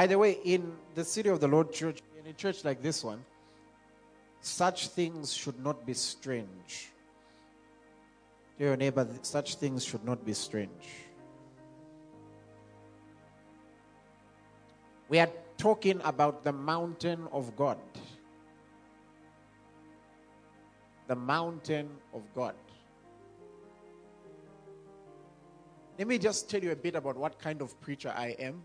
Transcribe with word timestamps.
By 0.00 0.06
the 0.06 0.16
way, 0.16 0.38
in 0.44 0.72
the 0.94 1.04
City 1.04 1.28
of 1.28 1.40
the 1.40 1.46
Lord 1.46 1.74
Church, 1.74 2.00
in 2.18 2.26
a 2.30 2.32
church 2.32 2.64
like 2.64 2.80
this 2.80 3.04
one, 3.04 3.22
such 4.40 4.88
things 4.88 5.30
should 5.30 5.62
not 5.62 5.84
be 5.84 5.92
strange. 5.92 6.88
To 8.56 8.64
your 8.64 8.78
neighbor, 8.78 9.06
such 9.20 9.56
things 9.56 9.84
should 9.84 10.02
not 10.02 10.24
be 10.24 10.32
strange. 10.32 10.88
We 15.10 15.18
are 15.18 15.28
talking 15.58 16.00
about 16.02 16.44
the 16.44 16.52
mountain 16.52 17.28
of 17.30 17.54
God. 17.54 17.76
The 21.08 21.16
mountain 21.16 21.90
of 22.14 22.22
God. 22.34 22.54
Let 25.98 26.08
me 26.08 26.16
just 26.16 26.48
tell 26.48 26.64
you 26.64 26.70
a 26.70 26.76
bit 26.88 26.94
about 26.94 27.18
what 27.18 27.38
kind 27.38 27.60
of 27.60 27.78
preacher 27.82 28.14
I 28.16 28.28
am 28.38 28.62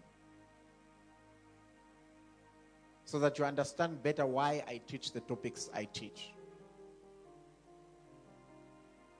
so 3.05 3.19
that 3.19 3.37
you 3.39 3.45
understand 3.45 4.01
better 4.03 4.25
why 4.25 4.63
I 4.67 4.81
teach 4.87 5.11
the 5.11 5.21
topics 5.21 5.69
I 5.73 5.85
teach. 5.85 6.33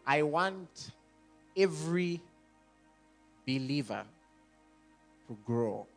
I 0.06 0.22
want 0.24 0.92
every 1.56 2.22
believer 3.48 4.04
to 5.28 5.38
grow. 5.46 5.88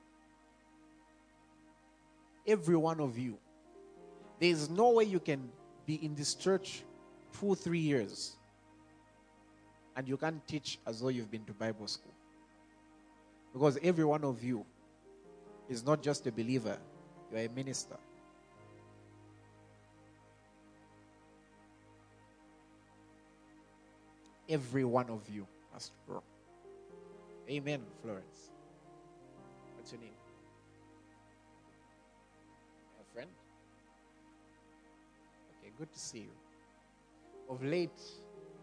Every 2.47 2.77
one 2.77 3.01
of 3.01 3.19
you. 3.19 3.37
There 4.41 4.51
is 4.51 4.71
no 4.71 4.91
way 4.91 5.05
you 5.05 5.21
can 5.21 5.51
be 5.87 5.97
in 6.05 6.15
this 6.15 6.35
church 6.35 6.85
two, 7.39 7.55
three 7.55 7.81
years 7.81 8.37
and 9.99 10.07
you 10.07 10.17
can't 10.17 10.47
teach 10.47 10.79
as 10.87 11.01
though 11.01 11.09
you've 11.09 11.31
been 11.31 11.45
to 11.45 11.53
Bible 11.53 11.89
school. 11.89 12.15
Because 13.53 13.79
every 13.83 14.05
one 14.05 14.23
of 14.23 14.45
you 14.45 14.65
is 15.69 15.85
not 15.85 16.03
just 16.03 16.25
a 16.29 16.33
believer, 16.33 16.79
you're 17.31 17.41
a 17.41 17.49
minister. 17.49 17.97
Every 24.49 24.85
one 24.85 25.11
of 25.11 25.21
you 25.33 25.47
must 25.73 25.93
grow. 26.07 26.23
Amen, 27.51 27.83
Florence. 28.03 28.51
What's 29.77 29.93
your 29.93 30.01
name? 30.01 30.11
A 33.01 33.13
friend? 33.13 33.31
Okay, 35.61 35.73
good 35.79 35.93
to 35.93 35.99
see 35.99 36.19
you. 36.19 36.31
Of 37.51 37.63
late, 37.63 38.01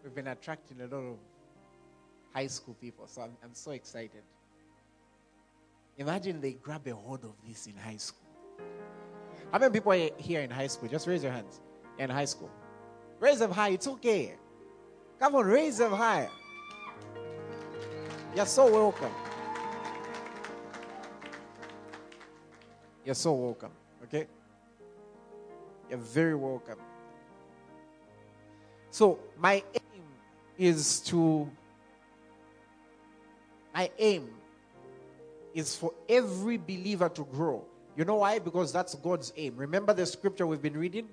we've 0.03 0.13
been 0.13 0.27
attracting 0.27 0.81
a 0.81 0.83
lot 0.86 1.03
of 1.03 1.17
high 2.33 2.47
school 2.47 2.75
people, 2.81 3.05
so 3.08 3.21
I'm, 3.21 3.38
I'm 3.43 3.53
so 3.53 3.71
excited. 3.71 4.23
Imagine 5.97 6.41
they 6.41 6.53
grab 6.53 6.86
a 6.88 6.93
hold 6.93 7.23
of 7.23 7.33
this 7.47 7.67
in 7.67 7.73
high 7.75 7.97
school. 7.97 8.25
How 9.52 9.59
many 9.59 9.72
people 9.72 9.94
are 9.94 10.09
here 10.17 10.42
in 10.42 10.50
high 10.50 10.67
school? 10.67 10.89
Just 10.89 11.08
raise 11.08 11.23
your 11.23 11.31
hands. 11.31 11.61
in 11.98 12.09
high 12.09 12.25
school. 12.25 12.50
Raise 13.20 13.39
them 13.39 13.52
high. 13.52 13.70
It's 13.70 13.88
okay. 13.88 14.36
Come 15.20 15.36
on, 15.36 15.45
raise 15.45 15.78
them 15.78 15.94
high. 15.94 16.30
You're 18.36 18.45
so 18.45 18.70
welcome. 18.70 19.11
You're 23.06 23.16
so 23.16 23.31
welcome. 23.31 23.72
Okay? 24.03 24.28
You're 25.89 26.00
very 26.00 26.36
welcome. 26.36 26.80
So, 28.89 29.20
my 29.38 29.64
aim 29.73 30.03
is 30.58 31.00
to, 31.02 31.50
my 33.73 33.89
aim 34.00 34.30
is 35.53 35.76
for 35.76 35.94
every 36.09 36.58
believer 36.58 37.09
to 37.09 37.23
grow. 37.26 37.64
You 37.96 38.04
know 38.06 38.16
why? 38.16 38.40
Because 38.40 38.74
that's 38.74 38.94
God's 38.96 39.32
aim. 39.38 39.56
Remember 39.56 39.94
the 39.94 40.06
scripture 40.06 40.46
we've 40.46 40.61
been 40.61 40.78
reading? 40.78 41.08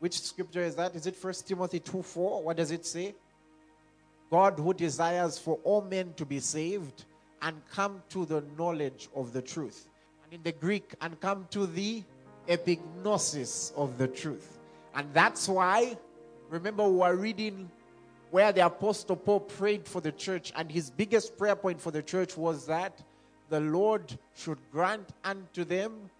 Which 0.00 0.20
scripture 0.20 0.62
is 0.62 0.76
that? 0.76 0.94
Is 0.94 1.06
it 1.06 1.16
First 1.16 1.46
Timothy 1.46 1.80
2 1.80 2.02
4? 2.02 2.42
What 2.42 2.56
does 2.56 2.70
it 2.70 2.86
say? 2.86 3.14
God 4.30 4.58
who 4.58 4.72
desires 4.72 5.38
for 5.38 5.58
all 5.64 5.82
men 5.82 6.14
to 6.14 6.24
be 6.24 6.38
saved 6.38 7.04
and 7.42 7.60
come 7.70 8.02
to 8.10 8.24
the 8.24 8.42
knowledge 8.56 9.08
of 9.14 9.32
the 9.32 9.42
truth. 9.42 9.88
And 10.24 10.34
in 10.34 10.42
the 10.42 10.52
Greek, 10.52 10.94
and 11.00 11.18
come 11.20 11.46
to 11.50 11.66
the 11.66 12.02
epignosis 12.46 13.72
of 13.74 13.98
the 13.98 14.08
truth. 14.08 14.58
And 14.94 15.12
that's 15.12 15.48
why, 15.48 15.96
remember, 16.48 16.84
we 16.84 16.98
were 16.98 17.14
reading 17.14 17.70
where 18.30 18.52
the 18.52 18.66
Apostle 18.66 19.16
Paul 19.16 19.40
prayed 19.40 19.86
for 19.86 20.00
the 20.00 20.12
church, 20.12 20.52
and 20.56 20.70
his 20.70 20.90
biggest 20.90 21.36
prayer 21.38 21.56
point 21.56 21.80
for 21.80 21.90
the 21.90 22.02
church 22.02 22.36
was 22.36 22.66
that 22.66 23.00
the 23.48 23.60
Lord 23.60 24.18
should 24.34 24.58
grant 24.70 25.08
unto 25.24 25.64
them 25.64 26.10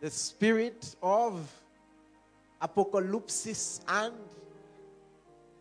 the 0.00 0.10
spirit 0.10 0.96
of 1.02 1.50
apocalypse 2.60 3.80
and 3.88 4.14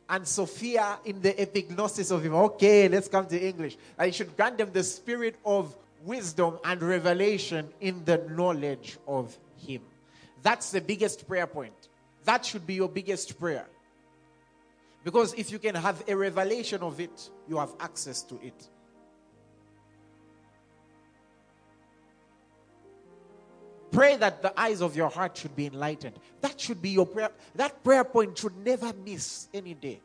and 0.10 0.28
Sophia 0.28 1.00
in 1.06 1.22
the 1.22 1.32
epignosis 1.34 2.12
of 2.12 2.22
him. 2.22 2.36
Okay, 2.36 2.90
let's 2.90 3.08
come 3.08 3.26
to 3.28 3.40
English. 3.40 3.78
He 4.04 4.12
should 4.12 4.36
grant 4.36 4.58
them 4.58 4.70
the 4.74 4.84
spirit 4.84 5.38
of 5.46 5.74
wisdom 6.04 6.60
and 6.66 6.82
revelation 6.82 7.70
in 7.80 8.04
the 8.04 8.18
knowledge 8.30 8.98
of 9.08 9.38
him. 9.66 9.82
That's 10.44 10.72
the 10.72 10.82
biggest 10.82 11.28
prayer 11.30 11.48
point. 11.48 11.88
That 12.26 12.46
should 12.46 12.68
be 12.68 12.74
your 12.74 12.90
biggest 12.90 13.40
prayer. 13.40 13.66
Because 15.04 15.34
if 15.36 15.50
you 15.50 15.60
can 15.60 15.76
have 15.76 16.04
a 16.08 16.16
revelation 16.16 16.82
of 16.82 17.00
it, 17.00 17.30
you 17.48 17.58
have 17.58 17.74
access 17.80 18.22
to 18.24 18.40
it. 18.44 18.68
Pray 23.92 24.16
that 24.16 24.42
the 24.42 24.58
eyes 24.60 24.82
of 24.82 24.96
your 24.96 25.10
heart 25.10 25.38
should 25.38 25.56
be 25.56 25.68
enlightened. 25.68 26.16
That 26.40 26.60
should 26.60 26.82
be 26.82 26.90
your 26.90 27.06
prayer. 27.06 27.30
That 27.56 27.84
prayer 27.84 28.04
point 28.04 28.38
should 28.38 28.56
never 28.66 28.94
miss 29.06 29.50
any 29.54 29.74
day. 29.74 30.00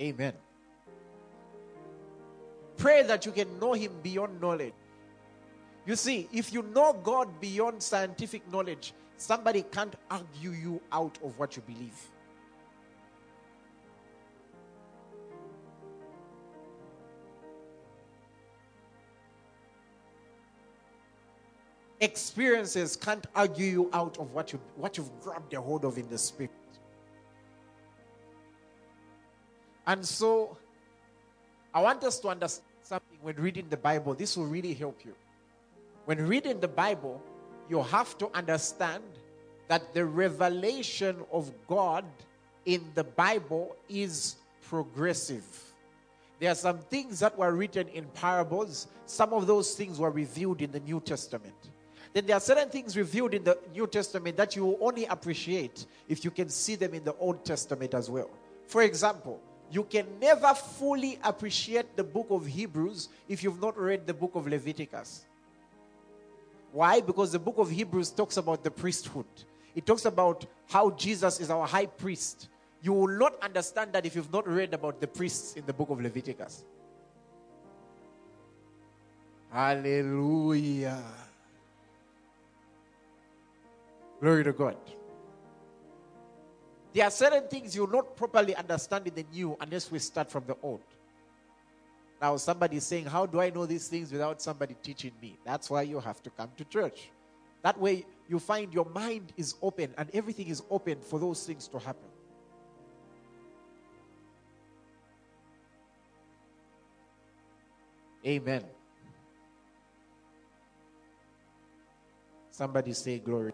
Amen. 0.00 0.32
Pray 2.76 3.04
that 3.04 3.24
you 3.24 3.32
can 3.32 3.60
know 3.60 3.74
Him 3.74 3.92
beyond 4.02 4.40
knowledge. 4.40 4.74
You 5.86 5.94
see, 5.94 6.28
if 6.32 6.52
you 6.52 6.62
know 6.62 6.94
God 6.94 7.40
beyond 7.40 7.82
scientific 7.82 8.50
knowledge, 8.50 8.92
somebody 9.16 9.62
can't 9.62 9.94
argue 10.10 10.50
you 10.50 10.80
out 10.90 11.16
of 11.22 11.38
what 11.38 11.54
you 11.56 11.62
believe. 11.62 12.10
Experiences 22.00 22.96
can't 22.96 23.26
argue 23.34 23.66
you 23.66 23.90
out 23.92 24.18
of 24.18 24.32
what 24.32 24.52
you 24.52 24.60
what 24.76 24.96
you've 24.98 25.20
grabbed 25.20 25.54
a 25.54 25.60
hold 25.60 25.84
of 25.84 25.96
in 25.98 26.08
the 26.08 26.18
spirit. 26.18 26.50
And 29.86 30.04
so 30.04 30.56
I 31.72 31.82
want 31.82 32.02
us 32.04 32.18
to 32.20 32.28
understand 32.28 32.66
something 32.82 33.18
when 33.22 33.36
reading 33.36 33.66
the 33.68 33.76
Bible. 33.76 34.14
This 34.14 34.36
will 34.36 34.46
really 34.46 34.74
help 34.74 35.04
you. 35.04 35.14
When 36.06 36.26
reading 36.26 36.60
the 36.60 36.68
Bible, 36.68 37.22
you 37.68 37.82
have 37.82 38.16
to 38.18 38.30
understand 38.34 39.02
that 39.68 39.94
the 39.94 40.04
revelation 40.04 41.16
of 41.32 41.52
God 41.66 42.04
in 42.66 42.84
the 42.94 43.04
Bible 43.04 43.76
is 43.88 44.36
progressive. 44.62 45.44
There 46.40 46.50
are 46.50 46.54
some 46.54 46.78
things 46.78 47.20
that 47.20 47.36
were 47.38 47.52
written 47.52 47.88
in 47.88 48.04
parables, 48.06 48.88
some 49.06 49.32
of 49.32 49.46
those 49.46 49.74
things 49.74 49.98
were 49.98 50.10
revealed 50.10 50.60
in 50.60 50.72
the 50.72 50.80
New 50.80 51.00
Testament 51.00 51.63
then 52.14 52.26
there 52.26 52.36
are 52.36 52.40
certain 52.40 52.68
things 52.68 52.96
revealed 52.96 53.34
in 53.34 53.42
the 53.42 53.58
New 53.74 53.88
Testament 53.88 54.36
that 54.36 54.54
you 54.54 54.64
will 54.64 54.78
only 54.80 55.04
appreciate 55.04 55.84
if 56.08 56.24
you 56.24 56.30
can 56.30 56.48
see 56.48 56.76
them 56.76 56.94
in 56.94 57.02
the 57.02 57.14
Old 57.16 57.44
Testament 57.44 57.92
as 57.92 58.08
well. 58.08 58.30
For 58.68 58.82
example, 58.82 59.40
you 59.68 59.82
can 59.82 60.06
never 60.20 60.54
fully 60.54 61.18
appreciate 61.24 61.96
the 61.96 62.04
book 62.04 62.28
of 62.30 62.46
Hebrews 62.46 63.08
if 63.28 63.42
you've 63.42 63.60
not 63.60 63.76
read 63.76 64.06
the 64.06 64.14
book 64.14 64.30
of 64.36 64.46
Leviticus. 64.46 65.26
Why? 66.70 67.00
Because 67.00 67.32
the 67.32 67.40
book 67.40 67.58
of 67.58 67.68
Hebrews 67.68 68.10
talks 68.10 68.36
about 68.36 68.62
the 68.62 68.70
priesthood. 68.70 69.26
It 69.74 69.84
talks 69.84 70.04
about 70.04 70.46
how 70.68 70.92
Jesus 70.92 71.40
is 71.40 71.50
our 71.50 71.66
high 71.66 71.86
priest. 71.86 72.48
You 72.80 72.92
will 72.92 73.18
not 73.18 73.42
understand 73.42 73.92
that 73.92 74.06
if 74.06 74.14
you've 74.14 74.32
not 74.32 74.46
read 74.46 74.72
about 74.72 75.00
the 75.00 75.08
priests 75.08 75.54
in 75.54 75.66
the 75.66 75.72
book 75.72 75.90
of 75.90 76.00
Leviticus. 76.00 76.64
Hallelujah. 79.50 81.02
Glory 84.20 84.44
to 84.44 84.52
God. 84.52 84.76
There 86.94 87.04
are 87.04 87.10
certain 87.10 87.48
things 87.48 87.74
you'll 87.74 87.88
not 87.88 88.16
properly 88.16 88.54
understand 88.54 89.06
in 89.08 89.14
the 89.14 89.26
new 89.32 89.56
unless 89.60 89.90
we 89.90 89.98
start 89.98 90.30
from 90.30 90.44
the 90.46 90.56
old. 90.62 90.80
Now, 92.22 92.36
somebody 92.36 92.76
is 92.76 92.86
saying, 92.86 93.06
How 93.06 93.26
do 93.26 93.40
I 93.40 93.50
know 93.50 93.66
these 93.66 93.88
things 93.88 94.12
without 94.12 94.40
somebody 94.40 94.76
teaching 94.82 95.12
me? 95.20 95.36
That's 95.44 95.68
why 95.68 95.82
you 95.82 95.98
have 96.00 96.22
to 96.22 96.30
come 96.30 96.50
to 96.56 96.64
church. 96.64 97.10
That 97.62 97.78
way, 97.80 98.06
you 98.28 98.38
find 98.38 98.72
your 98.72 98.84
mind 98.86 99.32
is 99.36 99.54
open 99.60 99.92
and 99.98 100.08
everything 100.14 100.48
is 100.48 100.62
open 100.70 101.00
for 101.00 101.18
those 101.18 101.44
things 101.44 101.66
to 101.68 101.78
happen. 101.78 102.08
Amen. 108.26 108.64
Somebody 112.50 112.92
say 112.92 113.18
glory. 113.18 113.52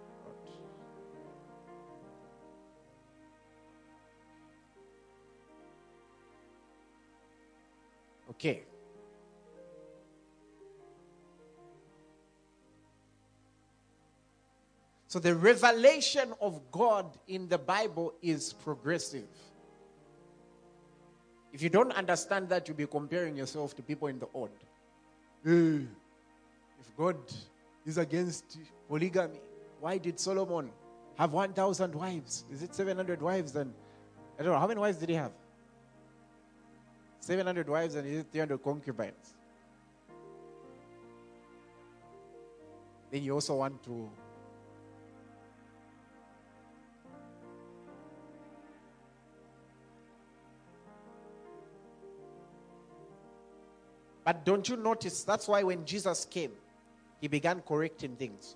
Okay. 8.41 8.63
So 15.09 15.19
the 15.19 15.35
revelation 15.35 16.33
of 16.41 16.61
God 16.73 17.19
in 17.29 17.49
the 17.49 17.59
Bible 17.59 18.15
is 18.23 18.55
progressive. 18.55 19.29
If 21.53 21.61
you 21.61 21.69
don't 21.69 21.93
understand 21.93 22.49
that, 22.49 22.67
you'll 22.67 22.77
be 22.79 22.87
comparing 22.87 23.37
yourself 23.37 23.77
to 23.77 23.83
people 23.83 24.09
in 24.09 24.19
the 24.21 24.29
odd. 24.35 24.51
Eh, 25.45 25.81
If 26.81 26.97
God 26.97 27.17
is 27.85 27.99
against 27.99 28.57
polygamy, 28.89 29.41
why 29.81 29.99
did 29.99 30.19
Solomon 30.19 30.71
have 31.19 31.33
1,000 31.33 31.95
wives? 31.95 32.45
Is 32.51 32.63
it 32.63 32.75
700 32.75 33.21
wives? 33.21 33.53
Then 33.53 33.75
I 34.39 34.45
don't 34.45 34.53
know. 34.53 34.59
How 34.59 34.69
many 34.69 34.81
wives 34.81 34.97
did 34.97 35.11
he 35.11 35.17
have? 35.17 35.33
700 37.21 37.69
wives 37.69 37.95
and 37.95 38.07
is 38.07 38.25
300 38.33 38.63
concubines? 38.63 39.35
Then 43.11 43.23
you 43.23 43.35
also 43.35 43.57
want 43.57 43.83
to 43.85 44.11
But 54.31 54.45
don't 54.45 54.69
you 54.69 54.77
notice 54.77 55.25
that's 55.25 55.49
why 55.49 55.65
when 55.65 55.85
Jesus 55.85 56.25
came, 56.25 56.53
he 57.21 57.27
began 57.27 57.63
correcting 57.63 58.15
things. 58.15 58.55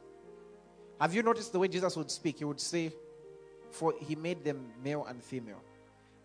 Have 1.01 1.15
you 1.15 1.23
noticed 1.23 1.53
the 1.53 1.59
way 1.59 1.67
Jesus 1.67 1.97
would 1.97 2.13
speak? 2.13 2.39
He 2.39 2.45
would 2.45 2.61
say, 2.61 2.93
For 3.71 3.93
he 4.01 4.15
made 4.15 4.45
them 4.45 4.71
male 4.85 5.05
and 5.09 5.21
female. 5.21 5.61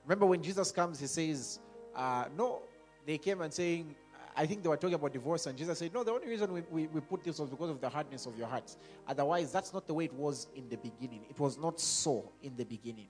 Remember 0.05 0.27
when 0.27 0.43
Jesus 0.43 0.71
comes, 0.71 0.99
he 0.99 1.07
says, 1.07 1.59
uh, 1.95 2.25
No, 2.35 2.61
they 3.05 3.17
came 3.17 3.41
and 3.41 3.53
saying, 3.53 3.95
I 4.35 4.45
think 4.45 4.63
they 4.63 4.69
were 4.69 4.77
talking 4.77 4.93
about 4.93 5.11
divorce, 5.11 5.47
and 5.47 5.57
Jesus 5.57 5.79
said, 5.79 5.93
No, 5.93 6.03
the 6.03 6.11
only 6.11 6.27
reason 6.27 6.53
we, 6.53 6.61
we, 6.71 6.87
we 6.87 7.01
put 7.01 7.23
this 7.23 7.39
was 7.39 7.49
because 7.49 7.69
of 7.69 7.81
the 7.81 7.89
hardness 7.89 8.25
of 8.25 8.37
your 8.37 8.47
hearts. 8.47 8.77
Otherwise, 9.07 9.51
that's 9.51 9.73
not 9.73 9.87
the 9.87 9.93
way 9.93 10.05
it 10.05 10.13
was 10.13 10.47
in 10.55 10.69
the 10.69 10.77
beginning. 10.77 11.21
It 11.29 11.39
was 11.39 11.57
not 11.57 11.79
so 11.79 12.31
in 12.41 12.55
the 12.55 12.63
beginning. 12.63 13.07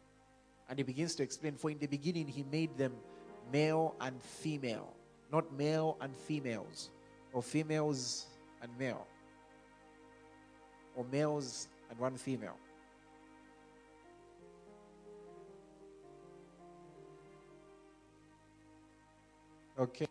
And 0.70 0.80
he 0.80 0.84
begins 0.84 1.16
to 1.16 1.24
explain, 1.24 1.56
For 1.56 1.70
in 1.70 1.80
the 1.80 1.88
beginning, 1.88 2.28
he 2.28 2.44
made 2.52 2.78
them 2.78 2.94
male 3.52 3.96
and 4.02 4.22
female, 4.22 4.94
not 5.32 5.52
male 5.54 5.98
and 6.02 6.16
females, 6.16 6.90
or 7.34 7.44
females 7.44 8.28
and 8.62 8.72
male, 8.78 9.06
or 10.96 11.06
males 11.12 11.68
and 11.90 12.00
one 12.00 12.18
female. 12.18 12.58
Okay. 19.80 20.08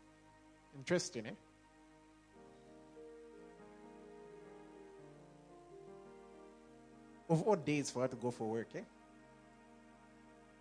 Interesting, 0.78 1.26
eh? 1.26 1.30
Of 7.28 7.42
all 7.42 7.56
days 7.56 7.90
for 7.90 8.00
her 8.02 8.08
to 8.08 8.16
go 8.16 8.30
for 8.30 8.48
work, 8.48 8.68
eh? 8.74 8.80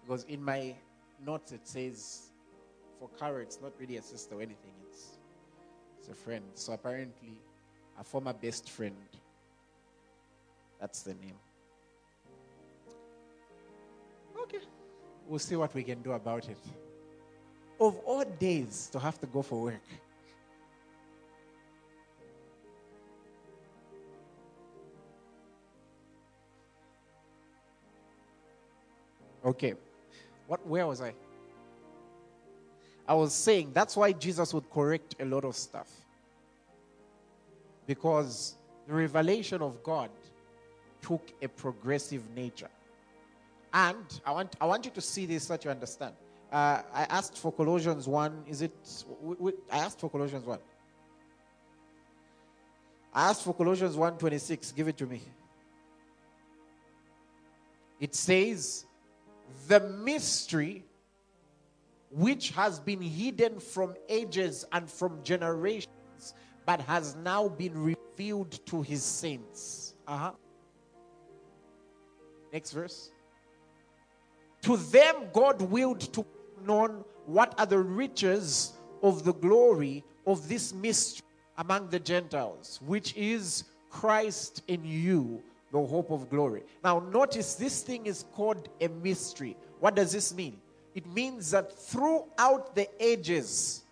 Because 0.03 0.25
in 0.25 0.43
my 0.43 0.75
notes 1.25 1.53
it 1.53 1.65
says 1.65 2.27
for 2.99 3.09
Cara 3.17 3.41
it's 3.41 3.59
not 3.61 3.71
really 3.79 3.97
a 3.97 4.01
sister 4.01 4.35
or 4.35 4.41
anything, 4.41 4.73
it's 4.89 5.17
it's 5.99 6.09
a 6.09 6.13
friend. 6.13 6.43
So 6.55 6.73
apparently 6.73 7.37
a 7.99 8.03
former 8.03 8.33
best 8.33 8.69
friend. 8.69 8.95
That's 10.81 11.01
the 11.03 11.13
name. 11.13 11.39
Okay. 14.43 14.59
We'll 15.27 15.39
see 15.39 15.55
what 15.55 15.73
we 15.73 15.83
can 15.83 16.01
do 16.01 16.11
about 16.11 16.49
it. 16.49 16.57
Of 17.79 17.97
all 18.05 18.23
days 18.23 18.89
to 18.91 18.99
have 18.99 19.19
to 19.19 19.27
go 19.27 19.41
for 19.41 19.61
work. 19.61 19.81
Okay. 29.45 29.75
What 30.47 30.65
where 30.67 30.87
was 30.87 31.01
I? 31.01 31.13
I 33.07 33.13
was 33.13 33.33
saying 33.33 33.71
that's 33.73 33.95
why 33.95 34.11
Jesus 34.11 34.53
would 34.53 34.69
correct 34.69 35.15
a 35.19 35.25
lot 35.25 35.45
of 35.45 35.55
stuff. 35.55 35.89
Because 37.85 38.55
the 38.87 38.93
revelation 38.93 39.61
of 39.61 39.81
God 39.83 40.09
took 41.01 41.31
a 41.41 41.47
progressive 41.47 42.29
nature. 42.35 42.69
And 43.73 44.05
I 44.25 44.31
want, 44.31 44.55
I 44.59 44.65
want 44.65 44.85
you 44.85 44.91
to 44.91 45.01
see 45.01 45.25
this 45.25 45.45
so 45.45 45.53
that 45.53 45.63
you 45.63 45.71
understand. 45.71 46.15
Uh, 46.51 46.81
I 46.93 47.03
asked 47.09 47.37
for 47.37 47.51
Colossians 47.51 48.07
1. 48.07 48.45
Is 48.47 48.61
it? 48.61 48.73
I 49.71 49.77
asked 49.79 49.99
for 49.99 50.09
Colossians 50.09 50.45
1. 50.45 50.59
I 53.13 53.29
asked 53.29 53.43
for 53.43 53.53
Colossians 53.53 53.95
1:26. 53.95 54.71
Give 54.75 54.87
it 54.87 54.97
to 54.97 55.07
me. 55.07 55.21
It 57.99 58.13
says, 58.13 58.85
"The 59.67 59.79
mystery 59.79 60.85
which 62.11 62.51
has 62.51 62.79
been 62.79 63.01
hidden 63.01 63.59
from 63.59 63.95
ages 64.07 64.65
and 64.71 64.89
from 64.89 65.23
generations, 65.23 66.35
but 66.65 66.79
has 66.81 67.15
now 67.15 67.49
been 67.49 67.83
revealed 67.83 68.65
to 68.67 68.83
his 68.83 69.03
saints." 69.03 69.95
Uh-huh. 70.07 70.33
Next 72.53 72.71
verse. 72.71 73.11
To 74.61 74.77
them, 74.77 75.29
God 75.33 75.61
willed 75.61 76.01
to 76.13 76.23
known 76.65 77.03
what 77.25 77.53
are 77.59 77.65
the 77.65 77.79
riches 77.79 78.73
of 79.03 79.23
the 79.23 79.33
glory 79.33 80.03
of 80.25 80.47
this 80.47 80.73
mystery 80.73 81.25
among 81.57 81.89
the 81.89 81.99
Gentiles, 81.99 82.79
which 82.85 83.15
is 83.15 83.65
Christ 83.89 84.63
in 84.67 84.83
you, 84.85 85.41
the 85.71 85.79
hope 85.79 86.11
of 86.11 86.29
glory. 86.29 86.63
Now, 86.83 86.99
notice 86.99 87.55
this 87.55 87.81
thing 87.81 88.05
is 88.05 88.25
called 88.33 88.69
a 88.79 88.87
mystery. 88.87 89.57
What 89.79 89.95
does 89.95 90.11
this 90.11 90.33
mean? 90.33 90.59
It 90.95 91.05
means 91.13 91.51
that 91.51 91.71
throughout 91.71 92.75
the 92.75 92.87
ages, 92.99 93.83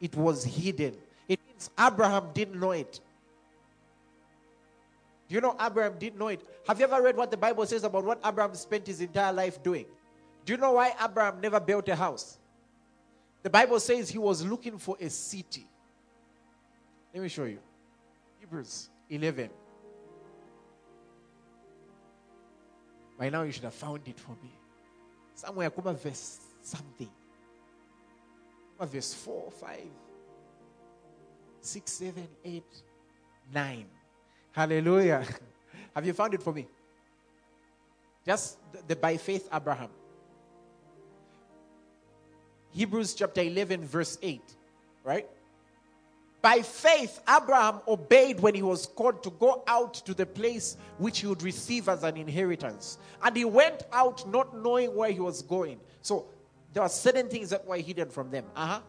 it 0.00 0.14
was 0.16 0.44
hidden. 0.44 0.94
It 1.28 1.38
means 1.48 1.70
Abraham 1.78 2.28
didn't 2.32 2.58
know 2.58 2.72
it. 2.72 3.00
Do 5.28 5.34
you 5.34 5.40
know 5.40 5.56
Abraham 5.60 5.98
didn't 5.98 6.18
know 6.18 6.28
it? 6.28 6.42
Have 6.66 6.78
you 6.78 6.84
ever 6.84 7.02
read 7.02 7.16
what 7.16 7.30
the 7.30 7.36
Bible 7.36 7.66
says 7.66 7.84
about 7.84 8.04
what 8.04 8.20
Abraham 8.24 8.54
spent 8.54 8.86
his 8.86 9.00
entire 9.00 9.32
life 9.32 9.62
doing? 9.62 9.86
Do 10.44 10.52
you 10.52 10.58
know 10.58 10.72
why 10.72 10.94
Abraham 11.02 11.40
never 11.40 11.58
built 11.58 11.88
a 11.88 11.96
house? 11.96 12.38
The 13.42 13.50
Bible 13.50 13.80
says 13.80 14.10
he 14.10 14.18
was 14.18 14.44
looking 14.44 14.78
for 14.78 14.96
a 15.00 15.08
city. 15.08 15.66
Let 17.12 17.22
me 17.22 17.28
show 17.28 17.44
you. 17.44 17.58
Hebrews 18.40 18.88
11. 19.08 19.50
By 23.18 23.28
now, 23.30 23.42
you 23.42 23.52
should 23.52 23.64
have 23.64 23.74
found 23.74 24.00
it 24.06 24.18
for 24.18 24.32
me. 24.42 24.50
Somewhere, 25.34 25.70
come 25.70 25.96
verse 25.96 26.40
something. 26.62 27.10
Come 28.78 28.88
verse 28.88 29.14
4, 29.14 29.50
5, 29.50 29.78
6, 31.60 31.92
7, 31.92 32.28
8, 32.44 32.64
9. 33.52 33.86
Hallelujah. 34.52 35.24
Have 35.94 36.06
you 36.06 36.12
found 36.12 36.34
it 36.34 36.42
for 36.42 36.52
me? 36.52 36.66
Just 38.26 38.58
the, 38.72 38.82
the 38.88 38.96
by 38.96 39.16
faith 39.16 39.48
Abraham. 39.52 39.90
Hebrews 42.74 43.14
chapter 43.14 43.40
11, 43.40 43.84
verse 43.84 44.18
8. 44.20 44.42
Right? 45.04 45.28
By 46.42 46.60
faith, 46.60 47.20
Abraham 47.26 47.80
obeyed 47.88 48.40
when 48.40 48.54
he 48.54 48.62
was 48.62 48.84
called 48.84 49.22
to 49.22 49.30
go 49.30 49.62
out 49.66 49.94
to 49.94 50.12
the 50.12 50.26
place 50.26 50.76
which 50.98 51.20
he 51.20 51.26
would 51.26 51.42
receive 51.42 51.88
as 51.88 52.02
an 52.02 52.18
inheritance. 52.18 52.98
And 53.22 53.34
he 53.34 53.46
went 53.46 53.84
out 53.92 54.28
not 54.28 54.54
knowing 54.54 54.94
where 54.94 55.10
he 55.10 55.20
was 55.20 55.40
going. 55.40 55.80
So 56.02 56.26
there 56.74 56.82
are 56.82 56.88
certain 56.88 57.28
things 57.28 57.48
that 57.50 57.64
were 57.64 57.78
hidden 57.78 58.10
from 58.10 58.30
them. 58.30 58.44
Uh-huh. 58.54 58.80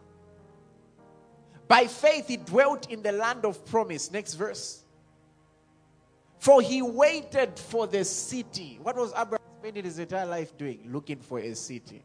By 1.68 1.88
faith, 1.88 2.28
he 2.28 2.38
dwelt 2.38 2.92
in 2.92 3.02
the 3.02 3.12
land 3.12 3.46
of 3.46 3.64
promise. 3.66 4.12
Next 4.12 4.34
verse. 4.34 4.84
For 6.40 6.62
he 6.62 6.82
waited 6.82 7.58
for 7.58 7.88
the 7.88 8.04
city. 8.04 8.80
What 8.82 8.98
was 8.98 9.12
Abraham 9.12 9.40
spending 9.62 9.86
his 9.86 10.00
entire 10.00 10.26
life 10.26 10.58
doing? 10.58 10.90
Looking 10.92 11.20
for 11.20 11.40
a 11.40 11.56
city. 11.56 12.04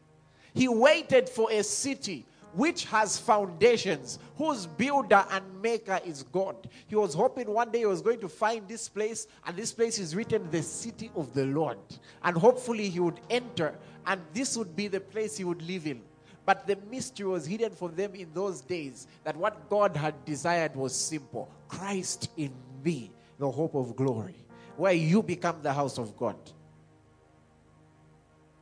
He 0.53 0.67
waited 0.67 1.29
for 1.29 1.51
a 1.51 1.63
city 1.63 2.25
which 2.53 2.85
has 2.85 3.17
foundations, 3.17 4.19
whose 4.37 4.65
builder 4.65 5.25
and 5.31 5.61
maker 5.61 5.99
is 6.05 6.23
God. 6.23 6.69
He 6.87 6.95
was 6.95 7.13
hoping 7.13 7.49
one 7.49 7.71
day 7.71 7.79
he 7.79 7.85
was 7.85 8.01
going 8.01 8.19
to 8.19 8.27
find 8.27 8.67
this 8.67 8.89
place, 8.89 9.27
and 9.45 9.55
this 9.55 9.71
place 9.71 9.97
is 9.99 10.15
written 10.15 10.49
the 10.51 10.61
city 10.61 11.11
of 11.15 11.33
the 11.33 11.45
Lord. 11.45 11.77
And 12.23 12.37
hopefully 12.37 12.89
he 12.89 12.99
would 12.99 13.19
enter, 13.29 13.73
and 14.05 14.21
this 14.33 14.57
would 14.57 14.75
be 14.75 14.87
the 14.87 14.99
place 14.99 15.37
he 15.37 15.43
would 15.43 15.61
live 15.61 15.87
in. 15.87 16.01
But 16.45 16.67
the 16.67 16.77
mystery 16.89 17.27
was 17.27 17.45
hidden 17.45 17.71
from 17.71 17.95
them 17.95 18.15
in 18.15 18.27
those 18.33 18.61
days 18.61 19.07
that 19.23 19.37
what 19.37 19.69
God 19.69 19.95
had 19.95 20.25
desired 20.25 20.75
was 20.75 20.93
simple 20.93 21.49
Christ 21.67 22.29
in 22.35 22.51
me, 22.83 23.11
the 23.37 23.49
hope 23.49 23.75
of 23.75 23.95
glory, 23.95 24.35
where 24.75 24.91
you 24.91 25.23
become 25.23 25.61
the 25.61 25.71
house 25.71 25.97
of 25.97 26.17
God. 26.17 26.35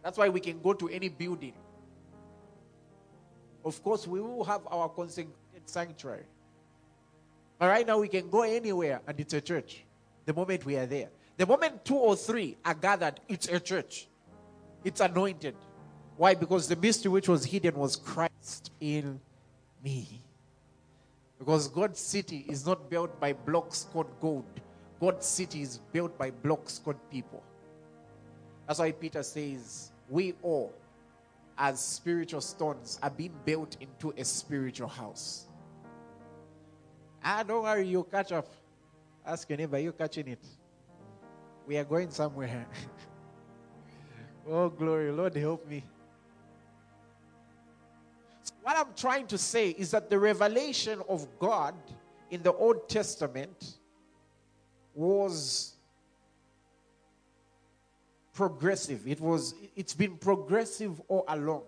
That's 0.03 0.17
why 0.17 0.29
we 0.29 0.39
can 0.39 0.62
go 0.62 0.74
to 0.74 0.89
any 0.89 1.10
building. 1.10 1.53
Of 3.65 3.83
course, 3.83 4.07
we 4.07 4.21
will 4.21 4.43
have 4.43 4.61
our 4.71 4.89
consecrated 4.89 5.33
sanctuary. 5.65 6.25
But 7.57 7.67
right 7.67 7.85
now, 7.85 7.99
we 7.99 8.07
can 8.07 8.29
go 8.29 8.43
anywhere 8.43 9.01
and 9.07 9.19
it's 9.19 9.33
a 9.33 9.41
church 9.41 9.83
the 10.25 10.33
moment 10.33 10.63
we 10.63 10.77
are 10.77 10.85
there. 10.85 11.09
The 11.37 11.47
moment 11.47 11.83
two 11.83 11.95
or 11.95 12.15
three 12.15 12.55
are 12.63 12.75
gathered, 12.75 13.19
it's 13.27 13.47
a 13.47 13.59
church. 13.59 14.07
It's 14.83 15.01
anointed. 15.01 15.55
Why? 16.17 16.35
Because 16.35 16.67
the 16.67 16.75
mystery 16.75 17.09
which 17.09 17.27
was 17.27 17.45
hidden 17.45 17.75
was 17.75 17.95
Christ 17.95 18.71
in 18.79 19.19
me. 19.83 20.21
Because 21.39 21.67
God's 21.67 21.99
city 21.99 22.45
is 22.47 22.65
not 22.65 22.89
built 22.89 23.19
by 23.19 23.33
blocks 23.33 23.87
called 23.91 24.11
gold. 24.21 24.45
God's 24.99 25.25
city 25.25 25.61
is 25.61 25.79
built 25.91 26.15
by 26.17 26.29
blocks 26.29 26.77
called 26.77 26.97
people. 27.09 27.41
That's 28.67 28.79
why 28.79 28.91
Peter 28.91 29.23
says, 29.23 29.91
We 30.09 30.35
all, 30.43 30.73
as 31.59 31.81
spiritual 31.81 32.39
stones, 32.39 32.97
are 33.03 33.09
being 33.09 33.33
built 33.43 33.75
into 33.81 34.13
a 34.17 34.23
spiritual 34.23 34.87
house. 34.87 35.45
Ah, 37.21 37.43
don't 37.43 37.63
worry, 37.63 37.85
you'll 37.85 38.05
catch 38.05 38.31
up. 38.31 38.47
Ask 39.25 39.49
your 39.49 39.57
neighbor, 39.57 39.77
you're 39.77 39.91
catching 39.91 40.29
it. 40.29 40.43
We 41.67 41.77
are 41.77 41.83
going 41.83 42.09
somewhere. 42.11 42.65
oh, 44.49 44.69
glory. 44.69 45.11
Lord, 45.11 45.35
help 45.35 45.67
me. 45.67 45.83
So 48.41 48.53
what 48.63 48.77
I'm 48.77 48.93
trying 48.95 49.27
to 49.27 49.37
say 49.37 49.71
is 49.71 49.91
that 49.91 50.09
the 50.09 50.17
revelation 50.17 51.01
of 51.09 51.27
God 51.37 51.75
in 52.31 52.41
the 52.41 52.53
Old 52.53 52.87
Testament 52.87 53.75
was 54.95 55.75
progressive. 58.39 59.05
It 59.05 59.19
was 59.19 59.53
it's 59.75 59.93
been 59.93 60.15
progressive 60.15 61.01
all 61.10 61.25
along. 61.27 61.63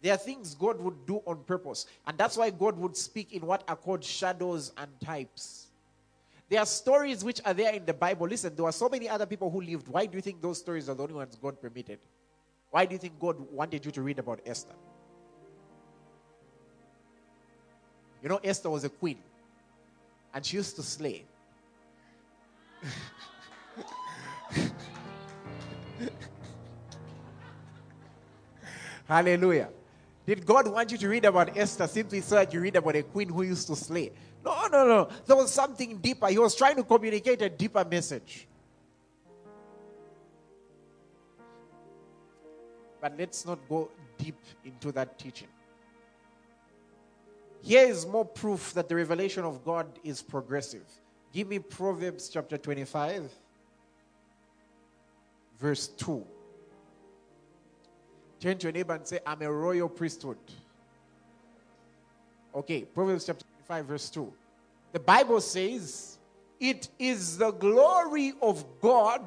There 0.00 0.14
are 0.14 0.16
things 0.16 0.54
God 0.54 0.80
would 0.80 1.04
do 1.06 1.20
on 1.26 1.44
purpose. 1.44 1.84
And 2.06 2.16
that's 2.16 2.38
why 2.38 2.48
God 2.48 2.78
would 2.78 2.96
speak 2.96 3.34
in 3.34 3.44
what 3.44 3.62
are 3.68 3.76
called 3.76 4.02
shadows 4.02 4.72
and 4.78 4.88
types. 5.00 5.66
There 6.48 6.60
are 6.60 6.66
stories 6.66 7.22
which 7.22 7.42
are 7.44 7.52
there 7.52 7.74
in 7.74 7.84
the 7.84 7.92
Bible. 7.92 8.26
Listen, 8.26 8.54
there 8.56 8.64
were 8.64 8.72
so 8.72 8.88
many 8.88 9.06
other 9.06 9.26
people 9.26 9.50
who 9.50 9.60
lived. 9.60 9.88
Why 9.88 10.06
do 10.06 10.16
you 10.16 10.22
think 10.22 10.40
those 10.40 10.60
stories 10.60 10.88
are 10.88 10.94
the 10.94 11.02
only 11.02 11.14
ones 11.14 11.36
God 11.42 11.60
permitted? 11.60 11.98
Why 12.70 12.86
do 12.86 12.94
you 12.94 12.98
think 12.98 13.20
God 13.20 13.38
wanted 13.52 13.84
you 13.84 13.90
to 13.90 14.00
read 14.00 14.18
about 14.18 14.40
Esther? 14.46 14.76
You 18.22 18.30
know, 18.30 18.40
Esther 18.42 18.70
was 18.70 18.84
a 18.84 18.88
queen, 18.88 19.18
and 20.32 20.46
she 20.46 20.56
used 20.56 20.74
to 20.76 20.82
slay. 20.82 21.24
Hallelujah. 29.08 29.70
Did 30.26 30.44
God 30.44 30.68
want 30.68 30.92
you 30.92 30.98
to 30.98 31.08
read 31.08 31.24
about 31.24 31.56
Esther 31.56 31.86
simply 31.86 32.20
so 32.20 32.34
that 32.34 32.52
you 32.52 32.60
read 32.60 32.76
about 32.76 32.94
a 32.96 33.02
queen 33.02 33.30
who 33.30 33.42
used 33.42 33.66
to 33.68 33.76
slay? 33.76 34.12
No, 34.44 34.66
no, 34.70 34.86
no. 34.86 35.08
There 35.26 35.36
was 35.36 35.52
something 35.52 35.96
deeper. 35.98 36.28
He 36.28 36.38
was 36.38 36.54
trying 36.54 36.76
to 36.76 36.84
communicate 36.84 37.40
a 37.42 37.48
deeper 37.48 37.84
message. 37.84 38.46
But 43.00 43.16
let's 43.18 43.46
not 43.46 43.58
go 43.68 43.90
deep 44.18 44.38
into 44.64 44.92
that 44.92 45.18
teaching. 45.18 45.48
Here 47.62 47.86
is 47.86 48.06
more 48.06 48.24
proof 48.24 48.72
that 48.74 48.88
the 48.88 48.96
revelation 48.96 49.44
of 49.44 49.64
God 49.64 49.86
is 50.04 50.22
progressive. 50.22 50.84
Give 51.32 51.48
me 51.48 51.58
Proverbs 51.58 52.28
chapter 52.28 52.56
25, 52.56 53.30
verse 55.58 55.88
2. 55.88 56.24
Turn 58.40 58.58
to 58.58 58.66
your 58.66 58.72
neighbor 58.72 58.94
and 58.94 59.06
say, 59.06 59.18
I'm 59.26 59.42
a 59.42 59.52
royal 59.52 59.88
priesthood. 59.88 60.38
Okay, 62.54 62.82
Proverbs 62.82 63.26
chapter 63.26 63.44
25, 63.66 63.86
verse 63.86 64.10
2. 64.10 64.32
The 64.92 65.00
Bible 65.00 65.40
says, 65.40 66.18
It 66.60 66.88
is 66.98 67.38
the 67.38 67.50
glory 67.50 68.32
of 68.40 68.64
God 68.80 69.22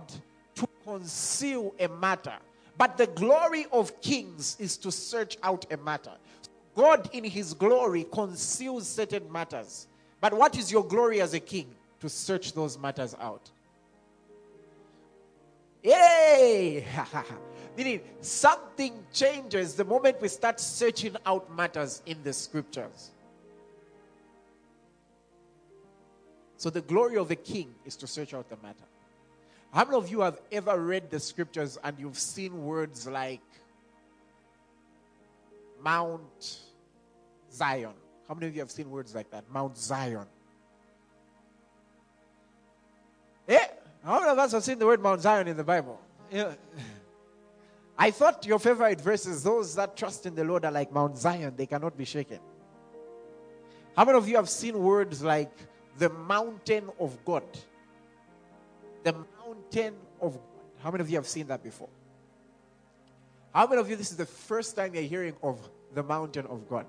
to 0.55 0.67
conceal 0.85 1.73
a 1.79 1.87
matter, 1.87 2.35
but 2.77 2.97
the 2.97 3.07
glory 3.07 3.67
of 3.71 4.01
kings 4.01 4.55
is 4.59 4.77
to 4.77 4.91
search 4.91 5.37
out 5.43 5.65
a 5.71 5.77
matter. 5.77 6.13
God, 6.75 7.09
in 7.11 7.23
his 7.23 7.53
glory, 7.53 8.05
conceals 8.11 8.87
certain 8.87 9.29
matters. 9.31 9.87
But 10.21 10.33
what 10.33 10.57
is 10.57 10.71
your 10.71 10.85
glory 10.85 11.19
as 11.21 11.33
a 11.33 11.39
king? 11.39 11.75
To 11.99 12.09
search 12.09 12.53
those 12.53 12.79
matters 12.79 13.15
out. 13.19 13.51
Yay! 15.83 16.85
Meaning, 17.77 18.01
something 18.19 18.93
changes 19.13 19.75
the 19.75 19.85
moment 19.85 20.21
we 20.21 20.27
start 20.27 20.59
searching 20.59 21.15
out 21.25 21.53
matters 21.55 22.01
in 22.05 22.21
the 22.23 22.33
scriptures. 22.33 23.11
So, 26.57 26.69
the 26.69 26.81
glory 26.81 27.17
of 27.17 27.27
the 27.27 27.35
king 27.35 27.73
is 27.85 27.95
to 27.97 28.07
search 28.07 28.33
out 28.33 28.49
the 28.49 28.57
matter. 28.61 28.83
How 29.73 29.85
many 29.85 29.97
of 29.97 30.09
you 30.11 30.19
have 30.19 30.41
ever 30.51 30.77
read 30.79 31.09
the 31.09 31.19
scriptures 31.19 31.77
and 31.83 31.97
you've 31.97 32.19
seen 32.19 32.65
words 32.65 33.07
like 33.07 33.41
Mount 35.81 36.59
Zion? 37.51 37.93
How 38.27 38.33
many 38.33 38.47
of 38.47 38.53
you 38.53 38.61
have 38.61 38.71
seen 38.71 38.91
words 38.91 39.15
like 39.15 39.31
that? 39.31 39.45
Mount 39.49 39.77
Zion. 39.77 40.25
How 44.03 44.19
many 44.19 44.31
of 44.31 44.39
us 44.39 44.51
have 44.53 44.63
seen 44.63 44.79
the 44.79 44.85
word 44.85 45.01
Mount 45.01 45.21
Zion 45.21 45.47
in 45.47 45.57
the 45.57 45.63
Bible? 45.63 45.99
Yeah. 46.31 46.53
I 47.97 48.09
thought 48.09 48.45
your 48.45 48.57
favorite 48.57 48.99
verses, 48.99 49.43
those 49.43 49.75
that 49.75 49.95
trust 49.95 50.25
in 50.25 50.33
the 50.33 50.43
Lord 50.43 50.65
are 50.65 50.71
like 50.71 50.91
Mount 50.91 51.17
Zion, 51.17 51.53
they 51.55 51.67
cannot 51.67 51.95
be 51.97 52.05
shaken. 52.05 52.39
How 53.95 54.05
many 54.05 54.17
of 54.17 54.27
you 54.27 54.37
have 54.37 54.49
seen 54.49 54.79
words 54.79 55.21
like 55.21 55.51
the 55.97 56.09
mountain 56.09 56.89
of 56.99 57.23
God? 57.25 57.43
The 59.03 59.13
mountain 59.13 59.95
of 60.19 60.33
God. 60.33 60.41
How 60.81 60.89
many 60.89 61.01
of 61.01 61.09
you 61.09 61.17
have 61.17 61.27
seen 61.27 61.45
that 61.47 61.61
before? 61.61 61.89
How 63.53 63.67
many 63.67 63.81
of 63.81 63.89
you, 63.89 63.95
this 63.95 64.09
is 64.09 64.17
the 64.17 64.25
first 64.25 64.75
time 64.75 64.95
you're 64.95 65.03
hearing 65.03 65.35
of 65.43 65.59
the 65.93 66.01
mountain 66.01 66.47
of 66.47 66.67
God? 66.67 66.87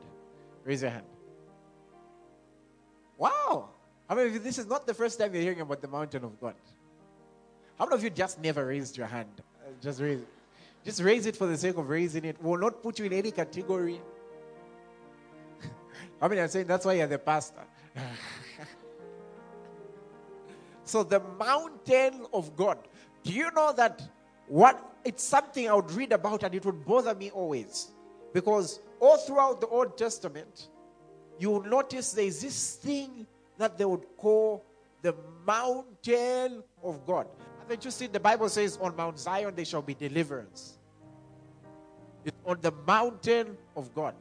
Raise 0.64 0.80
your 0.80 0.92
hand. 0.92 1.04
Wow. 3.18 3.68
How 4.08 4.14
many 4.14 4.28
of 4.28 4.34
you, 4.34 4.38
this 4.38 4.58
is 4.58 4.66
not 4.66 4.86
the 4.86 4.94
first 4.94 5.18
time 5.18 5.34
you're 5.34 5.42
hearing 5.42 5.60
about 5.60 5.82
the 5.82 5.88
mountain 5.88 6.24
of 6.24 6.40
God? 6.40 6.54
How 7.82 7.86
many 7.86 7.96
of 7.96 8.04
you 8.04 8.10
just 8.10 8.40
never 8.40 8.66
raised 8.66 8.96
your 8.96 9.08
hand? 9.08 9.42
Uh, 9.60 9.70
just 9.82 10.00
raise 10.00 10.20
it. 10.20 10.28
Just 10.84 11.02
raise 11.02 11.26
it 11.26 11.34
for 11.34 11.48
the 11.48 11.58
sake 11.58 11.76
of 11.76 11.88
raising 11.88 12.24
it. 12.24 12.40
Will 12.40 12.56
not 12.56 12.80
put 12.80 13.00
you 13.00 13.06
in 13.06 13.12
any 13.12 13.32
category. 13.32 14.00
I 16.22 16.28
mean, 16.28 16.38
I'm 16.38 16.46
saying 16.46 16.68
that's 16.68 16.86
why 16.86 16.92
you're 16.92 17.08
the 17.08 17.18
pastor. 17.18 17.64
so 20.84 21.02
the 21.02 21.18
mountain 21.40 22.24
of 22.32 22.54
God. 22.54 22.78
Do 23.24 23.32
you 23.32 23.50
know 23.50 23.72
that 23.72 24.00
what 24.46 24.94
it's 25.04 25.24
something 25.24 25.68
I 25.68 25.74
would 25.74 25.90
read 25.90 26.12
about 26.12 26.44
and 26.44 26.54
it 26.54 26.64
would 26.64 26.84
bother 26.86 27.16
me 27.16 27.32
always? 27.32 27.90
Because 28.32 28.78
all 29.00 29.16
throughout 29.16 29.60
the 29.60 29.66
Old 29.66 29.98
Testament, 29.98 30.68
you 31.36 31.50
will 31.50 31.64
notice 31.64 32.12
there 32.12 32.26
is 32.26 32.42
this 32.42 32.76
thing 32.76 33.26
that 33.58 33.76
they 33.76 33.84
would 33.84 34.06
call 34.18 34.64
the 35.02 35.16
mountain 35.44 36.62
of 36.84 37.04
God. 37.04 37.26
Haven't 37.62 37.84
you 37.84 37.92
seen 37.92 38.10
the 38.10 38.18
Bible 38.18 38.48
says 38.48 38.76
on 38.82 38.96
Mount 38.96 39.20
Zion 39.20 39.54
there 39.54 39.64
shall 39.64 39.82
be 39.82 39.94
deliverance? 39.94 40.78
It's 42.24 42.36
on 42.44 42.58
the 42.60 42.72
mountain 42.84 43.56
of 43.76 43.94
God. 43.94 44.14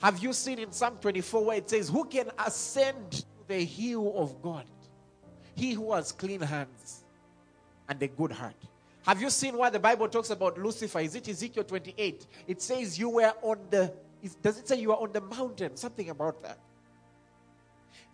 Have 0.00 0.22
you 0.22 0.32
seen 0.32 0.58
in 0.58 0.72
Psalm 0.72 0.96
24 0.98 1.44
where 1.44 1.58
it 1.58 1.68
says, 1.68 1.90
Who 1.90 2.06
can 2.06 2.30
ascend 2.38 3.12
to 3.12 3.24
the 3.46 3.62
hill 3.62 4.14
of 4.16 4.40
God? 4.40 4.64
He 5.54 5.72
who 5.72 5.92
has 5.92 6.12
clean 6.12 6.40
hands 6.40 7.04
and 7.90 8.02
a 8.02 8.08
good 8.08 8.32
heart. 8.32 8.56
Have 9.04 9.20
you 9.20 9.28
seen 9.28 9.58
why 9.58 9.68
the 9.68 9.78
Bible 9.78 10.08
talks 10.08 10.30
about 10.30 10.58
Lucifer? 10.58 11.00
Is 11.00 11.14
it 11.14 11.28
Ezekiel 11.28 11.64
28? 11.64 12.26
It 12.48 12.62
says 12.62 12.98
you 12.98 13.10
were 13.10 13.34
on 13.42 13.58
the, 13.68 13.92
does 14.42 14.58
it 14.58 14.66
say 14.66 14.80
you 14.80 14.88
were 14.88 14.96
on 14.96 15.12
the 15.12 15.20
mountain? 15.20 15.76
Something 15.76 16.08
about 16.08 16.42
that. 16.42 16.58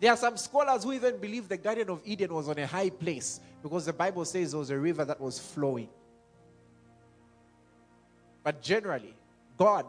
There 0.03 0.11
are 0.11 0.17
some 0.17 0.35
scholars 0.35 0.83
who 0.83 0.91
even 0.91 1.17
believe 1.17 1.47
the 1.47 1.55
Garden 1.55 1.89
of 1.89 2.01
Eden 2.03 2.33
was 2.33 2.49
on 2.49 2.59
a 2.59 2.67
high 2.67 2.89
place 2.89 3.39
because 3.61 3.85
the 3.85 3.93
Bible 3.93 4.25
says 4.25 4.51
there 4.51 4.59
was 4.59 4.69
a 4.69 4.77
river 4.77 5.05
that 5.05 5.17
was 5.17 5.39
flowing. 5.39 5.87
But 8.43 8.61
generally, 8.61 9.15
God 9.57 9.85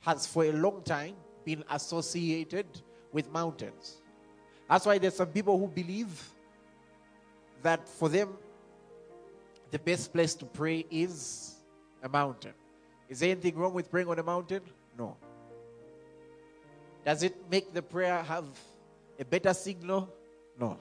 has 0.00 0.26
for 0.26 0.44
a 0.44 0.52
long 0.52 0.82
time 0.82 1.14
been 1.46 1.64
associated 1.70 2.66
with 3.10 3.32
mountains. 3.32 4.02
That's 4.68 4.84
why 4.84 4.98
there's 4.98 5.16
some 5.16 5.28
people 5.28 5.58
who 5.58 5.68
believe 5.68 6.12
that 7.62 7.88
for 7.88 8.10
them, 8.10 8.34
the 9.70 9.78
best 9.78 10.12
place 10.12 10.34
to 10.34 10.44
pray 10.44 10.84
is 10.90 11.54
a 12.02 12.08
mountain. 12.10 12.52
Is 13.08 13.20
there 13.20 13.30
anything 13.30 13.56
wrong 13.56 13.72
with 13.72 13.90
praying 13.90 14.08
on 14.08 14.18
a 14.18 14.22
mountain? 14.22 14.60
No. 14.98 15.16
Does 17.06 17.22
it 17.22 17.34
make 17.50 17.72
the 17.72 17.80
prayer 17.80 18.22
have 18.24 18.44
a 19.18 19.24
better 19.24 19.54
signal? 19.54 20.08
No. 20.58 20.78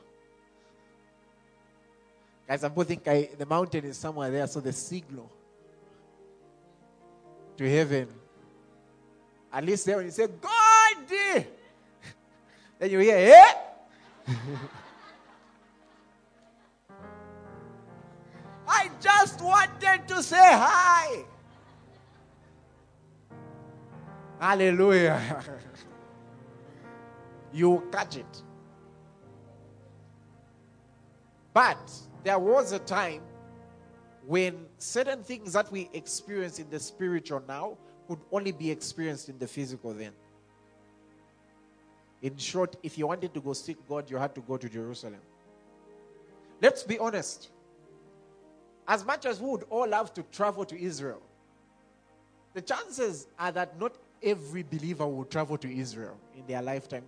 Guys, 2.47 2.61
people 2.61 2.83
think 2.83 3.07
I, 3.07 3.29
the 3.37 3.45
mountain 3.45 3.85
is 3.85 3.97
somewhere 3.97 4.29
there, 4.29 4.47
so 4.47 4.59
the 4.59 4.73
signal 4.73 5.31
to 7.57 7.69
heaven. 7.69 8.07
At 9.51 9.63
least 9.63 9.85
there 9.85 9.97
when 9.97 10.05
you 10.05 10.11
say, 10.11 10.27
God, 10.27 10.95
then 12.79 12.89
you 12.89 12.99
hear, 12.99 13.15
eh? 13.15 13.53
I 18.67 18.89
just 18.99 19.41
wanted 19.41 20.07
to 20.07 20.23
say 20.23 20.37
hi. 20.37 21.23
Hallelujah. 24.39 25.43
you 27.53 27.87
catch 27.91 28.17
it. 28.17 28.43
But 31.53 31.91
there 32.23 32.39
was 32.39 32.71
a 32.71 32.79
time 32.79 33.21
when 34.25 34.65
certain 34.77 35.23
things 35.23 35.53
that 35.53 35.71
we 35.71 35.89
experience 35.93 36.59
in 36.59 36.69
the 36.69 36.79
spiritual 36.79 37.43
now 37.47 37.77
could 38.07 38.19
only 38.31 38.51
be 38.51 38.71
experienced 38.71 39.29
in 39.29 39.37
the 39.37 39.47
physical 39.47 39.93
then. 39.93 40.11
In 42.21 42.37
short, 42.37 42.77
if 42.83 42.97
you 42.97 43.05
wanted 43.07 43.33
to 43.33 43.41
go 43.41 43.53
seek 43.53 43.77
God, 43.87 44.09
you 44.09 44.17
had 44.17 44.33
to 44.35 44.41
go 44.41 44.57
to 44.57 44.69
Jerusalem. 44.69 45.19
Let's 46.61 46.83
be 46.83 46.97
honest. 46.97 47.49
As 48.87 49.05
much 49.05 49.25
as 49.25 49.39
we 49.39 49.49
would 49.49 49.63
all 49.69 49.87
love 49.87 50.13
to 50.13 50.23
travel 50.23 50.65
to 50.65 50.81
Israel, 50.81 51.21
the 52.53 52.61
chances 52.61 53.27
are 53.37 53.51
that 53.51 53.79
not 53.79 53.97
every 54.21 54.63
believer 54.63 55.05
will 55.05 55.25
travel 55.25 55.57
to 55.57 55.77
Israel 55.77 56.17
in 56.37 56.45
their 56.47 56.61
lifetime. 56.61 57.03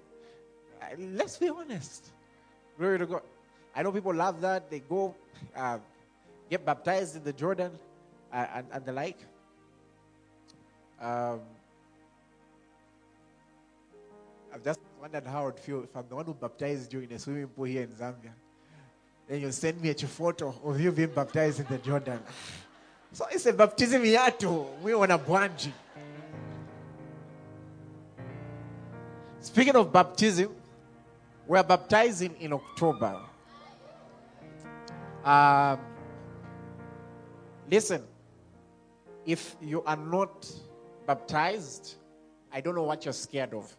Uh, 0.81 0.85
let's 1.13 1.37
be 1.37 1.49
honest. 1.49 2.11
Glory 2.77 2.99
to 2.99 3.05
God. 3.05 3.21
I 3.75 3.83
know 3.83 3.91
people 3.91 4.13
love 4.13 4.41
that. 4.41 4.69
They 4.69 4.79
go 4.79 5.15
uh, 5.55 5.79
get 6.49 6.65
baptized 6.65 7.15
in 7.15 7.23
the 7.23 7.33
Jordan 7.33 7.71
uh, 8.31 8.45
and, 8.55 8.67
and 8.71 8.85
the 8.85 8.91
like. 8.91 9.17
Um, 11.01 11.41
I've 14.53 14.63
just 14.63 14.79
wondered 15.01 15.27
how 15.27 15.47
it 15.47 15.59
feel 15.59 15.83
if 15.83 15.95
I'm 15.95 16.05
the 16.07 16.15
one 16.15 16.25
who 16.25 16.33
baptized 16.33 16.93
you 16.93 17.01
in 17.01 17.11
a 17.11 17.19
swimming 17.19 17.47
pool 17.47 17.65
here 17.65 17.83
in 17.83 17.89
Zambia. 17.89 18.31
Then 19.27 19.41
you 19.41 19.51
send 19.51 19.81
me 19.81 19.89
a 19.89 19.95
photo 19.95 20.53
of 20.63 20.79
you 20.79 20.91
being 20.91 21.09
baptized 21.09 21.59
in 21.59 21.65
the 21.67 21.77
Jordan. 21.79 22.19
So 23.11 23.25
it's 23.31 23.45
a 23.45 23.53
baptism 23.53 24.03
too. 24.37 24.65
We 24.81 24.95
want 24.95 25.11
a 25.11 25.17
bwanji. 25.17 25.71
Speaking 29.39 29.75
of 29.75 29.91
baptism, 29.91 30.49
we're 31.47 31.63
baptizing 31.63 32.35
in 32.39 32.53
October. 32.53 33.19
Um, 35.23 35.79
listen, 37.69 38.03
if 39.25 39.55
you 39.61 39.83
are 39.83 39.97
not 39.97 40.51
baptized, 41.05 41.95
I 42.51 42.61
don't 42.61 42.75
know 42.75 42.83
what 42.83 43.05
you're 43.05 43.13
scared 43.13 43.53
of. 43.53 43.75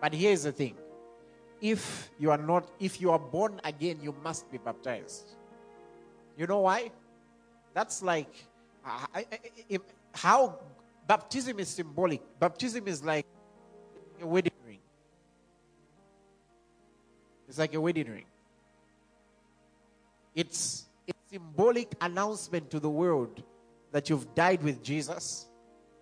But 0.00 0.14
here's 0.14 0.42
the 0.42 0.52
thing. 0.52 0.76
If 1.60 2.10
you 2.18 2.30
are 2.30 2.38
not, 2.38 2.68
if 2.78 3.00
you 3.00 3.10
are 3.10 3.18
born 3.18 3.60
again, 3.64 3.98
you 4.02 4.14
must 4.22 4.50
be 4.50 4.58
baptized. 4.58 5.34
You 6.36 6.46
know 6.46 6.60
why? 6.60 6.90
That's 7.74 8.02
like 8.02 8.44
I, 8.84 9.06
I, 9.14 9.26
I, 9.70 9.78
how 10.12 10.58
baptism 11.06 11.58
is 11.58 11.68
symbolic. 11.68 12.20
Baptism 12.38 12.86
is 12.88 13.02
like 13.04 13.26
a 14.20 14.26
wedding 14.26 14.52
ring. 14.66 14.78
It's 17.48 17.58
like 17.58 17.74
a 17.74 17.80
wedding 17.80 18.10
ring. 18.10 18.24
It's 20.34 20.86
a 21.08 21.12
symbolic 21.30 21.94
announcement 22.00 22.70
to 22.70 22.80
the 22.80 22.90
world 22.90 23.42
that 23.92 24.10
you've 24.10 24.34
died 24.34 24.62
with 24.62 24.82
Jesus 24.82 25.46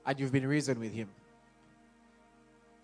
and 0.06 0.18
you've 0.18 0.32
been 0.32 0.46
risen 0.46 0.80
with 0.80 0.92
him. 0.92 1.08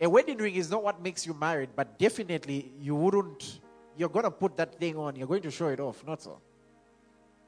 A 0.01 0.09
wedding 0.09 0.39
ring 0.39 0.55
is 0.55 0.71
not 0.71 0.83
what 0.83 1.03
makes 1.03 1.27
you 1.27 1.35
married, 1.35 1.71
but 1.75 1.99
definitely 1.99 2.71
you 2.81 2.95
wouldn't, 2.95 3.61
you're 3.97 4.09
going 4.09 4.25
to 4.25 4.31
put 4.31 4.57
that 4.57 4.79
thing 4.79 4.97
on, 4.97 5.17
you're 5.17 5.27
going 5.27 5.43
to 5.43 5.51
show 5.51 5.69
it 5.69 5.81
off, 5.81 6.05
not 6.07 6.23
so. 6.23 6.39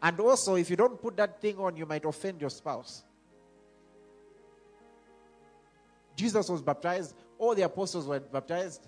And 0.03 0.19
also, 0.19 0.55
if 0.57 0.71
you 0.71 0.77
don't 0.77 1.01
put 1.01 1.17
that 1.19 1.41
thing 1.41 1.59
on, 1.59 1.77
you 1.77 1.87
might 1.87 2.05
offend 2.05 2.41
your 2.41 2.51
spouse. 2.51 3.05
Jesus 6.21 6.51
was 6.51 6.61
baptized, 6.61 7.15
all 7.39 7.55
the 7.55 7.63
apostles 7.63 8.07
were 8.07 8.21
baptized. 8.21 8.87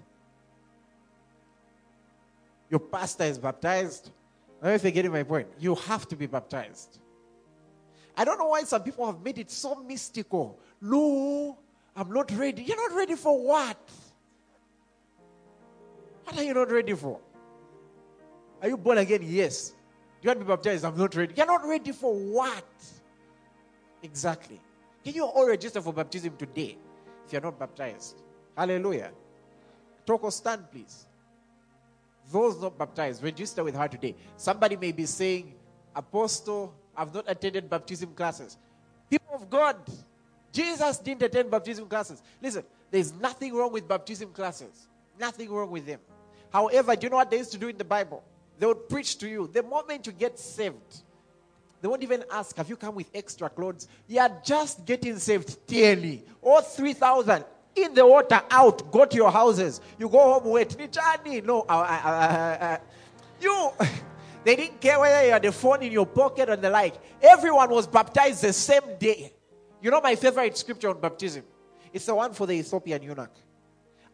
Your 2.69 2.81
pastor 2.81 3.25
is 3.25 3.39
baptized. 3.39 4.11
I 4.61 4.65
don't 4.65 4.73
know 4.73 4.75
if 4.75 4.83
you're 4.83 4.93
getting 4.93 5.13
my 5.13 5.23
point. 5.23 5.49
You 5.59 5.75
have 5.75 6.07
to 6.09 6.17
be 6.17 6.27
baptized. 6.27 6.99
I 8.15 8.27
don't 8.27 8.39
know 8.39 8.49
why 8.49 8.65
some 8.65 8.83
people 8.83 9.07
have 9.07 9.23
made 9.23 9.39
it 9.39 9.51
so 9.51 9.77
mystical. 9.77 10.59
No, 10.79 11.57
I'm 11.97 12.13
not 12.13 12.31
ready. 12.33 12.63
You're 12.63 12.77
not 12.77 12.95
ready 12.95 13.15
for 13.15 13.43
what? 13.43 13.79
What 16.25 16.37
are 16.37 16.43
you 16.43 16.53
not 16.53 16.71
ready 16.71 16.93
for? 16.93 17.19
Are 18.61 18.69
you 18.69 18.77
born 18.77 18.99
again? 18.99 19.21
Yes. 19.23 19.71
Do 19.71 19.75
you 20.21 20.29
want 20.29 20.41
to 20.41 20.45
be 20.45 20.49
baptized? 20.51 20.85
I'm 20.85 20.99
not 20.99 21.15
ready. 21.15 21.33
You're 21.35 21.47
not 21.47 21.67
ready 21.67 21.93
for 21.93 22.15
what? 22.15 22.73
Exactly. 24.03 24.61
Can 25.03 25.15
you 25.15 25.25
all 25.25 25.49
register 25.49 25.81
for 25.81 25.95
baptism 25.95 26.37
today? 26.37 26.77
You're 27.33 27.41
not 27.41 27.59
baptized. 27.59 28.17
Hallelujah. 28.57 29.11
Talk 30.07 30.25
or 30.25 30.33
stand, 30.33 30.71
please. 30.71 31.07
Those 32.31 32.61
not 32.61 32.79
baptized, 32.79 33.23
register 33.23 33.65
with 33.65 33.75
her 33.75 33.89
today. 33.89 34.15
Somebody 34.37 34.77
may 34.77 34.93
be 34.93 35.07
saying, 35.07 35.55
Apostle, 35.95 36.75
I've 36.97 37.13
not 37.13 37.25
attended 37.27 37.69
baptism 37.69 38.15
classes. 38.15 38.57
People 39.11 39.35
of 39.35 39.51
God, 39.51 39.77
Jesus 40.53 40.99
didn't 40.99 41.23
attend 41.23 41.51
baptism 41.51 41.87
classes. 41.87 42.23
Listen, 42.41 42.65
there's 42.91 43.13
nothing 43.13 43.55
wrong 43.55 43.73
with 43.73 43.89
baptism 43.89 44.31
classes. 44.31 44.89
Nothing 45.19 45.51
wrong 45.51 45.71
with 45.71 45.87
them. 45.87 46.01
However, 46.53 46.95
do 46.97 47.07
you 47.07 47.11
know 47.11 47.17
what 47.17 47.31
they 47.31 47.39
used 47.39 47.53
to 47.53 47.59
do 47.59 47.69
in 47.69 47.79
the 47.79 47.85
Bible? 47.85 48.23
They 48.59 48.67
would 48.67 48.89
preach 48.89 49.19
to 49.19 49.29
you. 49.29 49.49
The 49.53 49.63
moment 49.63 50.07
you 50.07 50.13
get 50.13 50.39
saved, 50.39 51.03
they 51.83 51.89
won't 51.89 52.03
even 52.05 52.25
ask, 52.31 52.57
Have 52.57 52.69
you 52.69 52.77
come 52.77 52.95
with 52.95 53.11
extra 53.13 53.51
clothes? 53.51 53.89
You 54.07 54.21
are 54.21 54.41
just 54.45 54.87
getting 54.87 55.19
saved 55.19 55.67
daily. 55.67 56.25
Or 56.41 56.63
3,000 56.63 57.45
in 57.75 57.93
the 57.95 58.07
water, 58.07 58.41
out, 58.51 58.91
go 58.93 59.05
to 59.05 59.17
your 59.17 59.33
houses. 59.33 59.81
You 59.99 60.09
go 60.09 60.19
home, 60.19 60.53
wait. 60.53 60.71
Nichani. 60.71 61.45
No, 61.45 61.67
you. 63.41 63.71
They 64.45 64.57
didn't 64.57 64.81
care 64.81 64.99
whether 64.99 65.25
you 65.25 65.31
had 65.31 65.43
the 65.43 65.53
phone 65.53 65.85
in 65.85 65.93
your 65.93 66.05
pocket 66.05 66.51
or 66.51 66.57
the 66.57 66.69
like. 66.69 66.95
Everyone 67.23 67.71
was 67.71 67.87
baptized 67.87 68.43
the 68.43 68.53
same 68.53 68.99
day. 68.99 69.33
You 69.81 69.89
know 69.93 70.01
my 70.01 70.17
favorite 70.17 70.59
scripture 70.59 70.89
on 70.89 71.01
baptism? 71.01 71.45
It's 71.93 72.07
the 72.07 72.15
one 72.17 72.33
for 72.33 72.49
the 72.49 72.55
Ethiopian 72.55 73.03
eunuch. 73.05 73.31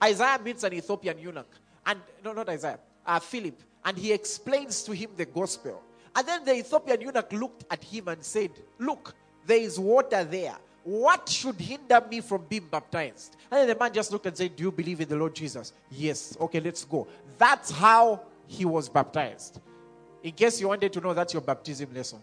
Isaiah 0.04 0.38
meets 0.44 0.64
an 0.64 0.74
Ethiopian 0.74 1.18
eunuch. 1.18 1.48
And 1.87 2.00
no, 2.22 2.35
not 2.35 2.46
Isaiah, 2.50 2.78
uh, 3.07 3.18
Philip. 3.20 3.59
And 3.83 3.96
he 3.96 4.12
explains 4.12 4.83
to 4.83 4.92
him 4.92 5.12
the 5.16 5.24
gospel. 5.24 5.83
And 6.14 6.27
then 6.27 6.44
the 6.44 6.55
Ethiopian 6.57 7.01
eunuch 7.01 7.33
looked 7.33 7.64
at 7.71 7.83
him 7.83 8.09
and 8.09 8.23
said, 8.23 8.51
Look, 8.79 9.14
there 9.47 9.59
is 9.59 9.79
water 9.79 10.25
there. 10.25 10.57
What 10.85 11.29
should 11.29 11.57
hinder 11.57 12.03
me 12.11 12.21
from 12.21 12.44
being 12.49 12.66
baptized? 12.71 13.37
And 13.51 13.61
then 13.61 13.68
the 13.68 13.77
man 13.77 13.92
just 13.92 14.11
looked 14.11 14.27
and 14.27 14.37
said, 14.37 14.57
Do 14.57 14.64
you 14.64 14.73
believe 14.73 15.01
in 15.01 15.09
the 15.09 15.16
Lord 15.16 15.35
Jesus? 15.35 15.73
Yes. 15.90 16.37
Okay, 16.40 16.61
let's 16.61 16.85
go. 16.85 17.07
That's 17.37 17.71
how 17.71 18.23
he 18.47 18.64
was 18.64 18.88
baptized. 18.88 19.61
In 20.23 20.33
case 20.33 20.61
you 20.61 20.68
wanted 20.68 20.92
to 20.92 21.01
know, 21.01 21.14
that's 21.14 21.33
your 21.33 21.42
baptism 21.42 21.94
lesson. 21.94 22.21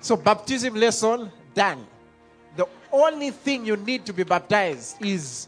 So, 0.00 0.16
baptism 0.16 0.74
lesson 0.74 1.30
done. 1.54 1.86
The 2.56 2.66
only 2.92 3.30
thing 3.30 3.66
you 3.66 3.76
need 3.76 4.06
to 4.06 4.12
be 4.12 4.22
baptized 4.22 5.04
is 5.04 5.46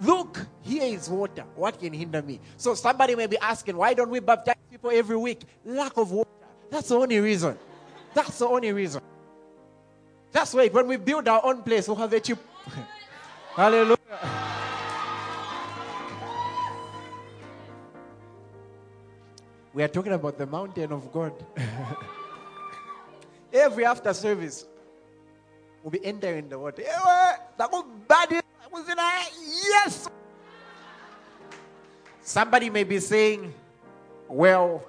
Look, 0.00 0.46
here 0.62 0.84
is 0.84 1.10
water. 1.10 1.44
What 1.56 1.78
can 1.80 1.92
hinder 1.92 2.22
me? 2.22 2.40
So 2.56 2.74
somebody 2.74 3.16
may 3.16 3.26
be 3.26 3.38
asking, 3.38 3.76
why 3.76 3.94
don't 3.94 4.10
we 4.10 4.20
baptize 4.20 4.56
people 4.70 4.90
every 4.92 5.16
week? 5.16 5.42
Lack 5.64 5.96
of 5.96 6.12
water. 6.12 6.30
That's 6.70 6.88
the 6.88 6.96
only 6.96 7.18
reason. 7.18 7.58
That's 8.14 8.38
the 8.38 8.46
only 8.46 8.72
reason. 8.72 9.00
That's 10.30 10.54
why 10.54 10.68
when 10.68 10.86
we 10.86 10.96
build 10.96 11.26
our 11.26 11.44
own 11.44 11.62
place, 11.62 11.88
we'll 11.88 11.96
have 11.96 12.12
a 12.12 12.20
cheap. 12.20 12.38
Hallelujah. 13.54 13.96
We 19.74 19.82
are 19.82 19.88
talking 19.88 20.12
about 20.12 20.38
the 20.38 20.46
mountain 20.46 20.92
of 20.92 21.12
God. 21.12 21.32
Every 23.52 23.84
after 23.84 24.12
service, 24.12 24.66
we'll 25.82 25.90
be 25.90 26.04
entering 26.04 26.48
the 26.48 26.58
water. 26.58 26.82
Yes. 28.74 30.08
Somebody 32.22 32.70
may 32.70 32.84
be 32.84 32.98
saying, 33.00 33.52
Well, 34.28 34.84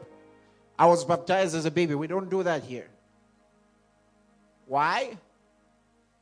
I 0.78 0.86
was 0.86 1.06
baptized 1.06 1.56
as 1.56 1.66
a 1.66 1.72
baby. 1.72 1.96
We 1.96 2.08
don't 2.08 2.30
do 2.30 2.44
that 2.44 2.64
here. 2.64 2.88
Why? 4.66 5.18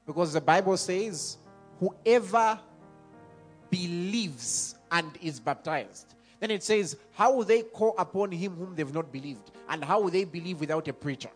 Because 0.06 0.34
the 0.34 0.42
Bible 0.42 0.78
says, 0.78 1.38
Whoever 1.80 2.60
believes 3.70 4.76
and 4.92 5.12
is 5.22 5.40
baptized. 5.40 6.16
Then 6.40 6.52
it 6.52 6.64
says, 6.64 6.98
How 7.14 7.34
will 7.34 7.44
they 7.44 7.64
call 7.64 7.96
upon 7.98 8.32
him 8.32 8.56
whom 8.56 8.76
they've 8.76 8.94
not 8.94 9.12
believed? 9.12 9.52
And 9.70 9.84
how 9.84 10.00
will 10.02 10.12
they 10.12 10.24
believe 10.24 10.60
without 10.60 10.88
a 10.88 10.94
preacher? 10.94 11.30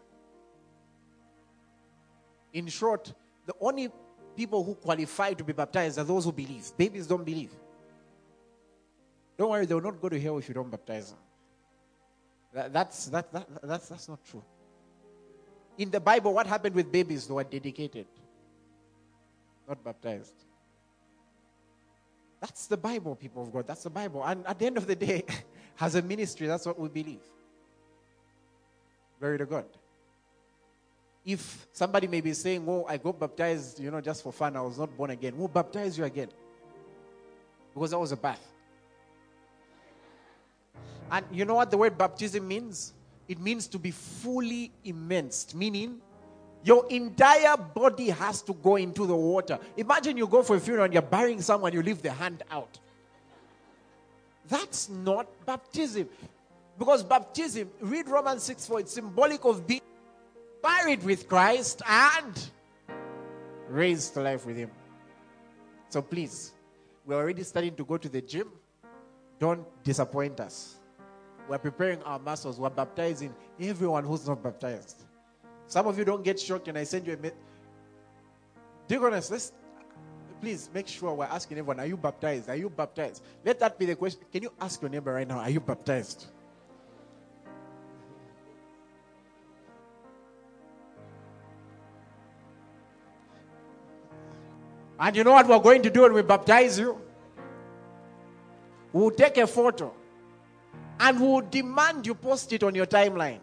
In 2.53 2.67
short, 2.67 3.13
the 3.45 3.53
only 3.59 3.89
people 4.35 4.63
who 4.63 4.75
qualify 4.75 5.33
to 5.33 5.43
be 5.43 5.53
baptized 5.53 5.97
are 5.99 6.03
those 6.03 6.25
who 6.25 6.31
believe. 6.31 6.71
Babies 6.77 7.07
don't 7.07 7.23
believe. 7.23 7.51
Don't 9.37 9.49
worry, 9.49 9.65
they 9.65 9.73
will 9.73 9.81
not 9.81 10.01
go 10.01 10.09
to 10.09 10.19
hell 10.19 10.37
if 10.37 10.47
you 10.47 10.53
don't 10.53 10.69
baptize 10.69 11.11
them. 11.11 11.19
That, 12.53 12.73
that's, 12.73 13.05
that, 13.07 13.31
that, 13.33 13.47
that's, 13.63 13.89
that's 13.89 14.09
not 14.09 14.23
true. 14.25 14.43
In 15.77 15.89
the 15.89 15.99
Bible, 15.99 16.33
what 16.33 16.47
happened 16.47 16.75
with 16.75 16.91
babies? 16.91 17.27
They 17.27 17.33
were 17.33 17.43
dedicated, 17.43 18.07
not 19.67 19.83
baptized. 19.83 20.33
That's 22.41 22.67
the 22.67 22.77
Bible, 22.77 23.15
people 23.15 23.43
of 23.43 23.53
God. 23.53 23.67
That's 23.67 23.83
the 23.83 23.89
Bible. 23.89 24.23
And 24.23 24.45
at 24.47 24.59
the 24.59 24.65
end 24.65 24.77
of 24.77 24.87
the 24.87 24.95
day, 24.95 25.23
as 25.79 25.95
a 25.95 26.01
ministry, 26.01 26.47
that's 26.47 26.65
what 26.65 26.77
we 26.77 26.89
believe. 26.89 27.21
Glory 29.19 29.37
to 29.37 29.45
God. 29.45 29.65
If 31.25 31.67
somebody 31.71 32.07
may 32.07 32.21
be 32.21 32.33
saying, 32.33 32.65
Oh, 32.67 32.85
I 32.87 32.97
got 32.97 33.19
baptized, 33.19 33.79
you 33.79 33.91
know, 33.91 34.01
just 34.01 34.23
for 34.23 34.31
fun, 34.31 34.55
I 34.55 34.61
was 34.61 34.77
not 34.77 34.95
born 34.95 35.11
again. 35.11 35.37
We'll 35.37 35.47
baptize 35.47 35.97
you 35.97 36.03
again? 36.03 36.29
Because 37.73 37.91
that 37.91 37.99
was 37.99 38.11
a 38.11 38.17
bath. 38.17 38.45
And 41.11 41.25
you 41.31 41.45
know 41.45 41.55
what 41.55 41.69
the 41.69 41.77
word 41.77 41.97
baptism 41.97 42.47
means? 42.47 42.93
It 43.27 43.39
means 43.39 43.67
to 43.67 43.79
be 43.79 43.91
fully 43.91 44.71
immersed, 44.83 45.55
meaning 45.55 46.01
your 46.63 46.85
entire 46.89 47.57
body 47.57 48.09
has 48.09 48.41
to 48.43 48.53
go 48.53 48.75
into 48.75 49.05
the 49.05 49.15
water. 49.15 49.59
Imagine 49.77 50.17
you 50.17 50.27
go 50.27 50.43
for 50.43 50.55
a 50.55 50.59
funeral 50.59 50.85
and 50.85 50.93
you're 50.93 51.01
burying 51.01 51.41
someone, 51.41 51.73
you 51.73 51.81
leave 51.81 52.01
the 52.01 52.11
hand 52.11 52.43
out. 52.51 52.79
That's 54.47 54.89
not 54.89 55.27
baptism. 55.45 56.09
Because 56.77 57.03
baptism, 57.03 57.69
read 57.79 58.07
Romans 58.07 58.43
6 58.43 58.67
4, 58.67 58.79
it's 58.81 58.93
symbolic 58.93 59.43
of 59.45 59.65
being 59.67 59.81
buried 60.61 61.03
with 61.03 61.27
Christ 61.27 61.81
and 61.87 62.49
raised 63.67 64.13
to 64.13 64.21
life 64.21 64.45
with 64.45 64.57
Him. 64.57 64.71
So 65.89 66.01
please, 66.01 66.53
we're 67.05 67.17
already 67.17 67.43
starting 67.43 67.75
to 67.75 67.85
go 67.85 67.97
to 67.97 68.09
the 68.09 68.21
gym. 68.21 68.49
Don't 69.39 69.65
disappoint 69.83 70.39
us. 70.39 70.75
We're 71.49 71.57
preparing 71.57 72.01
our 72.03 72.19
muscles. 72.19 72.59
We're 72.59 72.69
baptizing 72.69 73.33
everyone 73.59 74.03
who's 74.03 74.27
not 74.27 74.43
baptized. 74.43 75.03
Some 75.67 75.87
of 75.87 75.97
you 75.97 76.05
don't 76.05 76.23
get 76.23 76.39
shocked 76.39 76.67
and 76.67 76.77
I 76.77 76.83
send 76.83 77.07
you 77.07 77.13
a 77.13 77.17
message. 77.17 77.37
Deaconess, 78.87 79.31
let's 79.31 79.51
please 80.41 80.69
make 80.73 80.87
sure 80.87 81.13
we're 81.13 81.25
asking 81.25 81.59
everyone, 81.59 81.79
are 81.79 81.85
you 81.85 81.95
baptized? 81.95 82.49
Are 82.49 82.55
you 82.55 82.69
baptized? 82.69 83.23
Let 83.45 83.59
that 83.59 83.77
be 83.77 83.85
the 83.85 83.95
question. 83.95 84.21
Can 84.31 84.43
you 84.43 84.51
ask 84.59 84.81
your 84.81 84.89
neighbor 84.89 85.13
right 85.13 85.27
now, 85.27 85.39
are 85.39 85.49
you 85.49 85.59
baptized? 85.59 86.27
And 95.01 95.15
you 95.15 95.23
know 95.23 95.31
what 95.31 95.47
we're 95.47 95.59
going 95.59 95.81
to 95.81 95.89
do 95.89 96.03
when 96.03 96.13
we 96.13 96.21
baptize 96.21 96.77
you? 96.77 96.95
We'll 98.93 99.09
take 99.09 99.37
a 99.37 99.47
photo 99.47 99.91
and 100.99 101.19
we'll 101.19 101.41
demand 101.41 102.05
you 102.05 102.13
post 102.13 102.53
it 102.53 102.61
on 102.61 102.75
your 102.75 102.85
timeline. 102.85 103.39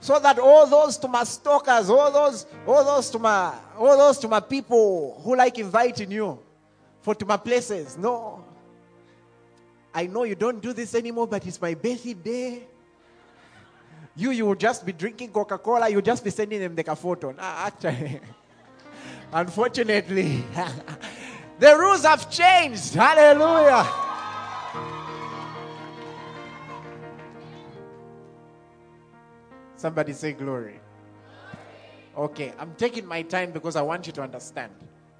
So 0.00 0.18
that 0.18 0.38
all 0.38 0.66
those 0.66 0.96
to 0.98 1.08
my 1.08 1.24
stalkers, 1.24 1.90
all 1.90 2.10
those, 2.10 2.46
all 2.66 2.82
those 2.84 3.10
to 3.10 3.18
my 3.18 3.54
all 3.76 3.98
those 3.98 4.18
to 4.20 4.28
my 4.28 4.40
people 4.40 5.20
who 5.22 5.36
like 5.36 5.58
inviting 5.58 6.10
you 6.10 6.38
for 7.02 7.14
to 7.16 7.26
my 7.26 7.36
places. 7.36 7.98
No. 7.98 8.42
I 9.94 10.06
know 10.06 10.24
you 10.24 10.34
don't 10.34 10.62
do 10.62 10.72
this 10.72 10.94
anymore, 10.94 11.26
but 11.26 11.46
it's 11.46 11.60
my 11.60 11.74
birthday. 11.74 12.66
You 14.16 14.30
you 14.30 14.46
will 14.46 14.54
just 14.54 14.86
be 14.86 14.92
drinking 14.92 15.32
Coca-Cola, 15.32 15.90
you'll 15.90 16.00
just 16.00 16.24
be 16.24 16.30
sending 16.30 16.60
them 16.60 16.74
the 16.74 16.96
photo. 16.96 17.32
Nah, 17.32 17.66
actually. 17.66 18.20
Unfortunately, 19.32 20.44
the 21.58 21.76
rules 21.78 22.04
have 22.04 22.30
changed. 22.30 22.94
Hallelujah. 22.94 23.88
Somebody 29.76 30.12
say 30.12 30.32
glory. 30.32 30.78
Okay, 32.16 32.52
I'm 32.58 32.74
taking 32.74 33.06
my 33.06 33.22
time 33.22 33.52
because 33.52 33.74
I 33.74 33.82
want 33.82 34.06
you 34.06 34.12
to 34.12 34.22
understand. 34.22 34.72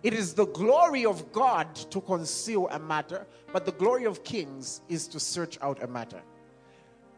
It 0.03 0.12
is 0.12 0.35
the 0.35 0.46
glory 0.46 1.07
of 1.07 1.33
God 1.33 1.75
to 1.75 2.01
conceal 2.03 2.68
a 2.68 2.79
matter, 2.79 3.27
but 3.53 3.64
the 3.64 3.72
glory 3.72 4.05
of 4.05 4.25
kings 4.25 4.83
is 4.90 5.09
to 5.09 5.18
search 5.18 5.59
out 5.62 5.83
a 5.83 5.87
matter. 5.87 6.20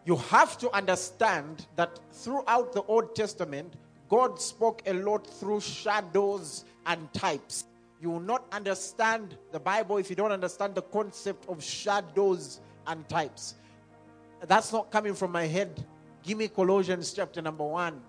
You 0.07 0.17
have 0.17 0.59
to 0.59 0.71
understand 0.71 1.67
that 1.75 1.99
throughout 2.13 2.73
the 2.73 2.83
Old 2.83 3.17
Testament, 3.17 3.75
God 4.09 4.41
spoke 4.41 4.83
a 4.87 4.93
lot 4.93 5.27
through 5.27 5.61
shadows 5.61 6.65
and 6.87 7.13
types. 7.13 7.65
You 8.01 8.11
will 8.11 8.21
not 8.21 8.45
understand 8.53 9.37
the 9.53 9.61
Bible 9.61 9.99
if 9.99 10.11
you 10.11 10.17
don't 10.17 10.33
understand 10.33 10.75
the 10.75 10.83
concept 10.83 11.49
of 11.49 11.63
shadows 11.63 12.61
and 12.87 13.09
types. 13.09 13.55
That's 14.47 14.73
not 14.73 14.91
coming 14.91 15.15
from 15.15 15.33
my 15.33 15.47
head. 15.47 15.85
Give 16.23 16.39
me 16.39 16.49
Colossians 16.49 17.13
chapter 17.13 17.41
number 17.41 17.65
one. 17.65 18.01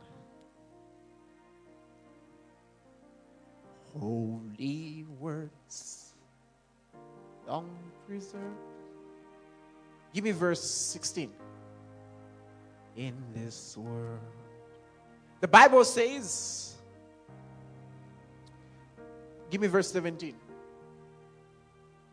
Holy 4.00 5.06
words, 5.20 6.14
long 7.48 7.70
preserved. 8.06 8.44
Give 10.14 10.24
me 10.24 10.32
verse 10.32 10.64
16. 10.64 11.32
In 12.98 13.14
this 13.34 13.78
world. 13.78 14.20
The 15.42 15.48
Bible 15.48 15.84
says, 15.84 16.75
give 19.50 19.62
me 19.62 19.68
verse 19.68 19.92
17. 19.92 20.36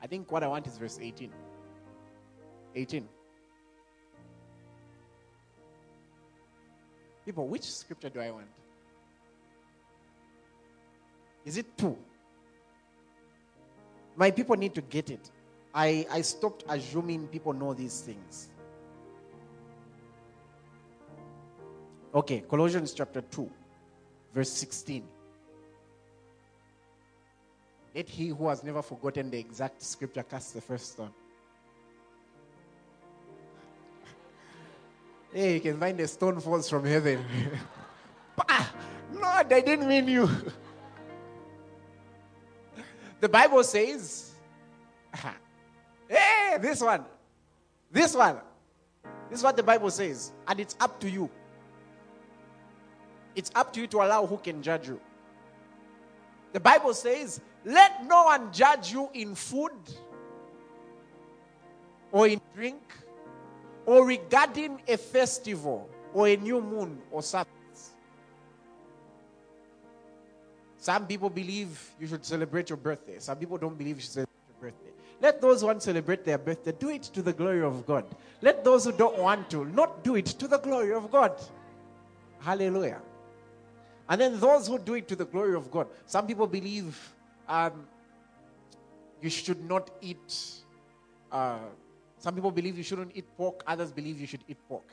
I 0.02 0.06
think 0.06 0.30
what 0.30 0.42
I 0.42 0.48
want 0.48 0.66
is 0.66 0.76
verse 0.78 0.98
18. 1.00 1.30
18. 2.74 3.08
People, 7.24 7.46
which 7.46 7.62
scripture 7.62 8.08
do 8.08 8.20
I 8.20 8.30
want? 8.30 8.46
Is 11.44 11.56
it 11.56 11.76
two? 11.76 11.96
My 14.16 14.30
people 14.30 14.56
need 14.56 14.74
to 14.74 14.82
get 14.82 15.10
it. 15.10 15.30
I, 15.74 16.06
I 16.10 16.20
stopped 16.20 16.64
assuming 16.68 17.28
people 17.28 17.52
know 17.52 17.74
these 17.74 18.00
things. 18.00 18.50
Okay, 22.14 22.40
Colossians 22.40 22.92
chapter 22.92 23.22
2, 23.22 23.50
verse 24.34 24.50
16. 24.50 25.02
Let 27.94 28.08
he 28.08 28.28
who 28.28 28.48
has 28.48 28.64
never 28.64 28.80
forgotten 28.82 29.30
the 29.30 29.38
exact 29.38 29.82
scripture 29.82 30.22
cast 30.22 30.54
the 30.54 30.60
first 30.60 30.92
stone. 30.92 31.10
Hey, 35.32 35.54
you 35.54 35.60
can 35.60 35.80
find 35.80 35.98
a 35.98 36.06
stone 36.06 36.40
falls 36.40 36.68
from 36.68 36.84
heaven. 36.84 37.24
Lord, 39.12 39.52
I 39.52 39.60
didn't 39.60 39.88
mean 39.88 40.08
you. 40.08 40.28
the 43.20 43.28
Bible 43.28 43.64
says, 43.64 44.32
hey, 46.08 46.58
this 46.60 46.80
one, 46.80 47.04
this 47.90 48.14
one, 48.14 48.36
this 49.30 49.38
is 49.38 49.44
what 49.44 49.56
the 49.56 49.62
Bible 49.62 49.90
says, 49.90 50.32
and 50.48 50.60
it's 50.60 50.76
up 50.80 51.00
to 51.00 51.10
you. 51.10 51.30
It's 53.34 53.50
up 53.54 53.72
to 53.74 53.80
you 53.80 53.86
to 53.88 53.98
allow 53.98 54.26
who 54.26 54.36
can 54.36 54.62
judge 54.62 54.88
you. 54.88 55.00
The 56.52 56.60
Bible 56.60 56.94
says, 56.94 57.40
let 57.64 58.06
no 58.06 58.24
one 58.24 58.52
judge 58.52 58.92
you 58.92 59.08
in 59.14 59.34
food 59.34 59.72
or 62.10 62.28
in 62.28 62.40
drink 62.54 62.82
or 63.86 64.06
regarding 64.06 64.80
a 64.86 64.96
festival 64.96 65.88
or 66.12 66.28
a 66.28 66.36
new 66.36 66.60
moon 66.60 67.00
or 67.10 67.22
Sabbath. 67.22 67.48
Some 70.76 71.06
people 71.06 71.30
believe 71.30 71.92
you 72.00 72.08
should 72.08 72.24
celebrate 72.24 72.68
your 72.68 72.76
birthday. 72.76 73.20
Some 73.20 73.38
people 73.38 73.56
don't 73.56 73.78
believe 73.78 73.96
you 73.96 74.02
should 74.02 74.10
celebrate 74.10 74.34
your 74.48 74.70
birthday. 74.70 74.90
Let 75.20 75.40
those 75.40 75.60
who 75.60 75.68
want 75.68 75.80
celebrate 75.80 76.24
their 76.24 76.38
birthday 76.38 76.72
do 76.72 76.88
it 76.90 77.04
to 77.04 77.22
the 77.22 77.32
glory 77.32 77.62
of 77.62 77.86
God. 77.86 78.04
Let 78.40 78.64
those 78.64 78.84
who 78.84 78.92
don't 78.92 79.16
want 79.16 79.48
to 79.50 79.64
not 79.64 80.02
do 80.02 80.16
it 80.16 80.26
to 80.26 80.48
the 80.48 80.58
glory 80.58 80.92
of 80.92 81.08
God. 81.12 81.40
Hallelujah. 82.40 83.00
And 84.12 84.20
then 84.20 84.38
those 84.38 84.68
who 84.68 84.78
do 84.78 84.92
it 84.92 85.08
to 85.08 85.16
the 85.16 85.24
glory 85.24 85.54
of 85.54 85.70
God. 85.70 85.86
Some 86.04 86.26
people 86.26 86.46
believe 86.46 86.98
um, 87.48 87.86
you 89.22 89.30
should 89.30 89.64
not 89.66 89.90
eat 90.02 90.34
uh, 91.32 91.56
Some 92.18 92.34
people 92.34 92.50
believe 92.52 92.76
you 92.76 92.84
shouldn't 92.84 93.12
eat 93.14 93.24
pork, 93.36 93.64
others 93.66 93.90
believe 93.90 94.20
you 94.20 94.26
should 94.26 94.44
eat 94.46 94.58
pork. 94.68 94.84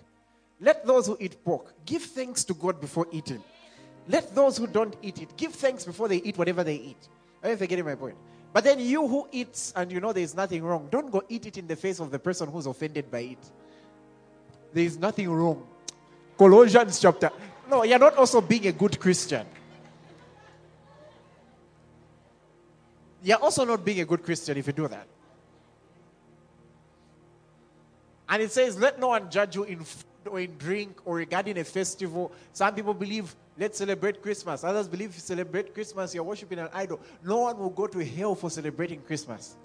Let 0.59 0.85
those 0.85 1.05
who 1.05 1.17
eat 1.19 1.35
pork 1.43 1.73
give 1.85 2.01
thanks 2.01 2.45
to 2.45 2.53
God 2.53 2.79
before 2.81 3.07
eating. 3.11 3.43
Let 4.07 4.33
those 4.33 4.57
who 4.57 4.67
don't 4.67 4.95
eat 5.01 5.21
it 5.21 5.35
give 5.37 5.53
thanks 5.53 5.83
before 5.85 6.07
they 6.07 6.17
eat 6.17 6.37
whatever 6.37 6.63
they 6.63 6.75
eat. 6.75 7.09
Are 7.43 7.49
you 7.51 7.57
getting 7.57 7.85
my 7.85 7.95
point? 7.95 8.15
But 8.53 8.63
then 8.63 8.79
you 8.79 9.05
who 9.05 9.27
eats 9.31 9.73
and 9.75 9.91
you 9.91 9.99
know 9.99 10.13
there's 10.13 10.33
nothing 10.33 10.63
wrong, 10.63 10.87
don't 10.89 11.11
go 11.11 11.21
eat 11.29 11.45
it 11.45 11.57
in 11.57 11.67
the 11.67 11.75
face 11.75 11.99
of 11.99 12.09
the 12.09 12.17
person 12.17 12.49
who's 12.49 12.65
offended 12.65 13.11
by 13.11 13.19
it. 13.19 13.51
There 14.73 14.85
is 14.85 14.97
nothing 14.97 15.29
wrong. 15.29 15.67
Colossians 16.37 16.99
chapter. 16.99 17.31
No, 17.69 17.83
you're 17.83 17.99
not 17.99 18.17
also 18.17 18.41
being 18.41 18.65
a 18.65 18.71
good 18.71 18.99
Christian. 18.99 19.45
You're 23.21 23.37
also 23.37 23.63
not 23.63 23.85
being 23.85 23.99
a 23.99 24.05
good 24.05 24.23
Christian 24.23 24.57
if 24.57 24.65
you 24.67 24.73
do 24.73 24.87
that. 24.87 25.05
And 28.27 28.41
it 28.41 28.51
says, 28.51 28.79
Let 28.79 28.99
no 28.99 29.09
one 29.09 29.29
judge 29.29 29.55
you 29.55 29.63
in 29.63 29.83
food 29.83 30.05
or 30.27 30.39
in 30.39 30.57
drink 30.57 30.97
or 31.05 31.17
regarding 31.17 31.59
a 31.59 31.63
festival. 31.63 32.31
Some 32.53 32.73
people 32.73 32.93
believe, 32.93 33.35
let's 33.57 33.77
celebrate 33.77 34.21
Christmas. 34.21 34.63
Others 34.63 34.87
believe, 34.87 35.09
if 35.09 35.15
you 35.15 35.21
celebrate 35.21 35.73
Christmas, 35.73 36.15
you're 36.15 36.23
worshiping 36.23 36.59
an 36.59 36.69
idol. 36.73 36.99
No 37.23 37.41
one 37.41 37.57
will 37.57 37.69
go 37.69 37.87
to 37.87 38.03
hell 38.03 38.35
for 38.35 38.49
celebrating 38.49 39.01
Christmas. 39.01 39.55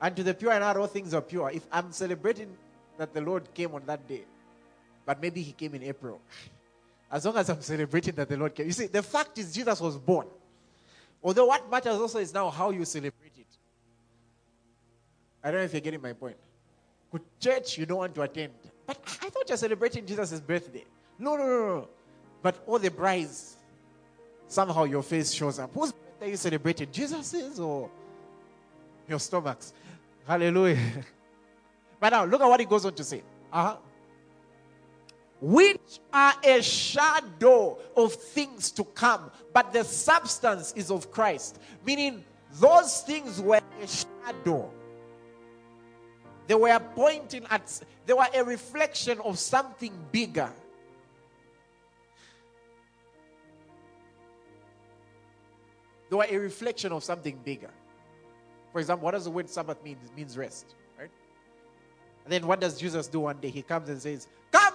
And 0.00 0.16
to 0.16 0.22
the 0.22 0.32
pure 0.32 0.52
and 0.52 0.64
all 0.64 0.86
things 0.86 1.12
are 1.12 1.20
pure. 1.20 1.50
If 1.50 1.66
I'm 1.70 1.92
celebrating 1.92 2.56
that 2.96 3.12
the 3.12 3.20
Lord 3.20 3.52
came 3.52 3.74
on 3.74 3.82
that 3.86 4.06
day, 4.08 4.24
but 5.04 5.20
maybe 5.20 5.42
he 5.42 5.52
came 5.52 5.74
in 5.74 5.82
April, 5.82 6.20
as 7.10 7.24
long 7.24 7.36
as 7.36 7.48
I'm 7.50 7.60
celebrating 7.60 8.14
that 8.14 8.28
the 8.28 8.36
Lord 8.36 8.54
came. 8.54 8.66
You 8.66 8.72
see, 8.72 8.86
the 8.86 9.02
fact 9.02 9.36
is, 9.38 9.52
Jesus 9.52 9.80
was 9.80 9.98
born. 9.98 10.26
Although 11.22 11.46
what 11.46 11.68
matters 11.70 11.98
also 11.98 12.18
is 12.18 12.32
now 12.32 12.48
how 12.50 12.70
you 12.70 12.84
celebrate 12.84 13.32
it. 13.36 13.46
I 15.42 15.50
don't 15.50 15.60
know 15.60 15.64
if 15.64 15.72
you're 15.72 15.80
getting 15.80 16.00
my 16.00 16.12
point. 16.12 16.36
Good 17.10 17.22
church 17.40 17.78
you 17.78 17.86
don't 17.86 17.98
want 17.98 18.14
to 18.14 18.22
attend. 18.22 18.52
But 18.86 18.98
I 19.22 19.28
thought 19.28 19.48
you're 19.48 19.58
celebrating 19.58 20.06
Jesus' 20.06 20.40
birthday. 20.40 20.84
No, 21.18 21.36
no, 21.36 21.46
no, 21.46 21.76
no. 21.76 21.88
But 22.42 22.62
all 22.66 22.78
the 22.78 22.90
brides, 22.90 23.56
somehow 24.46 24.84
your 24.84 25.02
face 25.02 25.32
shows 25.32 25.58
up. 25.58 25.70
Whose 25.74 25.92
birthday 25.92 26.30
you 26.30 26.36
celebrating? 26.36 26.92
Jesus's 26.92 27.58
or 27.58 27.90
your 29.08 29.18
stomachs? 29.18 29.72
Hallelujah. 30.26 30.78
but 32.00 32.10
now 32.10 32.24
look 32.24 32.40
at 32.40 32.46
what 32.46 32.60
he 32.60 32.66
goes 32.66 32.84
on 32.86 32.94
to 32.94 33.04
say. 33.04 33.22
Uh-huh 33.52 33.76
which 35.40 36.00
are 36.12 36.34
a 36.44 36.62
shadow 36.62 37.78
of 37.96 38.12
things 38.12 38.70
to 38.72 38.84
come, 38.84 39.30
but 39.52 39.72
the 39.72 39.84
substance 39.84 40.72
is 40.76 40.90
of 40.90 41.10
Christ. 41.10 41.58
Meaning, 41.86 42.24
those 42.54 43.02
things 43.02 43.40
were 43.40 43.60
a 43.80 43.86
shadow. 43.86 44.70
They 46.46 46.54
were 46.54 46.78
pointing 46.94 47.46
at, 47.50 47.80
they 48.06 48.12
were 48.12 48.26
a 48.34 48.44
reflection 48.44 49.20
of 49.20 49.38
something 49.38 49.92
bigger. 50.10 50.50
They 56.10 56.16
were 56.16 56.26
a 56.28 56.38
reflection 56.38 56.92
of 56.92 57.04
something 57.04 57.38
bigger. 57.44 57.70
For 58.72 58.80
example, 58.80 59.04
what 59.04 59.12
does 59.12 59.24
the 59.24 59.30
word 59.30 59.48
Sabbath 59.48 59.82
mean? 59.84 59.96
It 60.04 60.16
means 60.16 60.36
rest, 60.36 60.74
right? 60.98 61.10
And 62.24 62.32
then 62.32 62.46
what 62.46 62.60
does 62.60 62.78
Jesus 62.78 63.06
do 63.06 63.20
one 63.20 63.38
day? 63.38 63.48
He 63.48 63.62
comes 63.62 63.88
and 63.88 64.02
says, 64.02 64.26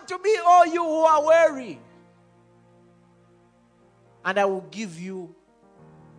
To 0.07 0.19
me, 0.19 0.37
all 0.45 0.65
you 0.67 0.83
who 0.83 0.99
are 0.99 1.25
weary, 1.25 1.79
and 4.23 4.39
I 4.39 4.45
will 4.45 4.65
give 4.69 4.99
you 4.99 5.33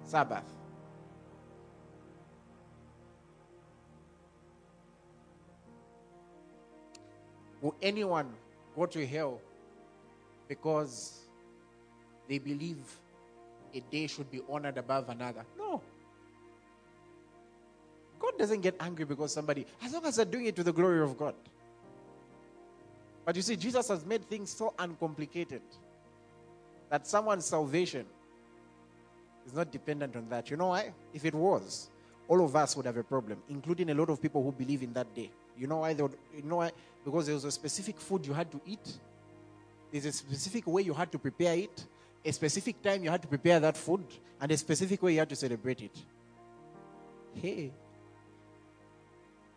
Sabbath. 0.04 0.44
Will 7.60 7.74
anyone 7.80 8.32
go 8.74 8.86
to 8.86 9.06
hell 9.06 9.40
because 10.48 11.20
they 12.28 12.38
believe 12.38 12.78
a 13.74 13.80
day 13.80 14.06
should 14.06 14.30
be 14.30 14.40
honored 14.48 14.78
above 14.78 15.08
another? 15.08 15.44
No. 15.58 15.80
God 18.18 18.38
doesn't 18.38 18.60
get 18.60 18.76
angry 18.80 19.04
because 19.04 19.32
somebody, 19.32 19.66
as 19.82 19.92
long 19.92 20.04
as 20.06 20.16
they're 20.16 20.24
doing 20.24 20.46
it 20.46 20.56
to 20.56 20.62
the 20.62 20.72
glory 20.72 21.02
of 21.02 21.16
God. 21.18 21.34
But 23.26 23.34
you 23.34 23.42
see, 23.42 23.56
Jesus 23.56 23.88
has 23.88 24.06
made 24.06 24.24
things 24.30 24.50
so 24.50 24.72
uncomplicated 24.78 25.60
that 26.88 27.08
someone's 27.08 27.44
salvation 27.44 28.06
is 29.44 29.52
not 29.52 29.72
dependent 29.72 30.14
on 30.14 30.28
that. 30.28 30.48
You 30.48 30.56
know 30.56 30.68
why? 30.68 30.92
If 31.12 31.24
it 31.24 31.34
was, 31.34 31.90
all 32.28 32.44
of 32.44 32.54
us 32.54 32.76
would 32.76 32.86
have 32.86 32.96
a 32.96 33.02
problem, 33.02 33.42
including 33.48 33.90
a 33.90 33.94
lot 33.94 34.10
of 34.10 34.22
people 34.22 34.44
who 34.44 34.52
believe 34.52 34.84
in 34.84 34.92
that 34.92 35.12
day. 35.12 35.30
You 35.58 35.66
know 35.66 35.78
why? 35.78 35.92
Would, 35.94 36.16
you 36.36 36.44
know 36.44 36.56
why? 36.56 36.70
Because 37.04 37.26
there 37.26 37.34
was 37.34 37.44
a 37.44 37.50
specific 37.50 37.98
food 37.98 38.24
you 38.24 38.32
had 38.32 38.48
to 38.52 38.60
eat. 38.64 38.96
There's 39.90 40.06
a 40.06 40.12
specific 40.12 40.64
way 40.68 40.82
you 40.82 40.94
had 40.94 41.10
to 41.10 41.18
prepare 41.18 41.56
it, 41.56 41.84
a 42.24 42.32
specific 42.32 42.80
time 42.80 43.02
you 43.02 43.10
had 43.10 43.22
to 43.22 43.28
prepare 43.28 43.58
that 43.58 43.76
food, 43.76 44.04
and 44.40 44.52
a 44.52 44.56
specific 44.56 45.02
way 45.02 45.14
you 45.14 45.18
had 45.18 45.28
to 45.30 45.36
celebrate 45.36 45.82
it. 45.82 45.98
Hey, 47.34 47.72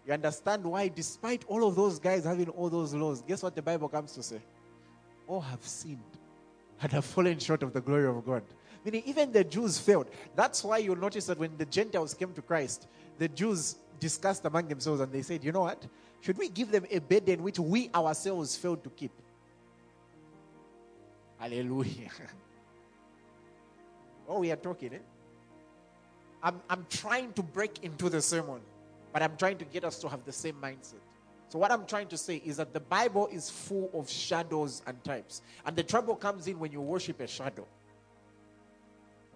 you 0.10 0.14
understand 0.16 0.64
why, 0.64 0.88
despite 0.88 1.46
all 1.48 1.68
of 1.68 1.76
those 1.76 2.00
guys 2.00 2.24
having 2.24 2.50
all 2.50 2.68
those 2.68 2.96
laws, 2.96 3.22
guess 3.22 3.44
what 3.44 3.56
the 3.56 3.62
Bible 3.62 3.88
comes 3.88 4.12
to 4.14 4.24
say? 4.24 4.42
All 5.28 5.40
have 5.40 5.64
sinned 5.64 6.00
and 6.82 6.92
have 6.92 7.06
fallen 7.06 7.38
short 7.38 7.62
of 7.62 7.74
the 7.74 7.82
glory 7.82 8.08
of 8.08 8.26
God. 8.26 8.42
Meaning, 8.84 9.04
even 9.06 9.32
the 9.32 9.44
Jews 9.44 9.78
failed. 9.78 10.08
That's 10.36 10.64
why 10.64 10.80
you'll 10.80 10.96
notice 10.96 11.28
that 11.28 11.38
when 11.38 11.56
the 11.58 11.66
Gentiles 11.66 12.16
came 12.16 12.34
to 12.34 12.42
Christ, 12.42 12.88
the 13.20 13.28
Jews 13.28 13.76
discussed 14.00 14.44
among 14.46 14.68
themselves 14.68 15.00
and 15.00 15.12
they 15.12 15.22
said, 15.22 15.44
you 15.44 15.52
know 15.52 15.62
what? 15.62 15.86
Should 16.22 16.40
we 16.40 16.50
give 16.50 16.72
them 16.72 16.86
a 16.90 16.98
burden 16.98 17.44
which 17.44 17.60
we 17.60 17.92
ourselves 17.94 18.56
failed 18.56 18.84
to 18.86 18.90
keep? 18.90 19.12
Hallelujah. 21.38 22.10
oh, 24.28 24.40
we 24.40 24.52
are 24.52 24.56
talking, 24.56 24.96
eh? 24.96 24.98
I'm, 26.42 26.62
I'm 26.68 26.88
trying 26.90 27.32
to 27.34 27.44
break 27.44 27.84
into 27.84 28.10
the 28.10 28.24
sermon. 28.24 28.62
But 29.12 29.24
I'm 29.24 29.36
trying 29.38 29.58
to 29.58 29.66
get 29.66 29.84
us 29.84 30.00
to 30.00 30.10
have 30.10 30.24
the 30.26 30.32
same 30.32 30.56
mindset. 30.56 31.02
So, 31.50 31.58
what 31.58 31.72
I'm 31.72 31.86
trying 31.86 32.08
to 32.10 32.18
say 32.18 32.42
is 32.46 32.58
that 32.58 32.74
the 32.74 32.80
Bible 32.80 33.28
is 33.32 33.50
full 33.50 33.90
of 33.94 34.10
shadows 34.10 34.84
and 34.86 35.04
types. 35.04 35.42
And 35.66 35.76
the 35.76 35.84
trouble 35.84 36.16
comes 36.16 36.48
in 36.48 36.60
when 36.60 36.72
you 36.72 36.80
worship 36.80 37.20
a 37.22 37.28
shadow. 37.28 37.66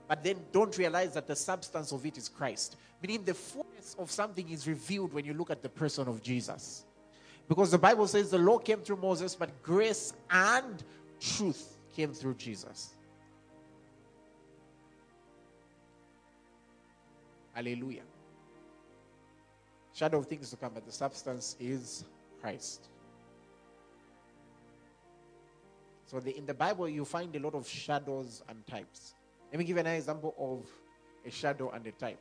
But 0.07 0.23
then 0.23 0.37
don't 0.51 0.77
realize 0.77 1.15
that 1.15 1.27
the 1.27 1.35
substance 1.35 1.91
of 1.91 2.05
it 2.05 2.17
is 2.17 2.29
Christ. 2.29 2.75
Meaning, 3.01 3.23
the 3.23 3.33
fullness 3.33 3.95
of 3.97 4.11
something 4.11 4.47
is 4.49 4.67
revealed 4.67 5.11
when 5.11 5.25
you 5.25 5.33
look 5.33 5.49
at 5.49 5.63
the 5.63 5.69
person 5.69 6.07
of 6.07 6.21
Jesus. 6.21 6.85
Because 7.47 7.71
the 7.71 7.79
Bible 7.79 8.07
says 8.07 8.29
the 8.29 8.37
law 8.37 8.59
came 8.59 8.79
through 8.79 8.97
Moses, 8.97 9.35
but 9.35 9.63
grace 9.63 10.13
and 10.29 10.83
truth 11.19 11.77
came 11.95 12.13
through 12.13 12.35
Jesus. 12.35 12.93
Hallelujah 17.53 18.03
shadow 19.93 20.19
of 20.19 20.25
things 20.25 20.49
to 20.49 20.57
come, 20.57 20.71
but 20.73 20.85
the 20.85 20.91
substance 20.91 21.55
is 21.59 22.05
Christ. 22.41 22.89
So 26.05 26.19
the, 26.19 26.37
in 26.37 26.45
the 26.45 26.53
Bible, 26.53 26.89
you 26.89 27.05
find 27.05 27.35
a 27.35 27.39
lot 27.39 27.55
of 27.55 27.67
shadows 27.67 28.43
and 28.49 28.65
types. 28.67 29.15
Let 29.51 29.59
me 29.59 29.65
give 29.65 29.77
an 29.77 29.87
example 29.87 30.35
of 30.37 30.65
a 31.25 31.31
shadow 31.31 31.71
and 31.71 31.85
a 31.87 31.91
type. 31.91 32.19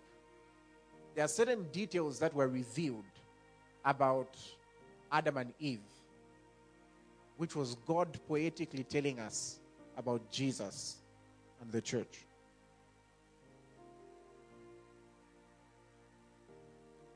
There 1.15 1.25
are 1.25 1.29
certain 1.29 1.65
details 1.73 2.19
that 2.21 2.33
were 2.35 2.49
revealed 2.49 3.05
about 3.85 4.37
Adam 5.11 5.37
and 5.37 5.53
Eve, 5.59 5.81
which 7.37 7.55
was 7.57 7.77
God 7.87 8.19
poetically 8.29 8.85
telling 8.85 9.19
us 9.19 9.59
about 9.97 10.31
Jesus 10.31 10.97
and 11.61 11.71
the 11.71 11.81
church. 11.81 12.25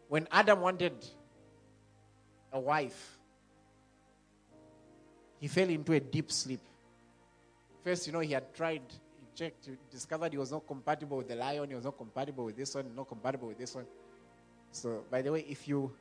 When 0.09 0.29
Adam 0.31 0.61
wanted 0.61 0.95
a 2.53 2.61
wife, 2.61 3.19
he 5.41 5.49
fell 5.49 5.69
into 5.69 5.93
a 5.93 6.01
deep 6.01 6.31
sleep. 6.31 6.61
First, 7.85 8.07
you 8.07 8.13
know, 8.13 8.21
he 8.21 8.33
had 8.33 8.55
tried, 8.55 8.83
he 8.91 9.27
checked, 9.35 9.67
he 9.67 9.77
discovered 9.91 10.33
he 10.33 10.39
was 10.39 10.53
not 10.53 10.67
compatible 10.67 11.19
with 11.19 11.29
the 11.29 11.37
lion, 11.37 11.69
he 11.69 11.75
was 11.75 11.85
not 11.85 11.97
compatible 11.97 12.45
with 12.45 12.57
this 12.57 12.75
one, 12.75 12.91
not 12.95 13.09
compatible 13.09 13.49
with 13.49 13.59
this 13.59 13.75
one. 13.75 13.87
So, 14.73 15.05
by 15.11 15.23
the 15.23 15.33
way, 15.33 15.45
if 15.49 15.69
you 15.69 15.93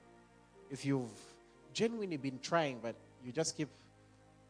if 0.70 0.86
you've 0.86 1.12
genuinely 1.74 2.18
been 2.18 2.40
trying, 2.40 2.80
but 2.82 2.96
you 3.24 3.32
just 3.32 3.56
keep 3.56 3.70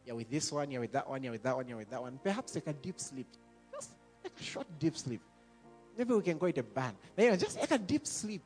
yeah 0.06 0.14
with 0.14 0.30
this 0.30 0.50
one, 0.52 0.70
yeah 0.70 0.78
with 0.78 0.92
that 0.92 1.08
one, 1.08 1.22
yeah 1.22 1.30
with 1.30 1.42
that 1.42 1.56
one, 1.56 1.68
yeah 1.68 1.74
with 1.74 1.90
that 1.90 2.00
one, 2.00 2.18
perhaps 2.22 2.52
take 2.52 2.66
a 2.66 2.72
deep 2.72 3.00
sleep. 3.00 3.26
Just 3.72 3.90
like 4.22 4.32
a 4.38 4.42
short 4.42 4.66
deep 4.78 4.96
sleep. 4.96 5.20
Maybe 5.96 6.14
we 6.14 6.22
can 6.22 6.38
go 6.38 6.46
it 6.46 6.58
a 6.58 6.62
bang. 6.62 6.94
Anyway, 7.16 7.36
just 7.36 7.58
like 7.58 7.70
a 7.70 7.78
deep 7.78 8.06
sleep. 8.06 8.42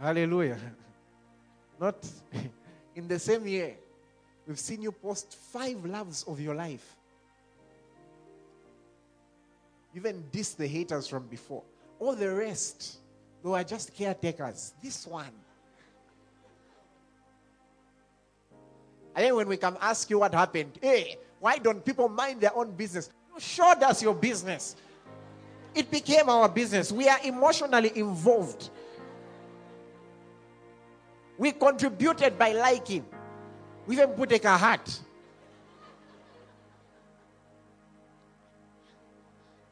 Hallelujah. 0.00 0.58
Not 1.78 2.06
in 2.96 3.06
the 3.06 3.18
same 3.18 3.46
year. 3.46 3.76
We've 4.46 4.58
seen 4.58 4.80
you 4.80 4.92
post 4.92 5.36
five 5.52 5.84
loves 5.84 6.24
of 6.24 6.40
your 6.40 6.54
life. 6.54 6.96
Even 9.94 10.24
diss 10.32 10.54
the 10.54 10.66
haters 10.66 11.06
from 11.06 11.26
before. 11.26 11.62
All 11.98 12.14
the 12.14 12.32
rest, 12.32 12.98
they 13.42 13.50
were 13.50 13.62
just 13.62 13.94
caretakers. 13.94 14.72
This 14.82 15.06
one. 15.06 15.26
And 19.14 19.26
then 19.26 19.34
when 19.34 19.48
we 19.48 19.56
come 19.58 19.76
ask 19.80 20.08
you 20.08 20.20
what 20.20 20.32
happened, 20.32 20.78
hey, 20.80 21.18
why 21.40 21.58
don't 21.58 21.84
people 21.84 22.08
mind 22.08 22.40
their 22.40 22.56
own 22.56 22.72
business? 22.72 23.10
You 23.34 23.40
showed 23.40 23.82
us 23.82 24.02
your 24.02 24.14
business. 24.14 24.76
It 25.74 25.90
became 25.90 26.28
our 26.28 26.48
business. 26.48 26.90
We 26.90 27.08
are 27.08 27.18
emotionally 27.22 27.92
involved. 27.94 28.70
We 31.40 31.52
contributed 31.52 32.38
by 32.38 32.52
liking. 32.52 33.06
We 33.86 33.94
even 33.94 34.10
put 34.10 34.30
a 34.30 34.58
heart. 34.58 35.00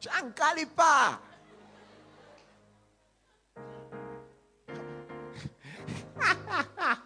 Chankalipa. 0.01 1.19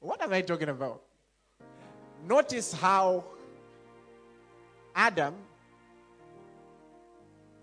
what 0.00 0.20
am 0.20 0.32
I 0.32 0.40
talking 0.40 0.70
about? 0.70 1.02
Notice 2.26 2.72
how 2.72 3.22
Adam, 4.92 5.36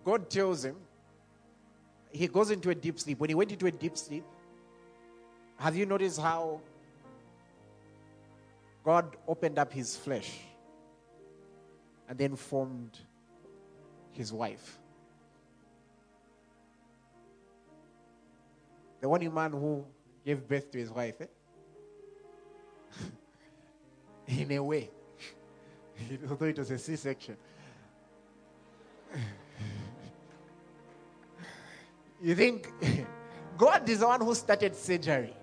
God 0.06 0.30
tells 0.30 0.64
him, 0.64 0.78
he 2.10 2.28
goes 2.28 2.52
into 2.52 2.70
a 2.70 2.76
deep 2.76 2.98
sleep. 3.02 3.20
When 3.20 3.30
he 3.30 3.36
went 3.36 3.52
into 3.52 3.66
a 3.66 3.72
deep 3.72 3.98
sleep, 3.98 4.24
have 5.58 5.76
you 5.76 5.86
noticed 5.86 6.20
how 6.20 6.62
God 8.84 9.16
opened 9.28 9.58
up 9.58 9.72
his 9.72 9.96
flesh 9.96 10.40
and 12.08 12.18
then 12.18 12.36
formed 12.36 13.00
his 14.12 14.32
wife? 14.34 14.78
The 19.02 19.08
only 19.08 19.30
man 19.30 19.52
who 19.52 19.86
gave 20.26 20.48
birth 20.48 20.72
to 20.72 20.78
his 20.78 20.90
wife, 20.90 21.22
eh? 21.22 21.26
in 24.42 24.52
a 24.52 24.60
way, 24.60 24.90
although 26.30 26.46
it 26.46 26.58
was 26.58 26.72
a 26.72 26.78
C 26.78 26.96
section. 26.96 27.38
you 32.22 32.36
think 32.36 32.72
God 33.58 33.88
is 33.88 34.00
the 34.00 34.08
one 34.08 34.22
who 34.22 34.34
started 34.36 34.76
surgery? 34.76 35.34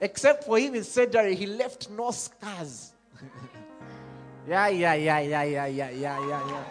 Except 0.00 0.44
for 0.44 0.58
him 0.58 0.74
in 0.74 0.84
surgery, 0.84 1.34
he 1.34 1.46
left 1.46 1.90
no 1.90 2.10
scars. 2.10 2.92
yeah, 4.48 4.68
yeah, 4.68 4.94
yeah, 4.94 5.20
yeah, 5.20 5.42
yeah, 5.42 5.66
yeah, 5.66 5.90
yeah, 5.90 6.28
yeah, 6.28 6.48
yeah. 6.48 6.64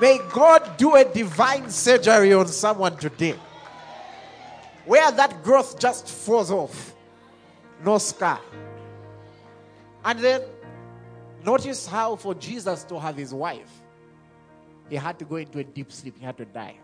May 0.00 0.18
God 0.32 0.76
do 0.76 0.96
a 0.96 1.04
divine 1.04 1.70
surgery 1.70 2.32
on 2.32 2.48
someone 2.48 2.96
today. 2.96 3.36
Where 4.86 5.10
that 5.12 5.42
growth 5.42 5.78
just 5.78 6.08
falls 6.08 6.50
off. 6.50 6.94
No 7.84 7.98
scar. 7.98 8.40
And 10.04 10.18
then 10.18 10.42
notice 11.44 11.86
how 11.86 12.16
for 12.16 12.34
Jesus 12.34 12.84
to 12.84 12.98
have 12.98 13.16
his 13.16 13.32
wife, 13.32 13.70
he 14.88 14.96
had 14.96 15.18
to 15.18 15.24
go 15.24 15.36
into 15.36 15.58
a 15.58 15.64
deep 15.64 15.92
sleep, 15.92 16.16
he 16.18 16.24
had 16.24 16.36
to 16.38 16.44
die. 16.44 16.76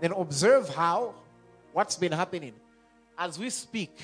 Then 0.00 0.12
observe 0.12 0.68
how 0.68 1.14
what's 1.72 1.96
been 1.96 2.12
happening. 2.12 2.54
As 3.16 3.38
we 3.38 3.50
speak, 3.50 4.00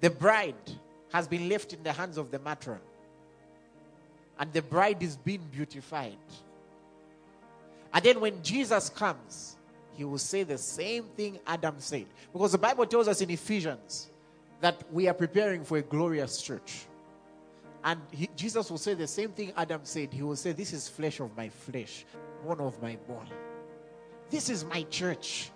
the 0.00 0.10
bride 0.10 0.54
has 1.12 1.28
been 1.28 1.48
left 1.48 1.72
in 1.72 1.82
the 1.82 1.92
hands 1.92 2.18
of 2.18 2.30
the 2.30 2.38
matron. 2.38 2.80
And 4.38 4.52
the 4.52 4.62
bride 4.62 5.02
is 5.02 5.16
being 5.16 5.42
beautified. 5.50 6.18
And 7.92 8.04
then 8.04 8.20
when 8.20 8.42
Jesus 8.42 8.90
comes, 8.90 9.56
he 9.96 10.04
will 10.04 10.18
say 10.18 10.42
the 10.42 10.58
same 10.58 11.04
thing 11.04 11.38
Adam 11.46 11.76
said. 11.78 12.06
Because 12.32 12.52
the 12.52 12.58
Bible 12.58 12.84
tells 12.86 13.08
us 13.08 13.22
in 13.22 13.30
Ephesians 13.30 14.10
that 14.60 14.82
we 14.92 15.08
are 15.08 15.14
preparing 15.14 15.64
for 15.64 15.78
a 15.78 15.82
glorious 15.82 16.42
church. 16.42 16.86
And 17.82 18.00
he, 18.10 18.28
Jesus 18.36 18.70
will 18.70 18.78
say 18.78 18.94
the 18.94 19.06
same 19.06 19.30
thing 19.30 19.52
Adam 19.56 19.80
said. 19.84 20.12
He 20.12 20.22
will 20.22 20.36
say, 20.36 20.52
This 20.52 20.72
is 20.72 20.88
flesh 20.88 21.20
of 21.20 21.34
my 21.36 21.48
flesh, 21.48 22.04
bone 22.44 22.60
of 22.60 22.80
my 22.82 22.96
bone. 23.08 23.28
This 24.28 24.50
is 24.50 24.64
my 24.64 24.82
church. 24.84 25.50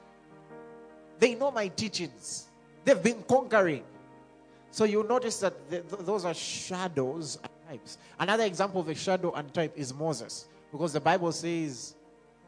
They 1.20 1.34
know 1.34 1.50
my 1.50 1.68
teachings. 1.68 2.46
They've 2.84 3.00
been 3.00 3.22
conquering. 3.28 3.84
So 4.70 4.84
you 4.84 5.02
notice 5.02 5.38
that 5.40 5.70
the, 5.70 5.80
th- 5.82 6.02
those 6.02 6.24
are 6.24 6.32
shadows 6.34 7.38
and 7.42 7.52
types. 7.68 7.98
Another 8.18 8.44
example 8.44 8.80
of 8.80 8.88
a 8.88 8.94
shadow 8.94 9.32
and 9.32 9.52
type 9.52 9.74
is 9.76 9.92
Moses. 9.92 10.46
Because 10.72 10.92
the 10.92 11.00
Bible 11.00 11.30
says, 11.32 11.94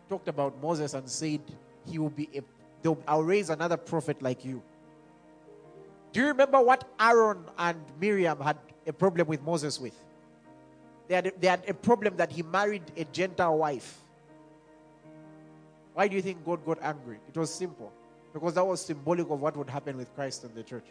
talked 0.09 0.29
about 0.29 0.61
Moses 0.63 0.95
and 0.95 1.09
said, 1.09 1.41
he 1.87 1.99
will 1.99 2.11
be 2.11 2.29
a, 2.35 2.43
I'll 3.07 3.23
raise 3.23 3.51
another 3.51 3.77
prophet 3.77 4.23
like 4.23 4.45
you. 4.45 4.63
Do 6.13 6.21
you 6.21 6.27
remember 6.29 6.61
what 6.61 6.89
Aaron 6.99 7.45
and 7.59 7.79
Miriam 8.01 8.41
had 8.41 8.57
a 8.87 8.93
problem 8.93 9.29
with 9.29 9.43
Moses 9.43 9.81
with? 9.81 9.97
They 11.09 11.17
had, 11.17 11.33
they 11.41 11.49
had 11.49 11.69
a 11.69 11.75
problem 11.75 12.17
that 12.17 12.31
he 12.33 12.43
married 12.43 12.83
a 12.97 13.05
Gentile 13.05 13.59
wife. 13.59 13.99
Why 15.95 16.09
do 16.09 16.17
you 16.17 16.23
think 16.23 16.45
God 16.45 16.65
got 16.65 16.79
angry? 16.83 17.19
It 17.29 17.37
was 17.37 17.53
simple. 17.53 17.93
Because 18.33 18.55
that 18.55 18.67
was 18.67 18.81
symbolic 18.81 19.29
of 19.31 19.41
what 19.41 19.57
would 19.57 19.69
happen 19.69 19.97
with 19.97 20.15
Christ 20.15 20.45
and 20.45 20.55
the 20.55 20.63
church. 20.63 20.87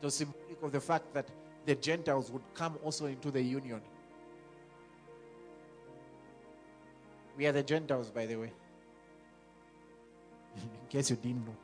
It 0.00 0.04
was 0.04 0.14
symbolic 0.14 0.62
of 0.62 0.72
the 0.72 0.80
fact 0.80 1.12
that 1.14 1.26
the 1.64 1.76
Gentiles 1.76 2.30
would 2.30 2.42
come 2.54 2.76
also 2.82 3.06
into 3.06 3.30
the 3.30 3.40
union. 3.40 3.80
We 7.36 7.46
are 7.46 7.52
the 7.52 7.62
Gentiles, 7.62 8.10
by 8.10 8.26
the 8.26 8.36
way. 8.36 8.52
In 10.56 10.88
case 10.88 11.10
you 11.10 11.16
didn't 11.16 11.46
know. 11.46 11.56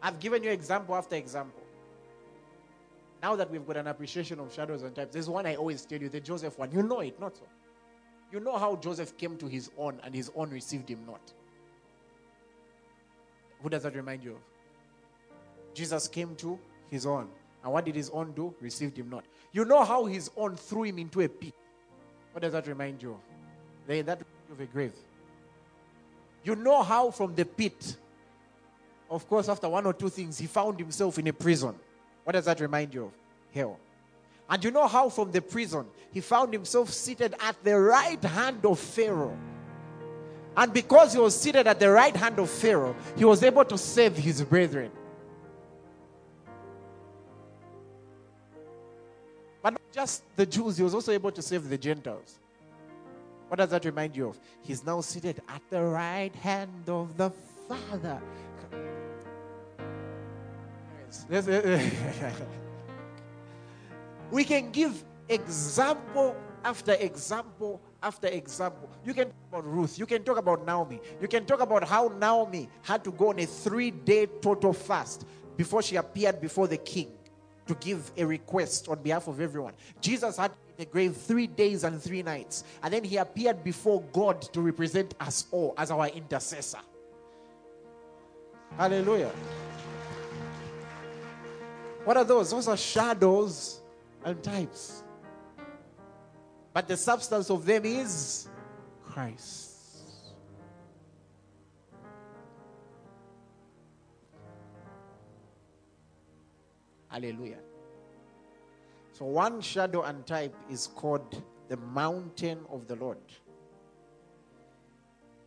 I've 0.00 0.20
given 0.20 0.42
you 0.42 0.50
example 0.50 0.94
after 0.94 1.16
example. 1.16 1.62
Now 3.20 3.34
that 3.34 3.50
we've 3.50 3.66
got 3.66 3.76
an 3.78 3.88
appreciation 3.88 4.38
of 4.38 4.54
shadows 4.54 4.82
and 4.82 4.94
types, 4.94 5.12
there's 5.12 5.28
one 5.28 5.44
I 5.44 5.56
always 5.56 5.84
tell 5.84 6.00
you, 6.00 6.08
the 6.08 6.20
Joseph 6.20 6.56
one. 6.56 6.70
You 6.70 6.82
know 6.84 7.00
it, 7.00 7.18
not 7.20 7.36
so. 7.36 7.42
You 8.30 8.40
know 8.40 8.58
how 8.58 8.76
Joseph 8.76 9.16
came 9.16 9.36
to 9.38 9.46
his 9.46 9.70
own 9.78 10.00
and 10.04 10.14
his 10.14 10.30
own 10.34 10.50
received 10.50 10.88
him 10.88 11.00
not. 11.06 11.20
Who 13.62 13.68
does 13.68 13.82
that 13.82 13.94
remind 13.96 14.22
you 14.22 14.32
of? 14.32 15.74
Jesus 15.74 16.08
came 16.08 16.34
to 16.36 16.58
his 16.90 17.06
own. 17.06 17.28
And 17.62 17.72
what 17.72 17.84
did 17.84 17.94
his 17.94 18.10
own 18.10 18.32
do? 18.32 18.54
Received 18.60 18.96
him 18.96 19.10
not. 19.10 19.24
You 19.52 19.64
know 19.64 19.84
how 19.84 20.04
his 20.04 20.30
own 20.36 20.56
threw 20.56 20.84
him 20.84 20.98
into 20.98 21.20
a 21.20 21.28
pit. 21.28 21.54
What 22.32 22.42
does 22.42 22.52
that 22.52 22.66
remind 22.66 23.02
you 23.02 23.12
of? 23.12 23.20
They, 23.86 24.02
that 24.02 24.20
of 24.50 24.60
a 24.60 24.66
grave. 24.66 24.92
You 26.44 26.54
know 26.54 26.82
how 26.82 27.10
from 27.10 27.34
the 27.34 27.44
pit, 27.44 27.96
of 29.10 29.28
course, 29.28 29.48
after 29.48 29.68
one 29.68 29.86
or 29.86 29.92
two 29.92 30.08
things, 30.08 30.38
he 30.38 30.46
found 30.46 30.78
himself 30.78 31.18
in 31.18 31.26
a 31.26 31.32
prison. 31.32 31.74
What 32.24 32.34
does 32.34 32.44
that 32.44 32.60
remind 32.60 32.94
you 32.94 33.06
of? 33.06 33.12
Hell. 33.52 33.78
And 34.50 34.64
you 34.64 34.70
know 34.70 34.86
how 34.86 35.08
from 35.10 35.30
the 35.30 35.42
prison 35.42 35.86
he 36.10 36.20
found 36.20 36.52
himself 36.52 36.90
seated 36.90 37.34
at 37.40 37.62
the 37.62 37.78
right 37.78 38.22
hand 38.22 38.64
of 38.64 38.78
Pharaoh. 38.78 39.36
And 40.56 40.72
because 40.72 41.12
he 41.12 41.20
was 41.20 41.38
seated 41.38 41.66
at 41.66 41.78
the 41.78 41.90
right 41.90 42.16
hand 42.16 42.38
of 42.38 42.50
Pharaoh, 42.50 42.96
he 43.16 43.24
was 43.24 43.42
able 43.42 43.64
to 43.64 43.76
save 43.76 44.16
his 44.16 44.42
brethren. 44.42 44.90
But 49.62 49.74
not 49.74 49.82
just 49.92 50.24
the 50.34 50.46
Jews, 50.46 50.78
he 50.78 50.82
was 50.82 50.94
also 50.94 51.12
able 51.12 51.30
to 51.30 51.42
save 51.42 51.68
the 51.68 51.78
Gentiles. 51.78 52.38
What 53.48 53.58
does 53.58 53.70
that 53.70 53.84
remind 53.84 54.16
you 54.16 54.28
of? 54.28 54.40
He's 54.62 54.84
now 54.84 55.00
seated 55.00 55.40
at 55.48 55.62
the 55.70 55.82
right 55.82 56.34
hand 56.36 56.88
of 56.88 57.16
the 57.16 57.30
Father. 57.68 58.20
we 64.30 64.44
can 64.44 64.70
give 64.70 65.04
example 65.28 66.36
after 66.64 66.92
example 66.92 67.80
after 68.02 68.28
example. 68.28 68.90
You 69.04 69.14
can 69.14 69.26
talk 69.26 69.34
about 69.50 69.66
Ruth. 69.66 69.98
You 69.98 70.06
can 70.06 70.22
talk 70.22 70.38
about 70.38 70.64
Naomi. 70.64 71.00
You 71.20 71.28
can 71.28 71.44
talk 71.44 71.60
about 71.60 71.84
how 71.84 72.08
Naomi 72.08 72.68
had 72.82 73.02
to 73.04 73.12
go 73.12 73.30
on 73.30 73.38
a 73.38 73.46
three 73.46 73.90
day 73.90 74.26
total 74.26 74.72
fast 74.72 75.26
before 75.56 75.82
she 75.82 75.96
appeared 75.96 76.40
before 76.40 76.68
the 76.68 76.76
king 76.76 77.10
to 77.66 77.74
give 77.74 78.10
a 78.16 78.24
request 78.24 78.88
on 78.88 79.02
behalf 79.02 79.28
of 79.28 79.40
everyone. 79.40 79.74
Jesus 80.00 80.36
had 80.36 80.52
in 80.68 80.74
the 80.78 80.86
grave 80.86 81.16
three 81.16 81.46
days 81.46 81.84
and 81.84 82.00
three 82.00 82.22
nights. 82.22 82.64
And 82.82 82.94
then 82.94 83.04
he 83.04 83.16
appeared 83.16 83.62
before 83.64 84.02
God 84.12 84.40
to 84.52 84.60
represent 84.60 85.14
us 85.20 85.46
all 85.50 85.74
as 85.76 85.90
our 85.90 86.08
intercessor. 86.08 86.78
Hallelujah. 88.76 89.32
What 92.04 92.16
are 92.16 92.24
those? 92.24 92.50
Those 92.50 92.68
are 92.68 92.76
shadows 92.76 93.82
and 94.24 94.42
types. 94.42 95.02
But 96.72 96.88
the 96.88 96.96
substance 96.96 97.50
of 97.50 97.64
them 97.64 97.84
is 97.84 98.48
Christ. 99.04 99.68
Hallelujah. 107.08 107.58
So, 109.12 109.24
one 109.24 109.60
shadow 109.60 110.02
and 110.02 110.24
type 110.24 110.54
is 110.70 110.86
called 110.86 111.42
the 111.68 111.76
mountain 111.76 112.60
of 112.70 112.86
the 112.86 112.94
Lord. 112.94 113.18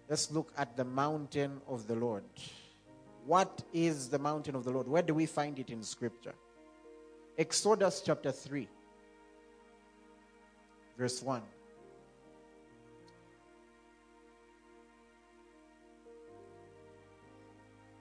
Let's 0.10 0.30
look 0.32 0.52
at 0.58 0.76
the 0.76 0.84
mountain 0.84 1.62
of 1.70 1.88
the 1.88 1.96
Lord. 1.96 2.26
What 3.26 3.64
is 3.72 4.10
the 4.10 4.20
mountain 4.20 4.56
of 4.56 4.66
the 4.66 4.72
Lord? 4.72 4.88
Where 4.88 5.02
do 5.02 5.14
we 5.14 5.26
find 5.26 5.58
it 5.60 5.70
in 5.70 5.84
Scripture? 5.84 6.34
Exodus 7.42 8.04
chapter 8.06 8.32
3, 8.32 8.68
verse 10.96 11.24
1. 11.24 11.42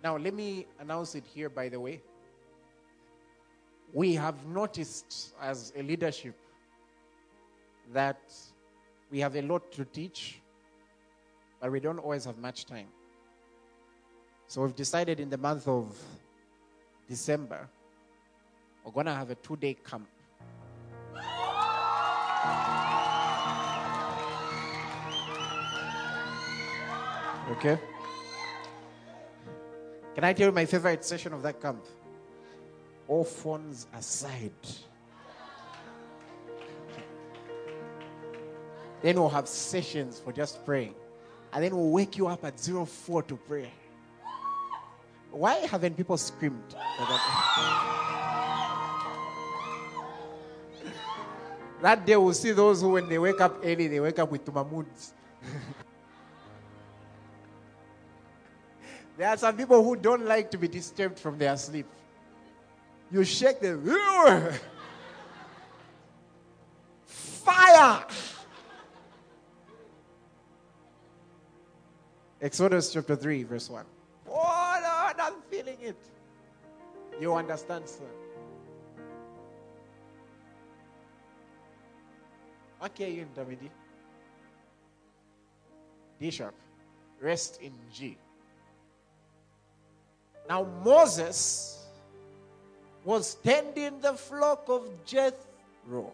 Now, 0.05 0.19
let 0.19 0.35
me 0.35 0.67
announce 0.79 1.15
it 1.15 1.25
here, 1.25 1.49
by 1.49 1.71
the 1.71 1.81
way. 1.81 2.03
We 3.95 4.13
have 4.13 4.45
noticed 4.45 5.33
as 5.41 5.73
a 5.75 5.83
leadership 5.85 6.35
that 7.95 8.21
we 9.11 9.21
have 9.21 9.37
a 9.37 9.43
lot 9.43 9.73
to 9.73 9.87
teach, 9.87 10.43
but 11.63 11.73
we 11.73 11.81
don't 11.81 11.99
always 11.99 12.27
have 12.27 12.37
much 12.37 12.67
time. 12.67 12.89
So 14.49 14.61
we've 14.61 14.77
decided 14.77 15.19
in 15.19 15.31
the 15.31 15.39
month 15.39 15.67
of 15.67 15.99
December, 17.09 17.71
we're 18.85 18.93
going 18.93 19.07
to 19.07 19.15
have 19.15 19.31
a 19.31 19.35
two 19.35 19.57
day 19.57 19.75
camp. 19.75 20.09
Okay? 27.53 27.79
Can 30.15 30.25
I 30.25 30.33
tell 30.33 30.47
you 30.47 30.53
my 30.53 30.65
favorite 30.65 31.05
session 31.05 31.33
of 31.33 31.43
that 31.43 31.61
camp? 31.61 31.85
All 33.09 33.25
phones 33.25 33.87
aside. 33.93 34.53
Then 39.03 39.17
we'll 39.19 39.31
have 39.31 39.49
sessions 39.49 40.21
for 40.21 40.33
just 40.33 40.65
praying. 40.65 40.95
And 41.53 41.65
then 41.65 41.75
we'll 41.75 41.91
wake 41.91 42.17
you 42.17 42.29
up 42.29 42.45
at 42.45 42.61
04 42.61 43.23
to 43.25 43.37
pray. 43.37 43.73
Why 45.31 45.55
haven't 45.55 45.97
people 45.97 46.17
screamed? 46.17 46.75
That 51.83 52.05
day 52.05 52.17
we'll 52.17 52.35
see 52.35 52.53
those 52.53 52.83
who, 52.83 52.91
when 52.91 53.09
they 53.09 53.19
wake 53.19 53.41
up 53.41 53.57
early, 53.65 53.89
they 53.89 54.01
wake 54.01 54.19
up 54.19 54.31
with 54.31 54.45
tumamuds. 54.45 55.13
there 59.17 59.29
are 59.29 59.37
some 59.37 59.57
people 59.57 59.83
who 59.83 59.97
don't 59.97 60.27
like 60.27 60.51
to 60.51 60.59
be 60.59 60.69
disturbed 60.69 61.19
from 61.19 61.39
their 61.39 61.57
sleep. 61.57 61.87
You 63.11 63.25
shake 63.25 63.61
them. 63.61 63.83
Fire! 67.07 68.05
Exodus 72.41 72.93
chapter 72.93 73.17
3, 73.17 73.43
verse 73.43 73.69
1. 73.69 73.85
Oh, 74.29 74.33
Lord, 74.33 75.17
I'm 75.21 75.35
feeling 75.51 75.77
it. 75.83 75.97
You 77.21 77.35
understand, 77.35 77.87
sir? 77.87 78.05
Okay, 82.83 83.11
you 83.11 83.23
in 83.23 83.29
Davidi. 83.29 83.69
D 86.19 86.31
sharp. 86.31 86.55
Rest 87.21 87.61
in 87.61 87.73
G. 87.93 88.17
Now 90.49 90.67
Moses 90.83 91.87
was 93.05 93.35
tending 93.37 94.01
the 94.01 94.15
flock 94.15 94.65
of 94.69 94.89
Jethro, 95.05 96.13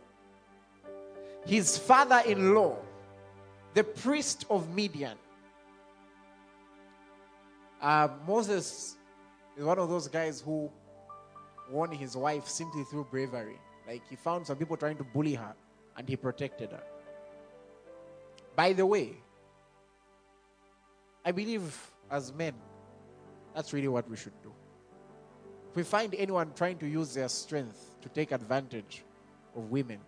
his 1.44 1.78
father-in-law, 1.78 2.76
the 3.74 3.84
priest 3.84 4.46
of 4.50 4.68
Midian. 4.74 5.16
Uh, 7.80 8.08
Moses 8.26 8.96
is 9.56 9.64
one 9.64 9.78
of 9.78 9.88
those 9.88 10.08
guys 10.08 10.40
who 10.40 10.70
won 11.70 11.92
his 11.92 12.16
wife 12.16 12.48
simply 12.48 12.84
through 12.84 13.04
bravery. 13.04 13.58
Like 13.86 14.02
he 14.10 14.16
found 14.16 14.46
some 14.46 14.56
people 14.56 14.76
trying 14.76 14.96
to 14.96 15.04
bully 15.04 15.34
her 15.34 15.54
and 15.96 16.08
he 16.08 16.16
protected 16.16 16.72
her. 16.72 16.82
By 18.54 18.72
the 18.72 18.86
way, 18.86 19.16
I 21.24 21.32
believe 21.32 21.76
as 22.10 22.32
men, 22.32 22.54
that's 23.54 23.72
really 23.72 23.88
what 23.88 24.08
we 24.08 24.16
should 24.16 24.40
do. 24.42 24.52
If 25.70 25.76
we 25.76 25.82
find 25.82 26.14
anyone 26.14 26.52
trying 26.54 26.78
to 26.78 26.86
use 26.86 27.14
their 27.14 27.28
strength 27.28 27.96
to 28.02 28.08
take 28.08 28.32
advantage 28.32 29.02
of 29.54 29.70
women, 29.70 29.98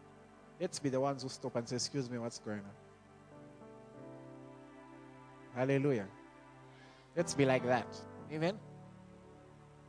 let's 0.61 0.79
be 0.79 0.89
the 0.89 1.01
ones 1.01 1.23
who 1.23 1.29
stop 1.29 1.57
and 1.57 1.69
say, 1.69 1.77
Excuse 1.77 2.09
me, 2.09 2.19
what's 2.19 2.39
going 2.39 2.61
on? 2.61 2.65
Hallelujah. 5.55 6.07
Let's 7.17 7.35
be 7.35 7.45
like 7.45 7.67
that. 7.67 7.87
Amen. 8.33 8.59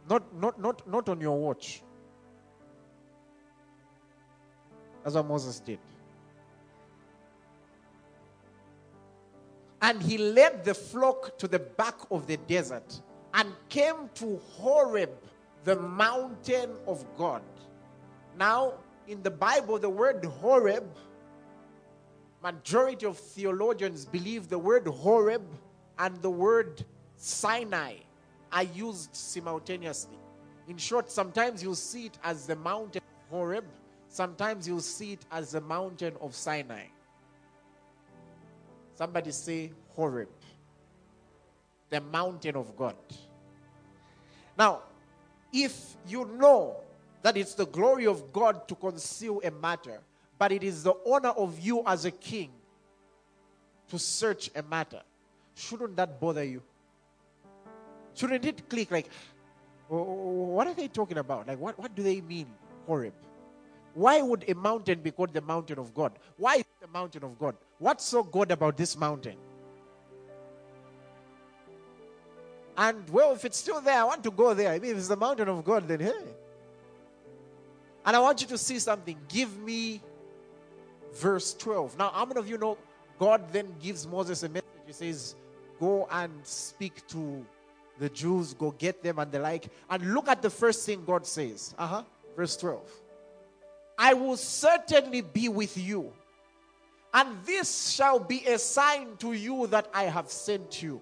Not, 0.10 0.34
not, 0.34 0.60
not, 0.60 0.88
not 0.88 1.08
on 1.10 1.22
your 1.22 1.38
watch. 1.38 1.84
That's 5.10 5.24
what 5.24 5.28
Moses 5.28 5.60
did. 5.60 5.80
And 9.82 10.00
he 10.04 10.20
led 10.20 10.64
the 10.64 10.76
flock 10.76 11.36
to 11.40 11.48
the 11.48 11.58
back 11.58 11.96
of 12.12 12.28
the 12.28 12.38
desert 12.38 13.02
and 13.34 13.52
came 13.70 14.12
to 14.14 14.38
Horeb, 14.52 15.10
the 15.64 15.78
mountain 15.78 16.70
of 16.86 17.04
God. 17.18 17.42
Now, 18.38 18.74
in 19.08 19.24
the 19.24 19.32
Bible, 19.32 19.80
the 19.80 19.90
word 19.90 20.24
Horeb, 20.24 20.88
majority 22.44 23.08
of 23.08 23.18
theologians 23.18 24.06
believe 24.06 24.48
the 24.48 24.60
word 24.60 24.86
Horeb 24.86 25.48
and 25.98 26.22
the 26.22 26.30
word 26.30 26.86
Sinai 27.16 27.96
are 28.52 28.64
used 28.64 29.16
simultaneously. 29.16 30.20
In 30.68 30.78
short, 30.78 31.10
sometimes 31.10 31.64
you 31.64 31.74
see 31.74 32.06
it 32.06 32.20
as 32.24 32.46
the 32.46 32.56
mountain 32.58 33.02
Horeb, 33.32 33.66
sometimes 34.10 34.68
you'll 34.68 34.82
see 34.82 35.14
it 35.14 35.26
as 35.32 35.52
the 35.52 35.62
mountain 35.62 36.16
of 36.20 36.36
Sinai. 36.36 36.86
Somebody 38.96 39.32
say 39.32 39.72
Horeb, 39.96 40.28
the 41.90 42.02
mountain 42.02 42.58
of 42.58 42.76
God. 42.76 42.96
Now, 44.58 44.82
if 45.54 45.96
you 46.06 46.26
know 46.26 46.78
that 47.22 47.38
it's 47.38 47.54
the 47.54 47.66
glory 47.66 48.08
of 48.08 48.34
God 48.34 48.68
to 48.68 48.76
conceal 48.76 49.40
a 49.44 49.52
matter, 49.52 50.02
but 50.38 50.52
it 50.52 50.64
is 50.64 50.84
the 50.84 50.94
honor 51.08 51.30
of 51.30 51.60
you 51.60 51.84
as 51.86 52.06
a 52.06 52.12
king 52.12 52.52
to 53.90 53.98
search 53.98 54.50
a 54.56 54.64
matter, 54.64 55.02
shouldn't 55.56 55.96
that 55.96 56.20
bother 56.20 56.44
you? 56.44 56.62
Shouldn't 58.16 58.44
it 58.44 58.70
click 58.70 58.92
like, 58.92 59.10
oh, 59.90 59.96
oh, 59.96 60.02
oh, 60.02 60.44
what 60.56 60.68
are 60.68 60.74
they 60.74 60.88
talking 60.88 61.18
about? 61.18 61.48
Like, 61.48 61.60
what, 61.60 61.80
what 61.80 61.96
do 61.96 62.04
they 62.04 62.20
mean, 62.20 62.48
Horeb? 62.86 63.14
Why 63.94 64.22
would 64.22 64.50
a 64.50 64.56
mountain 64.56 65.02
be 65.02 65.12
called 65.12 65.34
the 65.34 65.42
mountain 65.42 65.80
of 65.80 65.94
God? 65.94 66.14
Why 66.38 66.56
is 66.56 66.62
it 66.62 66.82
the 66.82 66.88
mountain 66.88 67.24
of 67.24 67.38
God? 67.38 67.56
What's 67.80 68.06
so 68.06 68.24
good 68.24 68.52
about 68.52 68.78
this 68.78 68.98
mountain? 68.98 69.36
And 72.78 73.10
well, 73.10 73.34
if 73.34 73.44
it's 73.44 73.58
still 73.58 73.82
there, 73.82 74.00
I 74.00 74.04
want 74.06 74.24
to 74.24 74.32
go 74.32 74.54
there. 74.54 74.72
I 74.72 74.80
mean, 74.80 74.92
if 74.92 74.98
it's 74.98 75.10
the 75.10 75.18
mountain 75.18 75.50
of 75.50 75.66
God, 75.66 75.88
then 75.88 76.00
hey. 76.00 76.14
And 78.06 78.16
I 78.16 78.20
want 78.20 78.42
you 78.42 78.48
to 78.48 78.58
see 78.58 78.80
something. 78.80 79.18
Give 79.28 79.58
me 79.60 80.02
verse 81.16 81.54
12. 81.56 81.98
Now, 81.98 82.12
how 82.12 82.26
many 82.26 82.40
of 82.40 82.50
you 82.50 82.58
know 82.58 82.78
God 83.20 83.52
then 83.52 83.76
gives 83.82 84.08
Moses 84.08 84.44
a 84.44 84.50
message? 84.50 84.64
He 84.88 84.94
says, 84.94 85.36
Go 85.80 86.08
and 86.10 86.32
speak 86.44 87.06
to 87.08 87.46
the 88.00 88.10
Jews, 88.10 88.54
go 88.54 88.72
get 88.72 89.04
them 89.04 89.20
and 89.20 89.32
the 89.32 89.40
like. 89.40 89.68
And 89.90 90.14
look 90.14 90.28
at 90.30 90.42
the 90.42 90.50
first 90.50 90.86
thing 90.86 91.04
God 91.06 91.26
says. 91.26 91.76
Uh 91.78 91.88
huh. 91.88 92.04
Verse 92.36 92.56
12. 92.58 92.82
I 94.02 94.14
will 94.14 94.38
certainly 94.38 95.20
be 95.20 95.50
with 95.50 95.78
you, 95.78 96.14
and 97.14 97.38
this 97.44 97.92
shall 97.92 98.18
be 98.18 98.46
a 98.46 98.58
sign 98.58 99.18
to 99.18 99.34
you 99.34 99.68
that 99.68 99.90
I 99.94 100.04
have 100.04 100.32
sent 100.32 100.82
you. 100.82 101.02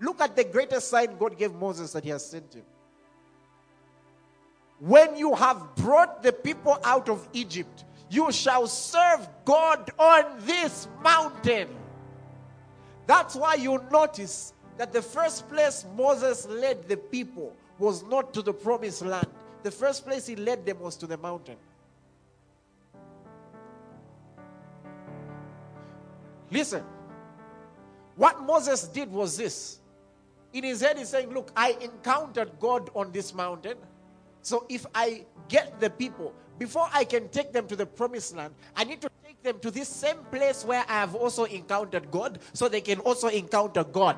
Look 0.00 0.20
at 0.20 0.36
the 0.36 0.44
greatest 0.44 0.88
sign 0.88 1.18
God 1.18 1.36
gave 1.36 1.52
Moses 1.52 1.92
that 1.94 2.04
he 2.04 2.10
has 2.10 2.24
sent 2.24 2.54
him. 2.54 2.62
When 4.78 5.16
you 5.16 5.34
have 5.34 5.74
brought 5.74 6.22
the 6.22 6.32
people 6.32 6.78
out 6.84 7.08
of 7.08 7.28
Egypt, 7.32 7.86
you 8.08 8.30
shall 8.30 8.68
serve 8.68 9.28
God 9.44 9.90
on 9.98 10.24
this 10.46 10.86
mountain. 11.02 11.68
That's 13.08 13.34
why 13.34 13.54
you 13.54 13.82
notice 13.90 14.52
that 14.76 14.92
the 14.92 15.02
first 15.02 15.48
place 15.48 15.84
Moses 15.96 16.46
led 16.46 16.88
the 16.88 16.96
people 16.96 17.56
was 17.80 18.04
not 18.04 18.32
to 18.34 18.42
the 18.42 18.52
promised 18.52 19.02
land. 19.02 19.26
The 19.62 19.70
first 19.70 20.04
place 20.04 20.26
he 20.26 20.36
led 20.36 20.66
them 20.66 20.80
was 20.80 20.96
to 20.96 21.06
the 21.06 21.16
mountain. 21.16 21.56
Listen, 26.50 26.84
what 28.16 28.42
Moses 28.42 28.86
did 28.88 29.10
was 29.10 29.36
this. 29.36 29.78
In 30.52 30.64
his 30.64 30.82
head, 30.82 30.98
he's 30.98 31.08
saying, 31.08 31.32
Look, 31.32 31.50
I 31.56 31.76
encountered 31.80 32.50
God 32.60 32.90
on 32.94 33.10
this 33.10 33.32
mountain. 33.32 33.78
So 34.42 34.66
if 34.68 34.84
I 34.94 35.24
get 35.48 35.80
the 35.80 35.88
people, 35.88 36.34
before 36.58 36.88
I 36.92 37.04
can 37.04 37.28
take 37.28 37.52
them 37.52 37.66
to 37.68 37.76
the 37.76 37.86
promised 37.86 38.36
land, 38.36 38.54
I 38.76 38.84
need 38.84 39.00
to 39.00 39.10
take 39.24 39.42
them 39.42 39.58
to 39.60 39.70
this 39.70 39.88
same 39.88 40.18
place 40.30 40.64
where 40.64 40.84
I 40.88 41.00
have 41.00 41.14
also 41.14 41.44
encountered 41.44 42.10
God 42.10 42.40
so 42.52 42.68
they 42.68 42.80
can 42.80 42.98
also 43.00 43.28
encounter 43.28 43.84
God. 43.84 44.16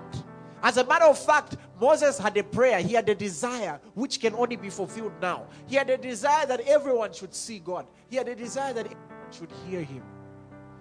As 0.65 0.79
a 0.79 0.85
matter 0.87 1.05
of 1.05 1.19
fact, 1.19 1.59
Moses 1.79 2.17
had 2.19 2.35
a 2.39 2.43
prayer, 2.43 2.81
he 2.81 2.95
had 2.95 3.07
a 3.11 3.15
desire 3.15 3.79
which 3.93 4.19
can 4.19 4.35
only 4.35 4.57
be 4.57 4.71
fulfilled 4.71 5.13
now. 5.21 5.45
He 5.67 5.77
had 5.77 5.91
a 5.91 5.99
desire 5.99 6.47
that 6.47 6.61
everyone 6.61 7.13
should 7.13 7.35
see 7.35 7.59
God, 7.59 7.87
he 8.09 8.17
had 8.17 8.29
a 8.29 8.35
desire 8.35 8.73
that 8.73 8.87
everyone 8.87 9.31
should 9.31 9.51
hear 9.69 9.83
him. 9.83 10.03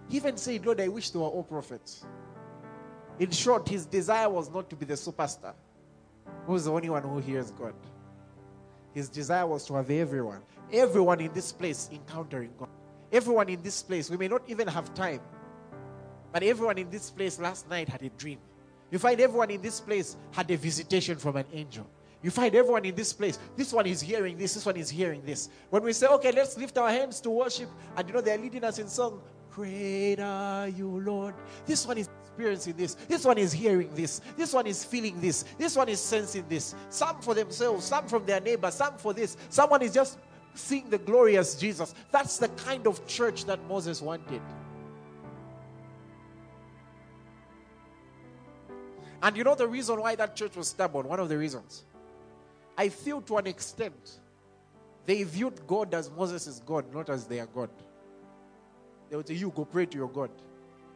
He 0.08 0.16
even 0.16 0.38
said, 0.38 0.66
Lord, 0.66 0.80
I 0.80 0.88
wish 0.88 1.10
they 1.10 1.20
were 1.20 1.26
all 1.26 1.44
prophets. 1.44 2.06
In 3.20 3.30
short, 3.32 3.68
his 3.68 3.86
desire 3.86 4.30
was 4.30 4.50
not 4.50 4.70
to 4.70 4.78
be 4.78 4.86
the 4.86 4.94
superstar 4.94 5.54
who's 6.48 6.64
the 6.64 6.72
only 6.72 6.90
one 6.90 7.04
who 7.04 7.20
hears 7.20 7.52
God. 7.52 7.74
His 8.94 9.10
desire 9.10 9.46
was 9.46 9.66
to 9.66 9.74
have 9.76 9.92
everyone, 9.92 10.44
everyone 10.72 11.20
in 11.20 11.34
this 11.34 11.52
place 11.52 11.90
encountering 11.92 12.52
God. 12.58 12.70
Everyone 13.12 13.50
in 13.50 13.62
this 13.62 13.84
place, 13.84 14.10
we 14.10 14.16
may 14.16 14.30
not 14.30 14.44
even 14.48 14.68
have 14.70 14.94
time, 14.94 15.20
but 16.32 16.42
everyone 16.42 16.78
in 16.78 16.90
this 16.90 17.10
place 17.10 17.38
last 17.38 17.70
night 17.70 17.90
had 17.90 18.02
a 18.02 18.10
dream. 18.10 18.40
You 18.94 19.00
find 19.00 19.20
everyone 19.20 19.50
in 19.50 19.60
this 19.60 19.82
place 19.82 20.18
had 20.34 20.52
a 20.52 20.56
visitation 20.56 21.18
from 21.18 21.36
an 21.36 21.48
angel. 21.52 21.90
You 22.22 22.30
find 22.30 22.54
everyone 22.54 22.86
in 22.86 22.94
this 22.94 23.12
place, 23.12 23.40
this 23.58 23.74
one 23.74 23.88
is 23.88 24.00
hearing 24.00 24.38
this, 24.38 24.54
this 24.54 24.68
one 24.68 24.78
is 24.78 24.88
hearing 24.88 25.24
this. 25.26 25.50
When 25.72 25.82
we 25.82 25.94
say, 25.94 26.06
okay, 26.06 26.32
let's 26.32 26.56
lift 26.60 26.78
our 26.78 26.92
hands 26.92 27.20
to 27.22 27.32
worship, 27.32 27.70
and 27.98 28.08
you 28.08 28.14
know 28.14 28.22
they're 28.22 28.38
leading 28.38 28.64
us 28.64 28.78
in 28.78 28.88
song, 28.88 29.20
Great 29.50 30.20
are 30.20 30.68
you, 30.68 31.02
Lord. 31.02 31.34
This 31.66 31.88
one 31.88 31.98
is 31.98 32.08
experiencing 32.22 32.76
this. 32.78 32.94
This 32.94 33.26
one 33.26 33.40
is 33.40 33.52
hearing 33.52 33.90
this. 33.96 34.22
This 34.38 34.54
one 34.54 34.68
is 34.68 34.86
feeling 34.86 35.20
this. 35.20 35.44
This 35.58 35.76
one 35.76 35.90
is 35.90 36.00
sensing 36.00 36.46
this. 36.48 36.76
Some 36.92 37.20
for 37.20 37.34
themselves, 37.34 37.86
some 37.86 38.08
from 38.08 38.28
their 38.28 38.42
neighbor, 38.42 38.70
some 38.70 38.98
for 38.98 39.12
this. 39.12 39.38
Someone 39.50 39.82
is 39.82 39.92
just 39.92 40.20
seeing 40.54 40.88
the 40.92 41.00
glorious 41.00 41.56
Jesus. 41.56 41.96
That's 42.12 42.38
the 42.38 42.50
kind 42.50 42.86
of 42.86 43.08
church 43.08 43.46
that 43.46 43.60
Moses 43.68 44.04
wanted. 44.04 44.42
And 49.24 49.38
you 49.38 49.46
know 49.46 49.56
the 49.56 49.68
reason 49.68 50.02
why 50.02 50.16
that 50.16 50.36
church 50.36 50.58
was 50.58 50.68
stubborn? 50.68 51.08
One 51.08 51.20
of 51.22 51.30
the 51.30 51.38
reasons. 51.38 51.84
I 52.78 52.90
feel 52.90 53.22
to 53.22 53.38
an 53.38 53.48
extent 53.48 54.20
they 55.06 55.24
viewed 55.24 55.66
God 55.66 55.94
as 55.94 56.12
Moses' 56.12 56.46
is 56.48 56.60
God, 56.60 56.94
not 56.94 57.10
as 57.10 57.26
their 57.26 57.46
God. 57.46 57.70
They 59.10 59.16
would 59.16 59.28
say, 59.28 59.36
You 59.36 59.52
go 59.56 59.64
pray 59.64 59.86
to 59.86 59.98
your 59.98 60.10
God. 60.10 60.30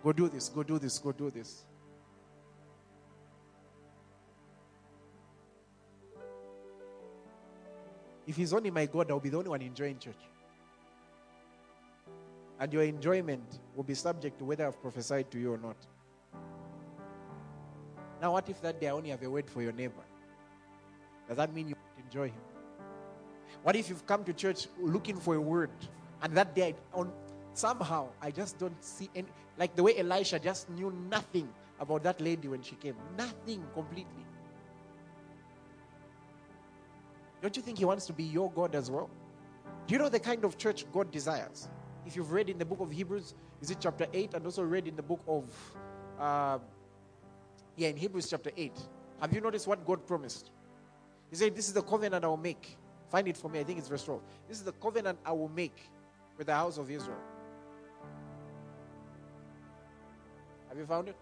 Go 0.03 0.11
do 0.11 0.27
this, 0.27 0.49
go 0.49 0.61
do 0.61 0.77
this, 0.77 0.99
go 0.99 1.13
do 1.13 1.31
this. 1.31 1.63
If 8.25 8.35
he's 8.35 8.51
only 8.51 8.71
my 8.71 8.85
God, 8.87 9.09
I'll 9.09 9.21
be 9.21 9.29
the 9.29 9.37
only 9.37 9.49
one 9.49 9.61
enjoying 9.61 9.99
church. 9.99 10.19
And 12.59 12.73
your 12.73 12.83
enjoyment 12.83 13.59
will 13.73 13.83
be 13.83 13.93
subject 13.93 14.37
to 14.39 14.45
whether 14.45 14.67
I've 14.67 14.81
prophesied 14.81 15.31
to 15.31 15.39
you 15.39 15.53
or 15.53 15.57
not. 15.57 15.77
Now, 18.21 18.31
what 18.31 18.49
if 18.49 18.61
that 18.61 18.81
day 18.81 18.87
I 18.87 18.91
only 18.91 19.09
have 19.09 19.21
a 19.21 19.29
word 19.29 19.49
for 19.49 19.61
your 19.61 19.71
neighbor? 19.71 20.03
Does 21.27 21.37
that 21.37 21.53
mean 21.53 21.69
you 21.69 21.75
enjoy 22.03 22.27
him? 22.27 22.41
What 23.63 23.75
if 23.75 23.89
you've 23.89 24.05
come 24.05 24.23
to 24.23 24.33
church 24.33 24.67
looking 24.79 25.17
for 25.17 25.35
a 25.35 25.41
word, 25.41 25.71
and 26.21 26.35
that 26.35 26.55
day 26.55 26.75
on 26.93 27.11
somehow 27.53 28.09
I 28.21 28.31
just 28.31 28.57
don't 28.57 28.81
see 28.83 29.09
any, 29.15 29.27
like 29.57 29.75
the 29.75 29.83
way 29.83 29.97
Elisha 29.97 30.39
just 30.39 30.69
knew 30.69 30.91
nothing 31.09 31.49
about 31.79 32.03
that 32.03 32.21
lady 32.21 32.47
when 32.47 32.61
she 32.61 32.75
came, 32.75 32.95
nothing 33.17 33.63
completely. 33.73 34.25
Don't 37.41 37.55
you 37.55 37.61
think 37.61 37.77
he 37.77 37.85
wants 37.85 38.05
to 38.07 38.13
be 38.13 38.23
your 38.23 38.51
God 38.51 38.73
as 38.73 38.89
well? 38.89 39.09
Do 39.85 39.93
you 39.93 39.99
know 39.99 40.09
the 40.09 40.19
kind 40.19 40.43
of 40.43 40.57
church 40.57 40.85
God 40.91 41.11
desires? 41.11 41.67
If 42.05 42.15
you've 42.15 42.31
read 42.31 42.49
in 42.49 42.57
the 42.57 42.65
book 42.65 42.79
of 42.79 42.91
Hebrews, 42.91 43.35
is 43.61 43.69
it 43.69 43.77
chapter 43.79 44.07
8, 44.11 44.33
and 44.33 44.45
also 44.45 44.63
read 44.63 44.87
in 44.87 44.95
the 44.95 45.03
book 45.03 45.21
of 45.27 45.45
uh, 46.19 46.59
yeah, 47.77 47.89
in 47.89 47.95
Hebrews 47.95 48.29
chapter 48.29 48.51
8. 48.57 48.73
Have 49.21 49.33
you 49.33 49.39
noticed 49.39 49.67
what 49.67 49.85
God 49.85 50.05
promised? 50.05 50.51
He 51.29 51.35
said, 51.35 51.55
This 51.55 51.67
is 51.67 51.73
the 51.73 51.83
covenant 51.83 52.25
I 52.25 52.27
will 52.27 52.37
make. 52.37 52.77
Find 53.09 53.27
it 53.27 53.37
for 53.37 53.49
me. 53.49 53.59
I 53.59 53.63
think 53.63 53.79
it's 53.79 53.87
verse 53.87 54.03
12. 54.03 54.21
This 54.49 54.57
is 54.57 54.63
the 54.63 54.73
covenant 54.73 55.19
I 55.25 55.31
will 55.31 55.49
make 55.49 55.89
with 56.37 56.47
the 56.47 56.55
house 56.55 56.77
of 56.77 56.89
Israel. 56.91 57.19
Have 60.67 60.77
you 60.77 60.85
found 60.85 61.07
it? 61.07 61.15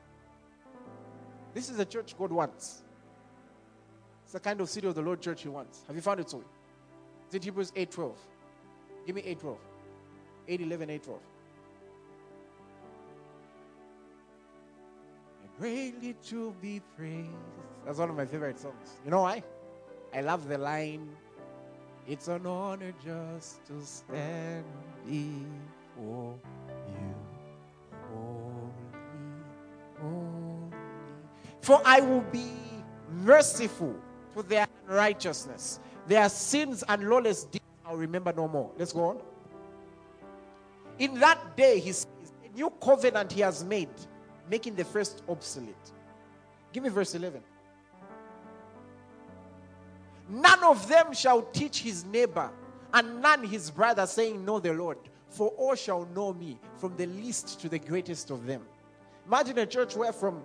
This 1.54 1.70
is 1.70 1.78
the 1.78 1.86
church 1.86 2.18
God 2.18 2.32
wants. 2.32 2.84
It's 4.24 4.34
the 4.34 4.40
kind 4.40 4.60
of 4.60 4.70
city 4.70 4.88
of 4.88 4.96
the 4.96 5.02
Lord 5.02 5.22
church 5.22 5.44
He 5.44 5.50
wants. 5.50 5.84
Have 5.88 5.96
you 5.96 6.02
found 6.02 6.20
it, 6.20 6.30
Zoe? 6.30 6.42
Is 7.30 7.36
it 7.36 7.44
Hebrews 7.44 7.72
8 7.76 7.92
12? 7.92 8.18
Give 9.06 9.16
me 9.16 9.22
8 9.26 9.40
12. 9.40 9.58
8 10.48 10.62
11, 10.62 10.90
8 10.90 11.04
12. 11.04 11.20
Greatly 15.60 16.14
to 16.28 16.54
be 16.62 16.82
praised. 16.98 17.30
That's 17.86 18.00
one 18.00 18.10
of 18.10 18.16
my 18.16 18.26
favorite 18.26 18.60
songs. 18.60 19.00
You 19.04 19.12
know 19.12 19.22
why? 19.22 19.44
I 20.14 20.22
love 20.22 20.48
the 20.48 20.58
line, 20.58 21.10
It's 22.08 22.28
an 22.28 22.46
honor 22.46 22.94
just 23.04 23.66
to 23.66 23.82
stand 23.82 24.66
before 25.06 26.36
you. 26.88 27.16
Holy, 28.14 28.72
holy. 30.00 30.72
For 31.62 31.82
I 31.84 32.00
will 32.00 32.22
be 32.22 32.52
merciful 33.24 33.96
to 34.36 34.44
their 34.44 34.68
righteousness. 34.88 35.80
Their 36.08 36.30
sins 36.30 36.84
and 36.88 37.10
lawless 37.10 37.46
deeds 37.46 37.66
I'll 37.86 37.98
remember 37.98 38.34
no 38.34 38.48
more. 38.48 38.72
Let's 38.78 38.94
go 38.94 39.06
on. 39.06 39.22
In 40.98 41.20
that 41.20 41.56
day, 41.58 41.80
he 41.80 41.92
says, 41.92 42.08
a 42.44 42.56
new 42.56 42.70
covenant 42.82 43.32
he 43.32 43.42
has 43.42 43.64
made 43.64 43.90
making 44.50 44.76
the 44.76 44.84
first 44.84 45.24
obsolete. 45.28 45.76
Give 46.74 46.84
me 46.84 46.90
verse 46.90 47.16
11. 47.16 47.42
None 50.30 50.64
of 50.64 50.88
them 50.88 51.14
shall 51.14 51.44
teach 51.44 51.82
his 51.82 52.04
neighbor, 52.06 52.50
and 52.94 53.22
none 53.22 53.44
his 53.44 53.70
brother, 53.70 54.06
saying, 54.06 54.44
Know 54.44 54.60
the 54.60 54.74
Lord, 54.74 54.98
for 55.30 55.50
all 55.50 55.76
shall 55.76 56.06
know 56.16 56.34
me, 56.34 56.60
from 56.78 56.96
the 56.98 57.06
least 57.06 57.60
to 57.62 57.70
the 57.70 57.80
greatest 57.80 58.32
of 58.32 58.46
them. 58.46 58.64
Imagine 59.28 59.60
a 59.60 59.66
church 59.66 59.96
where 59.96 60.14
from 60.14 60.42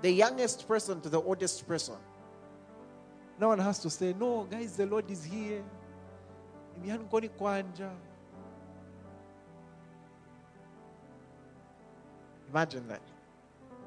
the 0.00 0.10
youngest 0.10 0.66
person 0.66 1.00
to 1.00 1.08
the 1.08 1.20
oldest 1.20 1.66
person, 1.66 1.96
no 3.38 3.48
one 3.48 3.58
has 3.58 3.78
to 3.80 3.90
say, 3.90 4.14
No, 4.18 4.46
guys, 4.50 4.76
the 4.76 4.86
Lord 4.86 5.10
is 5.10 5.24
here. 5.24 5.62
Imagine 12.50 12.88
that. 12.88 13.02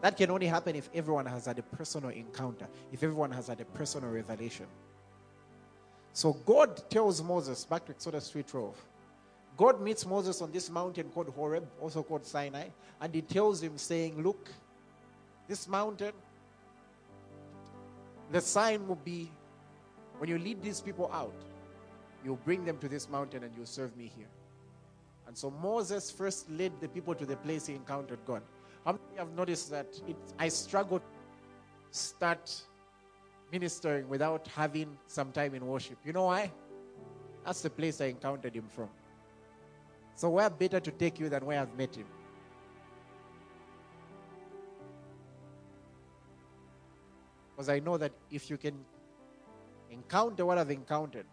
That 0.02 0.18
can 0.18 0.32
only 0.32 0.48
happen 0.48 0.76
if 0.76 0.90
everyone 0.94 1.26
has 1.28 1.46
had 1.46 1.60
a 1.60 1.64
personal 1.64 2.10
encounter, 2.10 2.68
if 2.92 3.04
everyone 3.04 3.32
has 3.32 3.48
had 3.48 3.62
a 3.62 3.66
personal 3.66 4.10
revelation. 4.10 4.66
So 6.14 6.34
God 6.34 6.90
tells 6.90 7.22
Moses, 7.24 7.64
back 7.66 7.86
to 7.86 7.92
Exodus 7.92 8.30
3:12, 8.32 8.76
God 9.58 9.80
meets 9.80 10.06
Moses 10.06 10.42
on 10.42 10.52
this 10.52 10.70
mountain 10.70 11.10
called 11.10 11.30
Horeb, 11.30 11.68
also 11.80 12.04
called 12.04 12.26
Sinai, 12.26 12.70
and 13.00 13.14
he 13.14 13.22
tells 13.22 13.62
him, 13.62 13.78
saying, 13.78 14.22
Look, 14.22 14.50
this 15.48 15.68
mountain, 15.68 16.14
the 18.32 18.42
sign 18.42 18.88
will 18.88 18.96
be 18.96 19.30
when 20.18 20.30
you 20.30 20.38
lead 20.38 20.62
these 20.62 20.80
people 20.82 21.10
out, 21.12 21.34
you'll 22.24 22.36
bring 22.36 22.64
them 22.64 22.78
to 22.78 22.88
this 22.88 23.10
mountain 23.10 23.44
and 23.44 23.52
you'll 23.56 23.66
serve 23.66 23.98
me 23.98 24.12
here. 24.16 24.28
And 25.26 25.36
so 25.36 25.50
Moses 25.50 26.12
first 26.12 26.50
led 26.50 26.72
the 26.80 26.88
people 26.88 27.16
to 27.16 27.26
the 27.26 27.38
place 27.38 27.66
he 27.66 27.74
encountered 27.74 28.20
God. 28.26 28.44
How 28.86 28.94
many 28.94 29.18
have 29.18 29.32
noticed 29.34 29.70
that 29.72 29.88
it, 30.08 30.18
I 30.40 30.48
struggle 30.48 31.00
to 31.00 31.06
start 31.92 32.62
ministering 33.52 34.10
without 34.10 34.48
having 34.48 34.98
some 35.08 35.32
time 35.32 35.54
in 35.54 35.66
worship? 35.66 35.98
You 36.04 36.14
know 36.14 36.26
why? 36.26 36.52
That's 37.46 37.62
the 37.62 37.70
place 37.70 38.02
I 38.02 38.06
encountered 38.06 38.56
him 38.56 38.68
from. 38.68 38.90
So, 40.16 40.30
where 40.30 40.50
better 40.50 40.80
to 40.80 40.92
take 40.92 41.20
you 41.20 41.30
than 41.30 41.46
where 41.46 41.60
I've 41.60 41.76
met 41.78 41.96
him? 41.96 42.06
Because 47.56 47.70
I 47.70 47.80
know 47.80 47.98
that 47.98 48.12
if 48.32 48.50
you 48.50 48.58
can 48.58 48.74
encounter 49.92 50.46
what 50.46 50.58
I've 50.58 50.72
encountered 50.72 51.26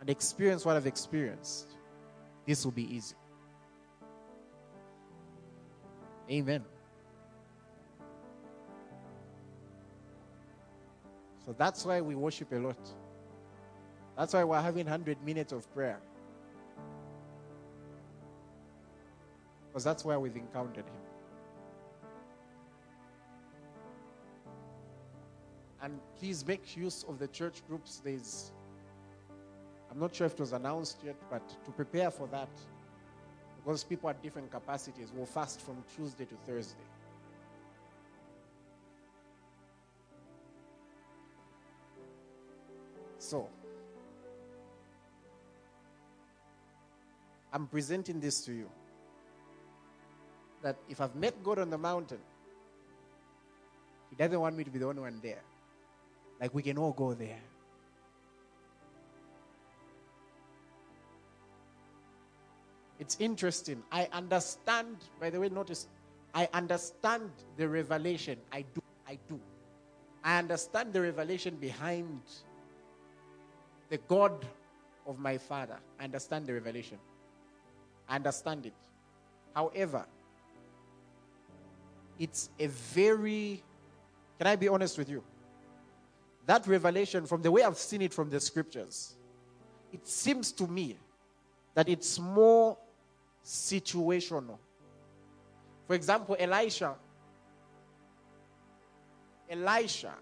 and 0.00 0.10
experience 0.10 0.64
what 0.64 0.76
I've 0.76 0.86
experienced, 0.86 1.76
this 2.46 2.64
will 2.64 2.72
be 2.72 2.92
easy. 2.92 3.14
Amen. 6.32 6.64
So 11.44 11.54
that's 11.58 11.84
why 11.84 12.00
we 12.00 12.14
worship 12.14 12.50
a 12.52 12.56
lot. 12.56 12.78
That's 14.16 14.32
why 14.32 14.42
we're 14.44 14.60
having 14.60 14.86
100 14.86 15.22
minutes 15.22 15.52
of 15.52 15.70
prayer. 15.74 15.98
Because 19.68 19.84
that's 19.84 20.06
where 20.06 20.18
we've 20.18 20.36
encountered 20.36 20.86
Him. 20.86 21.02
And 25.82 26.00
please 26.18 26.46
make 26.46 26.76
use 26.76 27.04
of 27.08 27.18
the 27.18 27.28
church 27.28 27.62
groups. 27.68 28.00
There's, 28.02 28.52
I'm 29.90 29.98
not 29.98 30.14
sure 30.14 30.26
if 30.28 30.34
it 30.34 30.40
was 30.40 30.52
announced 30.52 30.98
yet, 31.04 31.16
but 31.28 31.46
to 31.64 31.70
prepare 31.72 32.10
for 32.10 32.26
that, 32.28 32.48
Because 33.64 33.84
people 33.84 34.10
at 34.10 34.22
different 34.22 34.50
capacities 34.50 35.12
will 35.16 35.26
fast 35.26 35.60
from 35.60 35.84
Tuesday 35.94 36.24
to 36.24 36.34
Thursday. 36.46 36.82
So, 43.18 43.48
I'm 47.52 47.66
presenting 47.68 48.18
this 48.18 48.44
to 48.46 48.52
you 48.52 48.68
that 50.62 50.76
if 50.88 51.00
I've 51.00 51.14
met 51.14 51.42
God 51.44 51.58
on 51.58 51.70
the 51.70 51.78
mountain, 51.78 52.18
He 54.10 54.16
doesn't 54.16 54.40
want 54.40 54.56
me 54.56 54.64
to 54.64 54.70
be 54.70 54.78
the 54.78 54.86
only 54.86 55.02
one 55.02 55.20
there. 55.22 55.42
Like 56.40 56.52
we 56.52 56.62
can 56.62 56.78
all 56.78 56.92
go 56.92 57.14
there. 57.14 57.40
It's 63.02 63.16
interesting. 63.18 63.82
I 63.90 64.08
understand, 64.12 64.96
by 65.18 65.28
the 65.28 65.40
way, 65.40 65.48
notice, 65.48 65.88
I 66.32 66.48
understand 66.54 67.32
the 67.56 67.68
revelation. 67.68 68.38
I 68.52 68.62
do. 68.62 68.80
I 69.08 69.18
do. 69.28 69.40
I 70.22 70.38
understand 70.38 70.92
the 70.92 71.00
revelation 71.00 71.56
behind 71.56 72.20
the 73.88 73.98
God 74.06 74.46
of 75.04 75.18
my 75.18 75.36
father. 75.36 75.78
I 75.98 76.04
understand 76.04 76.46
the 76.46 76.52
revelation. 76.52 76.96
I 78.08 78.14
understand 78.14 78.66
it. 78.66 78.74
However, 79.52 80.06
it's 82.20 82.50
a 82.60 82.68
very, 82.68 83.64
can 84.38 84.46
I 84.46 84.54
be 84.54 84.68
honest 84.68 84.96
with 84.96 85.08
you? 85.08 85.24
That 86.46 86.68
revelation, 86.68 87.26
from 87.26 87.42
the 87.42 87.50
way 87.50 87.64
I've 87.64 87.78
seen 87.78 88.00
it 88.02 88.14
from 88.14 88.30
the 88.30 88.38
scriptures, 88.38 89.16
it 89.92 90.06
seems 90.06 90.52
to 90.52 90.68
me 90.68 90.96
that 91.74 91.88
it's 91.88 92.20
more 92.20 92.78
situational. 93.44 94.58
For 95.86 95.94
example, 95.94 96.36
Elisha. 96.38 96.94
Elisha 99.50 100.14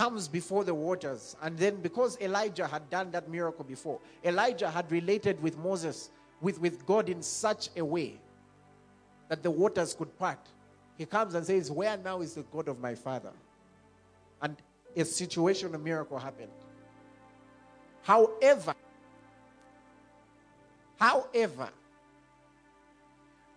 comes 0.00 0.28
before 0.28 0.64
the 0.64 0.72
waters. 0.74 1.36
And 1.42 1.58
then, 1.58 1.76
because 1.82 2.18
Elijah 2.20 2.66
had 2.66 2.88
done 2.88 3.10
that 3.10 3.28
miracle 3.28 3.64
before, 3.64 4.00
Elijah 4.24 4.70
had 4.70 4.90
related 4.90 5.42
with 5.42 5.58
Moses, 5.58 6.10
with, 6.40 6.58
with 6.58 6.86
God 6.86 7.10
in 7.10 7.22
such 7.22 7.68
a 7.76 7.84
way 7.84 8.18
that 9.28 9.42
the 9.42 9.50
waters 9.50 9.92
could 9.92 10.18
part. 10.18 10.40
He 10.96 11.04
comes 11.04 11.34
and 11.34 11.46
says, 11.46 11.70
Where 11.70 11.98
now 11.98 12.22
is 12.22 12.34
the 12.34 12.42
God 12.44 12.68
of 12.68 12.80
my 12.80 12.94
father? 12.94 13.32
And 14.40 14.56
a 14.96 15.04
situation, 15.04 15.74
a 15.74 15.78
miracle 15.78 16.18
happened. 16.18 16.50
However, 18.02 18.74
however, 20.98 21.68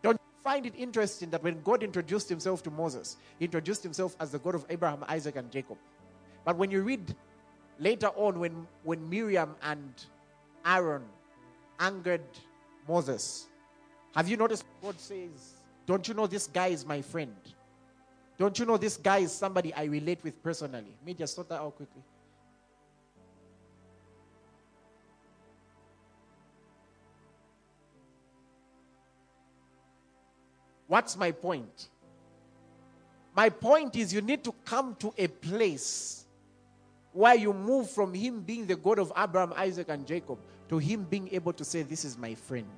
don't 0.01 0.15
you 0.15 0.43
find 0.43 0.65
it 0.65 0.73
interesting 0.77 1.29
that 1.29 1.43
when 1.43 1.61
God 1.61 1.83
introduced 1.83 2.29
himself 2.29 2.61
to 2.63 2.71
Moses, 2.71 3.17
he 3.39 3.45
introduced 3.45 3.83
himself 3.83 4.15
as 4.19 4.31
the 4.31 4.39
God 4.39 4.55
of 4.55 4.65
Abraham, 4.69 5.03
Isaac, 5.07 5.35
and 5.35 5.49
Jacob. 5.51 5.77
But 6.45 6.57
when 6.57 6.71
you 6.71 6.81
read 6.81 7.15
later 7.79 8.07
on, 8.15 8.39
when, 8.39 8.67
when 8.83 9.09
Miriam 9.09 9.55
and 9.63 9.93
Aaron 10.65 11.03
angered 11.79 12.21
Moses, 12.87 13.47
have 14.15 14.27
you 14.27 14.37
noticed 14.37 14.65
God 14.81 14.99
says, 14.99 15.53
Don't 15.85 16.07
you 16.07 16.13
know 16.13 16.27
this 16.27 16.47
guy 16.47 16.67
is 16.67 16.85
my 16.85 17.01
friend? 17.01 17.35
Don't 18.37 18.57
you 18.57 18.65
know 18.65 18.77
this 18.77 18.97
guy 18.97 19.19
is 19.19 19.31
somebody 19.31 19.73
I 19.73 19.85
relate 19.85 20.19
with 20.23 20.41
personally? 20.43 20.93
Let 20.99 21.05
me 21.05 21.13
just 21.13 21.35
sort 21.35 21.49
that 21.49 21.61
out 21.61 21.75
quickly. 21.75 22.01
What's 30.93 31.17
my 31.17 31.31
point? 31.31 31.89
My 33.35 33.49
point 33.49 33.95
is 33.95 34.13
you 34.13 34.21
need 34.21 34.43
to 34.43 34.53
come 34.63 34.95
to 34.99 35.11
a 35.17 35.25
place 35.25 36.23
where 37.13 37.33
you 37.33 37.51
move 37.51 37.89
from 37.89 38.13
him 38.13 38.41
being 38.41 38.67
the 38.67 38.75
God 38.75 38.99
of 38.99 39.11
Abraham, 39.17 39.53
Isaac, 39.57 39.89
and 39.89 40.05
Jacob 40.05 40.37
to 40.69 40.77
him 40.77 41.05
being 41.09 41.29
able 41.31 41.51
to 41.53 41.65
say, 41.65 41.81
This 41.81 42.05
is 42.05 42.15
my 42.15 42.35
friend. 42.35 42.69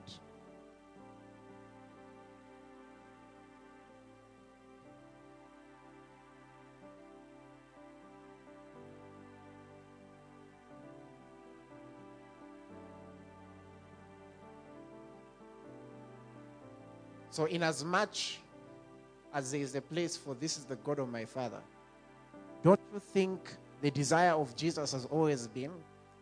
So, 17.36 17.44
in 17.44 17.64
as 17.64 17.84
much 17.84 18.40
as 19.34 19.52
there 19.52 19.60
is 19.60 19.76
a 19.76 19.82
place 19.82 20.16
for 20.16 20.36
this 20.36 20.58
is 20.58 20.64
the 20.64 20.78
God 20.78 21.00
of 21.00 21.10
my 21.10 21.26
father, 21.26 21.60
don't 22.64 22.80
you 22.94 23.00
think 23.02 23.54
the 23.82 23.92
desire 23.92 24.32
of 24.32 24.56
Jesus 24.56 24.94
has 24.94 25.04
always 25.12 25.46
been 25.46 25.72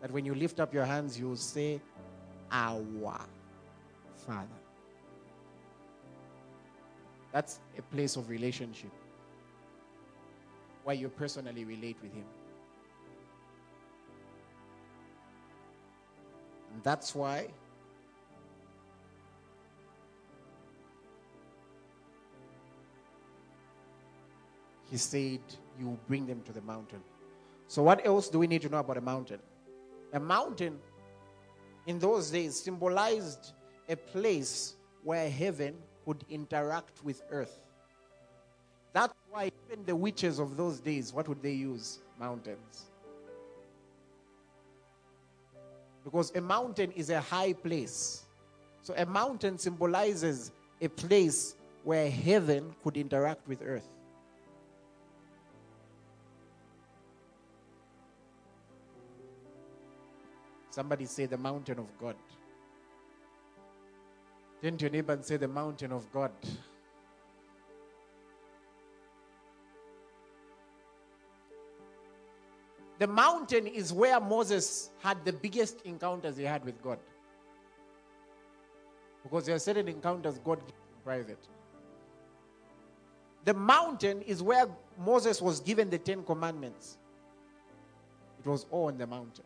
that 0.01 0.09
when 0.09 0.25
you 0.25 0.33
lift 0.33 0.59
up 0.59 0.73
your 0.73 0.85
hands, 0.85 1.19
you 1.19 1.29
will 1.29 1.35
say, 1.35 1.79
Our 2.51 2.83
Father? 4.25 4.47
That's 7.31 7.59
a 7.77 7.83
place 7.83 8.15
of 8.15 8.27
relationship 8.27 8.89
where 10.83 10.95
you 10.95 11.09
personally 11.09 11.63
relate 11.63 11.97
with 12.01 12.11
Him. 12.11 12.25
And 16.73 16.81
that's 16.81 17.13
why 17.13 17.49
he 24.93 24.99
said, 24.99 25.39
You 25.79 25.97
bring 26.07 26.27
them 26.27 26.43
to 26.43 26.53
the 26.53 26.61
mountain. 26.61 26.99
So, 27.67 27.81
what 27.81 28.05
else 28.05 28.29
do 28.29 28.37
we 28.37 28.45
need 28.45 28.61
to 28.61 28.69
know 28.69 28.77
about 28.77 28.97
a 28.97 29.01
mountain? 29.01 29.39
A 30.13 30.19
mountain 30.19 30.77
in 31.87 31.97
those 31.97 32.29
days 32.29 32.61
symbolized 32.61 33.53
a 33.89 33.95
place 33.95 34.75
where 35.03 35.27
heaven 35.31 35.73
could 36.05 36.23
interact 36.29 37.03
with 37.03 37.23
earth. 37.31 37.59
That's 38.93 39.15
why 39.31 39.49
even 39.65 39.83
the 39.83 39.95
witches 39.95 40.37
of 40.37 40.57
those 40.57 40.79
days, 40.79 41.11
what 41.11 41.27
would 41.27 41.41
they 41.41 41.53
use? 41.53 41.97
Mountains. 42.19 42.91
Because 46.03 46.31
a 46.35 46.41
mountain 46.41 46.91
is 46.91 47.09
a 47.09 47.19
high 47.19 47.53
place. 47.53 48.25
So 48.83 48.93
a 48.95 49.07
mountain 49.07 49.57
symbolizes 49.57 50.51
a 50.81 50.87
place 50.87 51.55
where 51.83 52.11
heaven 52.11 52.75
could 52.83 52.95
interact 52.95 53.47
with 53.47 53.63
earth. 53.65 53.89
Somebody 60.73 61.05
say 61.05 61.27
the 61.27 61.37
mountain 61.37 61.77
of 61.77 61.85
God. 61.99 62.15
Turn 64.59 64.75
to 64.77 64.85
your 64.85 64.91
neighbor 64.91 65.13
and 65.13 65.23
say 65.23 65.37
the 65.37 65.47
mountain 65.47 65.91
of 65.91 66.11
God. 66.11 66.31
The 72.97 73.05
mountain 73.05 73.67
is 73.67 73.93
where 73.93 74.19
Moses 74.19 74.89
had 74.97 75.23
the 75.23 75.31
biggest 75.31 75.83
encounters 75.83 76.37
he 76.37 76.43
had 76.43 76.65
with 76.65 76.81
God. 76.81 76.97
Because 79.21 79.45
there 79.45 79.53
are 79.53 79.59
certain 79.59 79.87
encounters 79.87 80.39
God 80.39 80.57
gives 80.61 80.71
in 80.71 81.03
private. 81.03 81.47
The 83.45 83.53
mountain 83.53 84.23
is 84.23 84.41
where 84.41 84.65
Moses 84.97 85.39
was 85.39 85.59
given 85.59 85.91
the 85.91 85.99
Ten 85.99 86.23
Commandments. 86.23 86.97
It 88.43 88.49
was 88.49 88.65
all 88.71 88.87
on 88.87 88.97
the 88.97 89.05
mountain. 89.05 89.45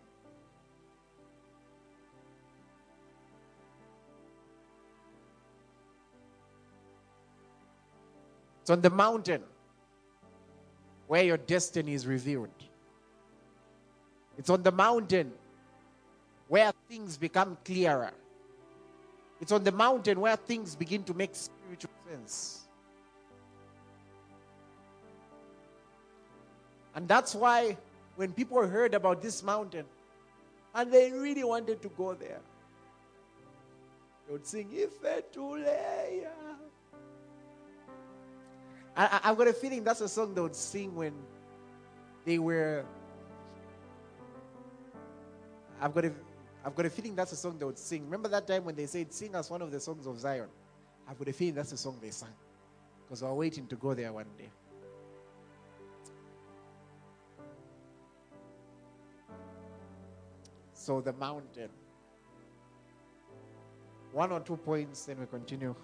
It's 8.68 8.72
on 8.74 8.82
the 8.82 8.90
mountain 8.90 9.44
where 11.08 11.24
your 11.24 11.38
destiny 11.38 11.94
is 11.94 12.06
revealed. 12.06 12.50
It's 14.38 14.50
on 14.50 14.62
the 14.62 14.74
mountain 14.74 15.32
where 16.50 16.74
things 16.90 17.16
become 17.16 17.58
clearer. 17.64 18.12
It's 19.40 19.54
on 19.54 19.64
the 19.64 19.72
mountain 19.72 20.20
where 20.20 20.36
things 20.36 20.76
begin 20.76 21.06
to 21.06 21.14
make 21.14 21.34
spiritual 21.34 21.92
sense. 22.12 22.68
And 26.94 27.08
that's 27.08 27.36
why 27.36 27.78
when 28.18 28.34
people 28.34 28.68
heard 28.68 28.94
about 28.94 29.22
this 29.22 29.44
mountain 29.44 29.86
and 30.76 30.92
they 30.92 31.10
really 31.14 31.46
wanted 31.46 31.82
to 31.84 31.88
go 31.98 32.16
there, 32.16 32.42
they 34.28 34.34
would 34.34 34.46
sing, 34.46 34.68
Ifetuleya. 34.76 36.47
I, 38.98 39.20
have 39.24 39.38
got 39.38 39.48
a 39.48 39.54
feeling 39.54 39.84
that's 39.84 40.02
a 40.02 40.10
song 40.10 40.34
they 40.34 40.42
would 40.42 40.56
sing 40.56 40.96
when 40.96 41.14
they 42.26 42.40
were. 42.40 42.84
I've 45.80 45.94
got 45.94 46.06
a, 46.06 46.12
I've 46.66 46.76
got 46.76 46.88
a 46.88 46.90
feeling 46.90 47.16
that's 47.16 47.32
a 47.32 47.36
song 47.36 47.60
they 47.60 47.66
would 47.66 47.78
sing. 47.78 48.06
Remember 48.06 48.28
that 48.30 48.48
time 48.48 48.66
when 48.66 48.76
they 48.76 48.88
said, 48.88 49.14
"Sing 49.14 49.36
us 49.36 49.52
one 49.52 49.62
of 49.62 49.72
the 49.72 49.80
songs 49.80 50.08
of 50.08 50.20
Zion." 50.20 50.48
I've 51.08 51.18
got 51.20 51.28
a 51.28 51.34
feeling 51.34 51.54
that's 51.54 51.70
the 51.70 51.78
song 51.78 52.00
they 52.02 52.10
sang 52.10 52.34
because 53.04 53.22
we're 53.22 53.34
waiting 53.34 53.68
to 53.68 53.76
go 53.76 53.94
there 53.94 54.12
one 54.12 54.26
day. 54.36 54.50
So 60.74 61.02
the 61.02 61.14
mountain. 61.14 61.70
One 64.12 64.32
or 64.32 64.40
two 64.40 64.58
points, 64.58 65.06
then 65.06 65.20
we 65.20 65.28
continue. 65.28 65.76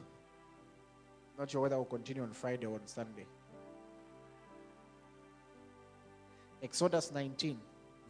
Not 1.37 1.49
sure 1.49 1.61
whether 1.61 1.75
we'll 1.75 1.85
continue 1.85 2.23
on 2.23 2.31
Friday 2.31 2.65
or 2.65 2.75
on 2.75 2.85
Sunday. 2.85 3.25
Exodus 6.61 7.11
19, 7.11 7.59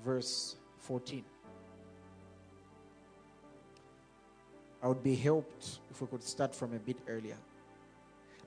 verse 0.06 0.56
14. 0.80 1.24
I 4.84 4.88
would 4.88 5.02
be 5.02 5.16
helped 5.16 5.80
if 5.90 6.02
we 6.02 6.08
could 6.08 6.24
start 6.24 6.54
from 6.54 6.74
a 6.74 6.80
bit 6.80 6.98
earlier. 7.08 7.38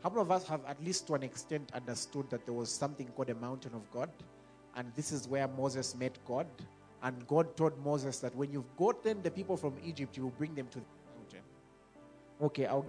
How 0.02 0.10
many 0.10 0.20
of 0.20 0.30
us 0.30 0.46
have, 0.46 0.60
at 0.68 0.82
least 0.84 1.06
to 1.08 1.14
an 1.14 1.22
extent, 1.22 1.72
understood 1.74 2.28
that 2.30 2.44
there 2.44 2.54
was 2.54 2.70
something 2.70 3.08
called 3.08 3.30
a 3.30 3.34
mountain 3.34 3.72
of 3.74 3.90
God? 3.90 4.10
And 4.76 4.92
this 4.94 5.10
is 5.10 5.26
where 5.26 5.48
Moses 5.48 5.96
met 5.96 6.18
God. 6.26 6.46
And 7.02 7.26
God 7.26 7.56
told 7.56 7.82
Moses 7.84 8.18
that 8.20 8.36
when 8.36 8.52
you've 8.52 8.76
gotten 8.76 9.22
the 9.22 9.30
people 9.30 9.56
from 9.56 9.74
Egypt, 9.84 10.16
you 10.16 10.24
will 10.24 10.34
bring 10.38 10.54
them 10.54 10.68
to 10.68 10.78
the 10.78 10.84
mountain. 11.16 11.40
Okay, 12.42 12.66
I'll. 12.66 12.84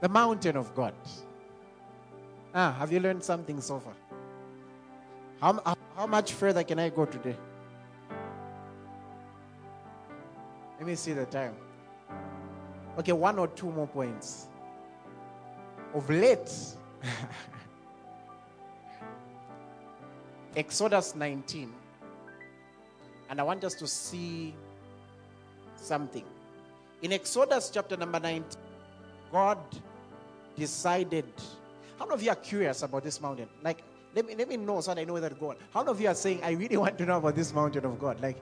The 0.00 0.08
mountain 0.08 0.56
of 0.56 0.74
God. 0.74 0.94
Ah, 2.54 2.72
have 2.78 2.92
you 2.92 3.00
learned 3.00 3.22
something 3.22 3.60
so 3.60 3.80
far? 3.80 3.94
How, 5.40 5.76
how, 5.94 6.06
much 6.06 6.32
further 6.32 6.64
can 6.64 6.78
I 6.78 6.88
go 6.88 7.04
today? 7.04 7.36
Let 10.78 10.86
me 10.86 10.94
see 10.94 11.12
the 11.12 11.26
time. 11.26 11.54
Okay, 12.98 13.12
one 13.12 13.38
or 13.38 13.48
two 13.48 13.70
more 13.70 13.86
points. 13.86 14.46
Of 15.94 16.08
late, 16.10 16.50
Exodus 20.56 21.14
19, 21.14 21.72
and 23.28 23.40
I 23.40 23.42
want 23.42 23.64
us 23.64 23.74
to 23.74 23.86
see 23.86 24.54
something. 25.76 26.24
In 27.02 27.12
Exodus 27.12 27.70
chapter 27.72 27.96
number 27.96 28.20
19, 28.20 28.44
God 29.30 29.58
decided. 30.56 31.24
How 31.98 32.06
many 32.06 32.14
of 32.14 32.22
you 32.22 32.30
are 32.30 32.36
curious 32.36 32.82
about 32.82 33.04
this 33.04 33.20
mountain? 33.20 33.48
Like, 33.62 33.82
let 34.14 34.26
me, 34.26 34.34
let 34.34 34.48
me 34.48 34.56
know 34.56 34.80
so 34.80 34.94
that 34.94 35.00
I 35.00 35.04
know 35.04 35.12
whether 35.12 35.28
to 35.28 35.34
go. 35.34 35.54
How 35.72 35.80
many 35.80 35.90
of 35.90 36.00
you 36.00 36.08
are 36.08 36.14
saying, 36.14 36.40
I 36.42 36.52
really 36.52 36.76
want 36.84 36.98
to 36.98 37.06
know 37.06 37.18
about 37.18 37.36
this 37.36 37.52
mountain 37.52 37.84
of 37.84 37.98
God? 37.98 38.20
Like, 38.20 38.38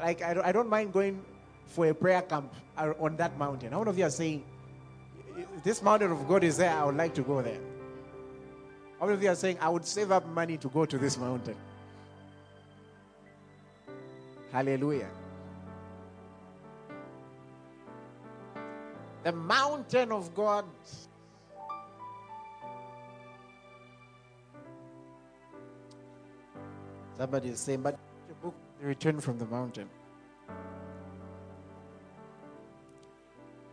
like 0.00 0.22
I 0.22 0.34
don't, 0.34 0.44
I 0.44 0.52
don't 0.52 0.68
mind 0.68 0.92
going 0.92 1.22
for 1.66 1.86
a 1.86 1.94
prayer 1.94 2.22
camp 2.22 2.52
on 2.76 3.16
that 3.16 3.36
mountain. 3.38 3.72
How 3.72 3.78
many 3.78 3.90
of 3.90 3.98
you 3.98 4.04
are 4.04 4.10
saying, 4.10 4.44
this 5.62 5.82
mountain 5.82 6.12
of 6.12 6.26
God 6.28 6.44
is 6.44 6.56
there, 6.56 6.70
I 6.70 6.84
would 6.84 6.96
like 6.96 7.14
to 7.14 7.22
go 7.22 7.42
there? 7.42 7.60
How 8.98 9.06
many 9.06 9.16
of 9.16 9.22
you 9.22 9.30
are 9.30 9.36
saying, 9.36 9.58
I 9.60 9.68
would 9.68 9.84
save 9.84 10.10
up 10.10 10.26
money 10.28 10.56
to 10.56 10.68
go 10.68 10.84
to 10.84 10.98
this 10.98 11.18
mountain? 11.18 11.56
Hallelujah. 14.50 15.10
The 19.24 19.32
mountain 19.32 20.12
of 20.12 20.34
God. 20.34 20.64
Somebody 27.18 27.48
is 27.48 27.58
saying, 27.58 27.82
but 27.82 27.98
the 28.28 28.34
book, 28.34 28.54
The 28.80 28.86
Return 28.86 29.20
from 29.20 29.38
the 29.38 29.46
Mountain. 29.46 29.88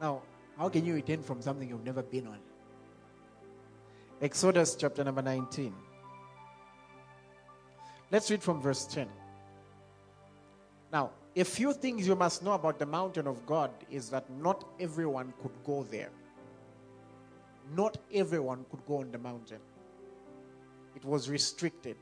Now, 0.02 0.24
how 0.58 0.68
can 0.70 0.84
you 0.84 0.96
return 0.96 1.22
from 1.22 1.42
something 1.42 1.70
you've 1.70 1.86
never 1.86 2.02
been 2.02 2.26
on? 2.28 2.40
Exodus 4.20 4.76
chapter 4.76 5.04
number 5.04 5.22
19. 5.22 5.74
Let's 8.12 8.32
read 8.32 8.42
from 8.42 8.62
verse 8.62 8.86
10. 8.86 9.08
Now, 10.92 11.12
a 11.36 11.44
few 11.44 11.74
things 11.74 12.08
you 12.08 12.16
must 12.16 12.42
know 12.42 12.54
about 12.54 12.80
the 12.80 12.86
mountain 12.86 13.28
of 13.28 13.46
God 13.46 13.70
is 13.92 14.10
that 14.10 14.28
not 14.30 14.64
everyone 14.80 15.34
could 15.42 15.52
go 15.66 15.84
there. 15.84 16.10
Not 17.76 17.98
everyone 18.14 18.66
could 18.72 18.86
go 18.88 19.02
on 19.02 19.12
the 19.12 19.18
mountain, 19.18 19.60
it 20.96 21.04
was 21.04 21.30
restricted. 21.30 21.98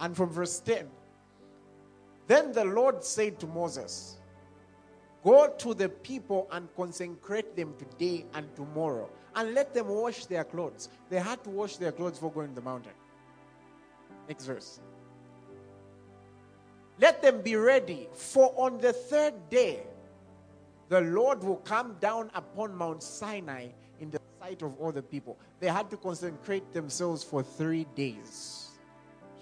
And 0.00 0.16
from 0.16 0.30
verse 0.30 0.60
10, 0.60 0.86
then 2.26 2.52
the 2.52 2.64
Lord 2.64 3.04
said 3.04 3.38
to 3.40 3.46
Moses, 3.46 4.18
Go 5.22 5.48
to 5.48 5.74
the 5.74 5.88
people 5.88 6.48
and 6.52 6.68
consecrate 6.76 7.56
them 7.56 7.74
today 7.78 8.26
and 8.34 8.54
tomorrow, 8.54 9.08
and 9.34 9.54
let 9.54 9.72
them 9.72 9.88
wash 9.88 10.26
their 10.26 10.44
clothes. 10.44 10.88
They 11.08 11.18
had 11.18 11.42
to 11.44 11.50
wash 11.50 11.76
their 11.76 11.92
clothes 11.92 12.14
before 12.14 12.32
going 12.32 12.48
to 12.48 12.54
the 12.54 12.60
mountain. 12.60 12.92
Next 14.28 14.44
verse. 14.44 14.80
Let 16.98 17.22
them 17.22 17.40
be 17.40 17.56
ready, 17.56 18.08
for 18.12 18.54
on 18.56 18.78
the 18.78 18.92
third 18.92 19.48
day 19.48 19.82
the 20.88 21.00
Lord 21.00 21.42
will 21.42 21.56
come 21.56 21.96
down 22.00 22.30
upon 22.34 22.74
Mount 22.74 23.02
Sinai 23.02 23.68
in 24.00 24.10
the 24.10 24.20
sight 24.40 24.62
of 24.62 24.78
all 24.78 24.92
the 24.92 25.02
people. 25.02 25.38
They 25.60 25.68
had 25.68 25.90
to 25.90 25.96
consecrate 25.96 26.72
themselves 26.72 27.24
for 27.24 27.42
three 27.42 27.86
days. 27.94 28.63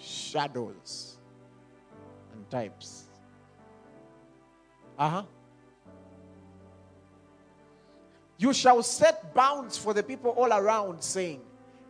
Shadows 0.02 1.16
and 2.34 2.50
types. 2.50 3.04
Uh 4.98 5.08
huh. 5.08 5.22
You 8.38 8.52
shall 8.52 8.82
set 8.82 9.32
bounds 9.34 9.78
for 9.78 9.94
the 9.94 10.02
people 10.02 10.32
all 10.32 10.52
around, 10.52 11.00
saying, 11.00 11.40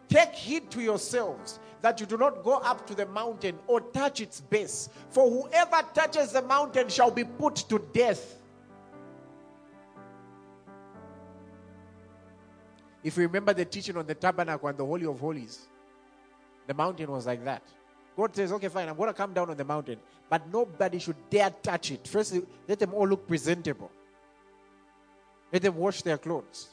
Take 0.08 0.34
heed 0.34 0.70
to 0.72 0.82
yourselves 0.82 1.58
that 1.80 1.98
you 1.98 2.04
do 2.04 2.18
not 2.18 2.44
go 2.44 2.56
up 2.58 2.86
to 2.88 2.94
the 2.94 3.06
mountain 3.06 3.58
or 3.66 3.80
touch 3.80 4.20
its 4.20 4.42
base, 4.42 4.90
for 5.08 5.30
whoever 5.30 5.82
touches 5.94 6.32
the 6.32 6.42
mountain 6.42 6.90
shall 6.90 7.10
be 7.10 7.24
put 7.24 7.56
to 7.56 7.78
death. 7.94 8.36
If 13.02 13.16
you 13.16 13.22
remember 13.22 13.54
the 13.54 13.64
teaching 13.64 13.96
on 13.96 14.06
the 14.06 14.14
tabernacle 14.14 14.68
and 14.68 14.76
the 14.76 14.84
Holy 14.84 15.06
of 15.06 15.18
Holies, 15.18 15.66
the 16.66 16.74
mountain 16.74 17.10
was 17.10 17.26
like 17.26 17.42
that. 17.44 17.62
God 18.16 18.34
says, 18.36 18.52
okay, 18.52 18.68
fine, 18.68 18.88
I'm 18.88 18.96
going 18.96 19.08
to 19.08 19.14
come 19.14 19.32
down 19.32 19.50
on 19.50 19.56
the 19.56 19.64
mountain, 19.64 19.98
but 20.28 20.46
nobody 20.52 20.98
should 20.98 21.16
dare 21.30 21.50
touch 21.62 21.90
it. 21.90 22.06
First, 22.06 22.36
let 22.68 22.78
them 22.78 22.92
all 22.94 23.08
look 23.08 23.26
presentable. 23.26 23.90
Let 25.52 25.62
them 25.62 25.76
wash 25.76 26.02
their 26.02 26.18
clothes. 26.18 26.68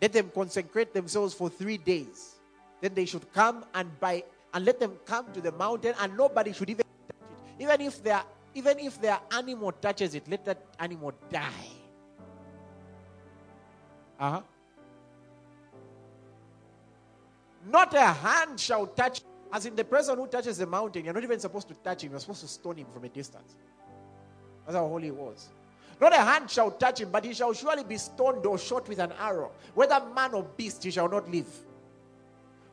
Let 0.00 0.12
them 0.12 0.30
consecrate 0.34 0.94
themselves 0.94 1.34
for 1.34 1.50
three 1.50 1.76
days. 1.76 2.36
Then 2.80 2.94
they 2.94 3.04
should 3.04 3.30
come 3.32 3.64
and 3.74 3.98
buy 4.00 4.24
and 4.54 4.64
let 4.64 4.80
them 4.80 4.98
come 5.04 5.30
to 5.32 5.40
the 5.40 5.52
mountain, 5.52 5.94
and 6.00 6.16
nobody 6.16 6.52
should 6.52 6.70
even 6.70 6.84
touch 7.06 7.16
it. 7.58 7.62
Even 7.62 7.80
if 7.82 8.02
their 8.02 8.22
even 8.54 8.78
if 8.80 9.00
their 9.00 9.18
animal 9.32 9.70
touches 9.70 10.14
it, 10.14 10.26
let 10.28 10.44
that 10.44 10.64
animal 10.78 11.12
die. 11.30 11.68
Uh-huh. 14.18 14.40
Not 17.66 17.94
a 17.94 18.06
hand 18.06 18.58
shall 18.58 18.86
touch, 18.86 19.22
as 19.52 19.66
in 19.66 19.74
the 19.74 19.84
person 19.84 20.16
who 20.16 20.26
touches 20.26 20.58
the 20.58 20.66
mountain, 20.66 21.04
you're 21.04 21.14
not 21.14 21.24
even 21.24 21.40
supposed 21.40 21.68
to 21.68 21.74
touch 21.74 22.04
him, 22.04 22.10
you're 22.12 22.20
supposed 22.20 22.42
to 22.42 22.48
stone 22.48 22.76
him 22.76 22.86
from 22.92 23.04
a 23.04 23.08
distance. 23.08 23.56
That's 24.64 24.76
how 24.76 24.86
holy 24.86 25.08
it 25.08 25.16
was. 25.16 25.48
Not 26.00 26.14
a 26.14 26.18
hand 26.18 26.50
shall 26.50 26.70
touch 26.70 27.00
him, 27.00 27.10
but 27.10 27.24
he 27.24 27.34
shall 27.34 27.52
surely 27.52 27.84
be 27.84 27.98
stoned 27.98 28.46
or 28.46 28.58
shot 28.58 28.88
with 28.88 28.98
an 28.98 29.12
arrow. 29.20 29.50
Whether 29.74 30.00
man 30.14 30.34
or 30.34 30.44
beast, 30.44 30.84
he 30.84 30.90
shall 30.90 31.08
not 31.08 31.30
live. 31.30 31.48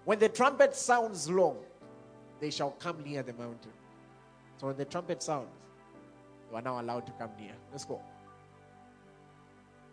When 0.05 0.19
the 0.19 0.29
trumpet 0.29 0.75
sounds 0.75 1.29
long, 1.29 1.57
they 2.39 2.51
shall 2.51 2.71
come 2.71 3.03
near 3.03 3.23
the 3.23 3.33
mountain. 3.33 3.73
So 4.57 4.67
when 4.67 4.77
the 4.77 4.85
trumpet 4.85 5.21
sounds, 5.21 5.49
you 6.49 6.55
are 6.55 6.61
now 6.61 6.79
allowed 6.79 7.05
to 7.07 7.11
come 7.13 7.31
near. 7.37 7.51
Let's 7.71 7.83
go. 7.83 7.99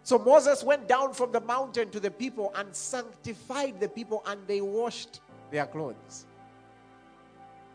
So 0.04 0.18
Moses 0.18 0.62
went 0.62 0.86
down 0.86 1.14
from 1.14 1.32
the 1.32 1.40
mountain 1.40 1.90
to 1.90 1.98
the 1.98 2.10
people 2.10 2.52
and 2.54 2.74
sanctified 2.74 3.80
the 3.80 3.88
people, 3.88 4.22
and 4.26 4.46
they 4.46 4.60
washed 4.60 5.20
their 5.50 5.66
clothes. 5.66 6.26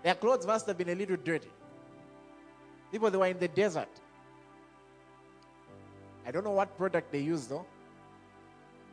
Their 0.03 0.15
clothes 0.15 0.45
must 0.45 0.67
have 0.67 0.77
been 0.77 0.89
a 0.89 0.95
little 0.95 1.17
dirty. 1.17 1.49
People, 2.91 3.11
they 3.11 3.17
were 3.17 3.27
in 3.27 3.39
the 3.39 3.47
desert. 3.47 3.89
I 6.25 6.31
don't 6.31 6.43
know 6.43 6.51
what 6.51 6.75
product 6.77 7.11
they 7.11 7.19
used, 7.19 7.49
though. 7.49 7.65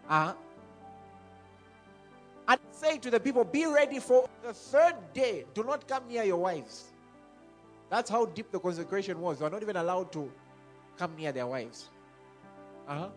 Uh, 0.09 0.33
and 2.49 2.61
say 2.71 2.99
to 2.99 3.11
the 3.11 3.21
people, 3.21 3.45
Be 3.45 3.67
ready 3.67 3.99
for 3.99 4.29
the 4.45 4.53
third 4.53 4.95
day. 5.13 5.45
Do 5.55 5.65
not 5.65 5.87
come 5.89 6.07
near 6.09 6.25
your 6.25 6.39
wives. 6.39 6.93
That's 7.91 8.11
how 8.11 8.27
deep 8.27 8.51
the 8.51 8.61
consecration 8.61 9.21
was. 9.21 9.39
They 9.39 9.45
were 9.45 9.51
not 9.51 9.63
even 9.63 9.77
allowed 9.77 10.13
to 10.13 10.31
come 10.99 11.15
near 11.17 11.33
their 11.33 11.47
wives. 11.47 11.89
Uh-huh. 12.89 13.09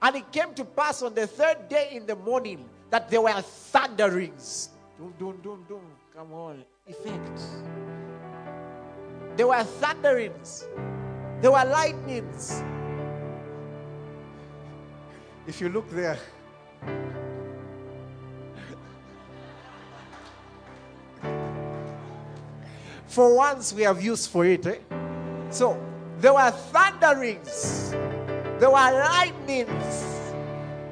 And 0.00 0.16
it 0.16 0.30
came 0.32 0.54
to 0.54 0.64
pass 0.64 1.02
on 1.02 1.14
the 1.14 1.26
third 1.26 1.68
day 1.68 1.90
in 1.92 2.06
the 2.06 2.16
morning 2.16 2.68
that 2.90 3.10
there 3.10 3.20
were 3.20 3.40
thunderings, 3.42 4.70
Doom, 4.98 5.14
doom, 5.18 5.40
doom, 5.42 5.64
doom. 5.68 5.82
Come 6.18 6.32
on. 6.32 6.64
Effect. 6.88 7.40
There 9.36 9.46
were 9.46 9.62
thunderings. 9.62 10.66
There 11.40 11.52
were 11.52 11.64
lightnings. 11.64 12.60
If 15.46 15.60
you 15.60 15.68
look 15.68 15.88
there, 15.90 16.18
for 23.06 23.36
once 23.36 23.72
we 23.72 23.82
have 23.82 24.02
use 24.02 24.26
for 24.26 24.44
it. 24.44 24.66
Eh? 24.66 24.78
So 25.50 25.80
there 26.18 26.34
were 26.34 26.50
thunderings, 26.50 27.92
there 28.58 28.70
were 28.70 28.74
lightnings, 28.74 30.32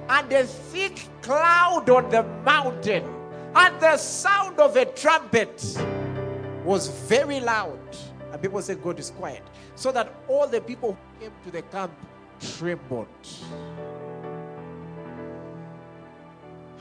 and 0.08 0.32
a 0.32 0.44
thick 0.44 1.08
cloud 1.20 1.90
on 1.90 2.10
the 2.10 2.22
mountain, 2.44 3.15
and 3.56 3.80
the 3.80 3.96
sound 3.96 4.58
of 4.60 4.76
a 4.76 4.84
trumpet 4.84 5.78
was 6.64 6.88
very 6.88 7.40
loud. 7.40 7.78
And 8.30 8.42
people 8.42 8.60
said, 8.60 8.82
God 8.82 8.98
is 8.98 9.10
quiet. 9.10 9.42
So 9.74 9.90
that 9.92 10.12
all 10.28 10.46
the 10.46 10.60
people 10.60 10.92
who 10.92 11.20
came 11.20 11.32
to 11.44 11.50
the 11.50 11.62
camp 11.62 11.92
trembled. 12.40 13.06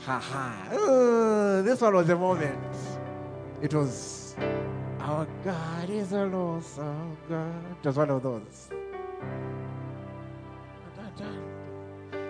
Ha 0.04 0.18
ha. 0.18 0.68
Uh, 0.70 1.62
this 1.62 1.80
one 1.80 1.94
was 1.94 2.06
the 2.06 2.16
moment. 2.16 2.76
It 3.62 3.72
was, 3.72 4.36
our 5.00 5.26
God 5.42 5.88
is 5.88 6.12
an 6.12 6.34
awesome 6.34 7.16
God. 7.28 7.64
It 7.82 7.86
was 7.86 7.96
one 7.96 8.10
of 8.10 8.22
those. 8.22 8.68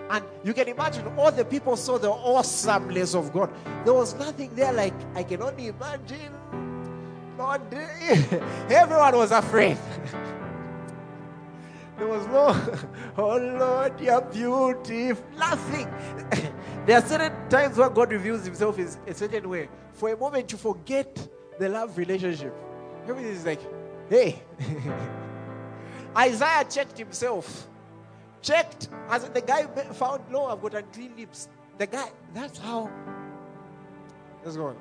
And 0.09 0.23
you 0.43 0.53
can 0.53 0.67
imagine 0.67 1.05
all 1.17 1.31
the 1.31 1.43
people 1.43 1.75
saw 1.75 1.97
the 1.97 2.11
awesomeness 2.11 3.13
of 3.13 3.33
God. 3.33 3.51
There 3.83 3.93
was 3.93 4.15
nothing 4.15 4.55
there 4.55 4.71
like, 4.71 4.93
I 5.15 5.23
can 5.23 5.41
only 5.41 5.67
imagine. 5.67 6.33
Lord, 7.37 7.61
everyone 8.69 9.15
was 9.17 9.31
afraid. 9.31 9.77
There 11.97 12.07
was 12.07 12.27
no, 12.27 12.53
oh 13.17 13.37
Lord, 13.37 13.99
you're 13.99 14.21
beautiful. 14.21 15.25
Nothing. 15.35 15.89
there 16.85 16.99
are 16.99 17.05
certain 17.07 17.49
times 17.49 17.75
where 17.75 17.89
God 17.89 18.11
reveals 18.11 18.45
himself 18.45 18.77
in 18.77 18.87
a 19.07 19.13
certain 19.15 19.49
way. 19.49 19.67
For 19.93 20.09
a 20.09 20.17
moment, 20.17 20.51
you 20.51 20.59
forget 20.59 21.27
the 21.57 21.69
love 21.69 21.97
relationship. 21.97 22.53
Everything 23.07 23.31
is 23.31 23.45
like, 23.45 23.61
hey. 24.09 24.43
Isaiah 26.15 26.65
checked 26.69 26.99
himself. 26.99 27.67
Checked. 28.41 28.89
As 29.09 29.29
the 29.29 29.41
guy 29.41 29.63
found, 29.93 30.23
no, 30.31 30.45
I've 30.45 30.61
got 30.61 30.75
unclean 30.75 31.15
lips. 31.17 31.49
The 31.77 31.87
guy, 31.87 32.09
that's 32.33 32.57
how. 32.57 32.89
Let's 34.43 34.57
go 34.57 34.67
on. 34.67 34.77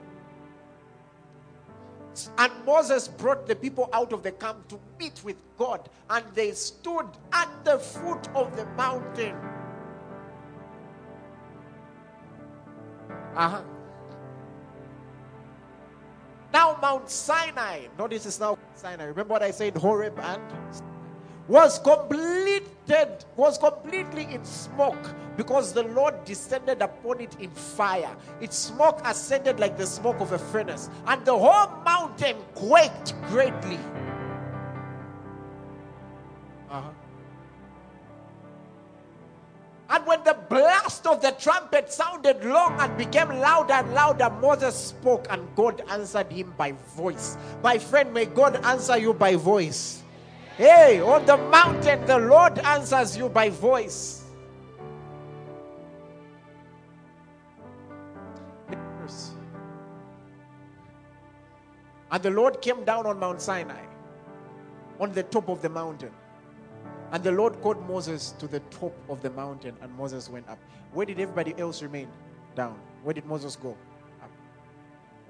And 2.38 2.52
Moses 2.64 3.08
brought 3.08 3.46
the 3.46 3.54
people 3.54 3.90
out 3.92 4.12
of 4.12 4.22
the 4.22 4.32
camp 4.32 4.68
to 4.68 4.80
meet 4.98 5.20
with 5.22 5.36
God, 5.58 5.88
and 6.08 6.24
they 6.34 6.52
stood 6.52 7.06
at 7.32 7.48
the 7.64 7.78
foot 7.78 8.28
of 8.34 8.56
the 8.56 8.64
mountain. 8.76 9.36
Uh 13.34 13.48
huh. 13.48 13.62
Now, 16.52 16.78
Mount 16.80 17.10
Sinai, 17.10 17.86
notice 17.98 18.24
it's 18.24 18.40
now 18.40 18.56
Sinai. 18.74 19.04
Remember 19.04 19.32
what 19.32 19.42
I 19.42 19.50
said, 19.50 19.76
Horeb 19.76 20.18
and 20.18 20.42
was 21.48 21.78
completed, 21.78 23.24
was 23.36 23.58
completely 23.58 24.24
in 24.32 24.44
smoke 24.44 25.14
because 25.36 25.72
the 25.72 25.82
Lord 25.82 26.24
descended 26.24 26.82
upon 26.82 27.20
it 27.20 27.36
in 27.40 27.50
fire. 27.50 28.16
Its 28.40 28.56
smoke 28.56 29.00
ascended 29.04 29.60
like 29.60 29.76
the 29.76 29.86
smoke 29.86 30.20
of 30.20 30.32
a 30.32 30.38
furnace, 30.38 30.90
and 31.06 31.24
the 31.24 31.36
whole 31.36 31.68
mountain 31.84 32.36
quaked 32.54 33.14
greatly. 33.28 33.78
Uh-huh. 36.70 36.90
And 39.88 40.04
when 40.04 40.24
the 40.24 40.36
blast 40.48 41.06
of 41.06 41.22
the 41.22 41.30
trumpet 41.30 41.92
sounded 41.92 42.44
long 42.44 42.80
and 42.80 42.96
became 42.96 43.28
louder 43.28 43.74
and 43.74 43.94
louder, 43.94 44.30
Moses 44.30 44.74
spoke, 44.74 45.26
and 45.30 45.46
God 45.54 45.80
answered 45.88 46.32
him 46.32 46.52
by 46.56 46.72
voice. 46.96 47.36
My 47.62 47.78
friend, 47.78 48.12
may 48.12 48.24
God 48.24 48.56
answer 48.64 48.98
you 48.98 49.14
by 49.14 49.36
voice. 49.36 50.02
Hey, 50.56 51.02
on 51.02 51.26
the 51.26 51.36
mountain, 51.36 52.06
the 52.06 52.18
Lord 52.18 52.58
answers 52.60 53.14
you 53.14 53.28
by 53.28 53.50
voice. 53.50 54.24
And 62.10 62.22
the 62.22 62.30
Lord 62.30 62.62
came 62.62 62.84
down 62.84 63.04
on 63.04 63.18
Mount 63.18 63.42
Sinai, 63.42 63.84
on 64.98 65.12
the 65.12 65.24
top 65.24 65.50
of 65.50 65.60
the 65.60 65.68
mountain. 65.68 66.12
And 67.12 67.22
the 67.22 67.32
Lord 67.32 67.60
called 67.60 67.86
Moses 67.86 68.30
to 68.38 68.46
the 68.46 68.60
top 68.70 68.94
of 69.10 69.20
the 69.20 69.28
mountain, 69.28 69.76
and 69.82 69.92
Moses 69.94 70.30
went 70.30 70.48
up. 70.48 70.58
Where 70.92 71.04
did 71.04 71.20
everybody 71.20 71.54
else 71.58 71.82
remain? 71.82 72.08
Down. 72.54 72.78
Where 73.02 73.12
did 73.12 73.26
Moses 73.26 73.56
go? 73.56 73.76
Up. 74.22 74.30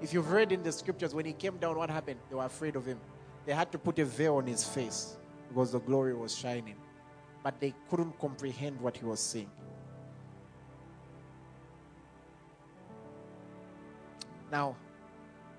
If 0.01 0.13
you've 0.13 0.31
read 0.31 0.53
in 0.53 0.63
the 0.63 0.71
scriptures, 0.71 1.13
when 1.13 1.25
he 1.25 1.33
came 1.33 1.57
down, 1.57 1.77
what 1.77 1.89
happened? 1.89 2.21
They 2.29 2.35
were 2.35 2.45
afraid 2.45 2.77
of 2.77 2.85
him. 2.85 2.99
They 3.47 3.53
had 3.53 3.71
to 3.71 3.79
put 3.79 3.97
a 3.97 4.03
veil 4.03 4.35
on 4.35 4.45
his 4.45 4.67
face 4.67 5.15
because 5.47 5.71
the 5.71 5.79
glory 5.79 6.13
was 6.13 6.35
shining. 6.37 6.75
But 7.41 7.61
they 7.61 7.73
couldn't 7.89 8.19
comprehend 8.19 8.79
what 8.81 8.97
he 8.97 9.05
was 9.05 9.21
saying. 9.21 9.49
Now, 14.51 14.75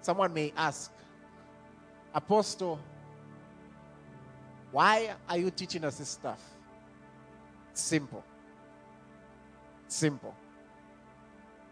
someone 0.03 0.34
may 0.34 0.53
ask, 0.55 0.93
Apostle, 2.12 2.78
why 4.70 5.14
are 5.26 5.39
you 5.39 5.51
teaching 5.51 5.82
us 5.82 5.97
this 5.97 6.11
stuff? 6.11 6.43
Simple. 7.72 8.22
Simple. 9.86 10.34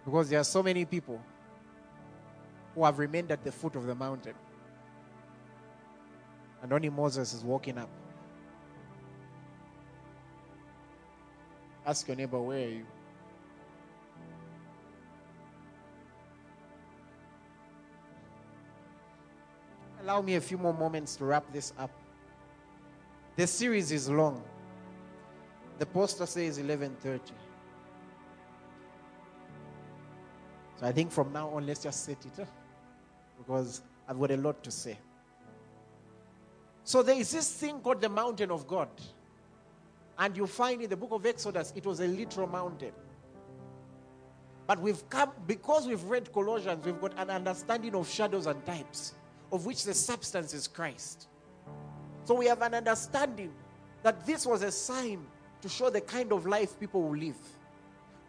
Because 0.02 0.30
there 0.30 0.40
are 0.40 0.44
so 0.44 0.62
many 0.62 0.86
people 0.86 1.20
who 2.74 2.84
have 2.86 2.98
remained 2.98 3.30
at 3.30 3.44
the 3.44 3.52
foot 3.52 3.76
of 3.76 3.84
the 3.84 3.94
mountain. 3.94 4.34
And 6.66 6.72
only 6.72 6.90
Moses 6.90 7.32
is 7.32 7.44
walking 7.44 7.78
up. 7.78 7.88
Ask 11.86 12.08
your 12.08 12.16
neighbor, 12.16 12.40
where 12.40 12.58
are 12.58 12.68
you? 12.68 12.86
Allow 20.02 20.22
me 20.22 20.34
a 20.34 20.40
few 20.40 20.58
more 20.58 20.74
moments 20.74 21.14
to 21.14 21.24
wrap 21.24 21.44
this 21.52 21.72
up. 21.78 21.92
The 23.36 23.46
series 23.46 23.92
is 23.92 24.10
long. 24.10 24.42
The 25.78 25.86
poster 25.86 26.26
says 26.26 26.58
11:30. 26.58 27.20
So 30.80 30.86
I 30.86 30.90
think 30.90 31.12
from 31.12 31.32
now 31.32 31.48
on, 31.50 31.64
let's 31.64 31.84
just 31.84 32.04
set 32.04 32.26
it, 32.26 32.48
because 33.38 33.82
I've 34.08 34.18
got 34.18 34.32
a 34.32 34.36
lot 34.36 34.64
to 34.64 34.72
say. 34.72 34.98
So 36.86 37.02
there 37.02 37.16
is 37.16 37.32
this 37.32 37.50
thing 37.50 37.80
called 37.80 38.00
the 38.00 38.08
mountain 38.08 38.52
of 38.52 38.68
God. 38.68 38.88
And 40.20 40.36
you 40.36 40.46
find 40.46 40.80
in 40.80 40.88
the 40.88 40.96
book 40.96 41.10
of 41.10 41.26
Exodus, 41.26 41.72
it 41.74 41.84
was 41.84 41.98
a 41.98 42.06
literal 42.06 42.46
mountain. 42.46 42.92
But 44.68 44.80
we've 44.80 45.06
come, 45.10 45.32
because 45.48 45.88
we've 45.88 46.02
read 46.04 46.32
Colossians, 46.32 46.86
we've 46.86 47.00
got 47.00 47.18
an 47.18 47.28
understanding 47.28 47.96
of 47.96 48.08
shadows 48.08 48.46
and 48.46 48.64
types, 48.64 49.14
of 49.50 49.66
which 49.66 49.82
the 49.82 49.94
substance 49.94 50.54
is 50.54 50.68
Christ. 50.68 51.26
So 52.22 52.34
we 52.34 52.46
have 52.46 52.62
an 52.62 52.74
understanding 52.74 53.52
that 54.04 54.24
this 54.24 54.46
was 54.46 54.62
a 54.62 54.70
sign 54.70 55.26
to 55.62 55.68
show 55.68 55.90
the 55.90 56.00
kind 56.00 56.32
of 56.32 56.46
life 56.46 56.78
people 56.78 57.02
will 57.02 57.18
live. 57.18 57.36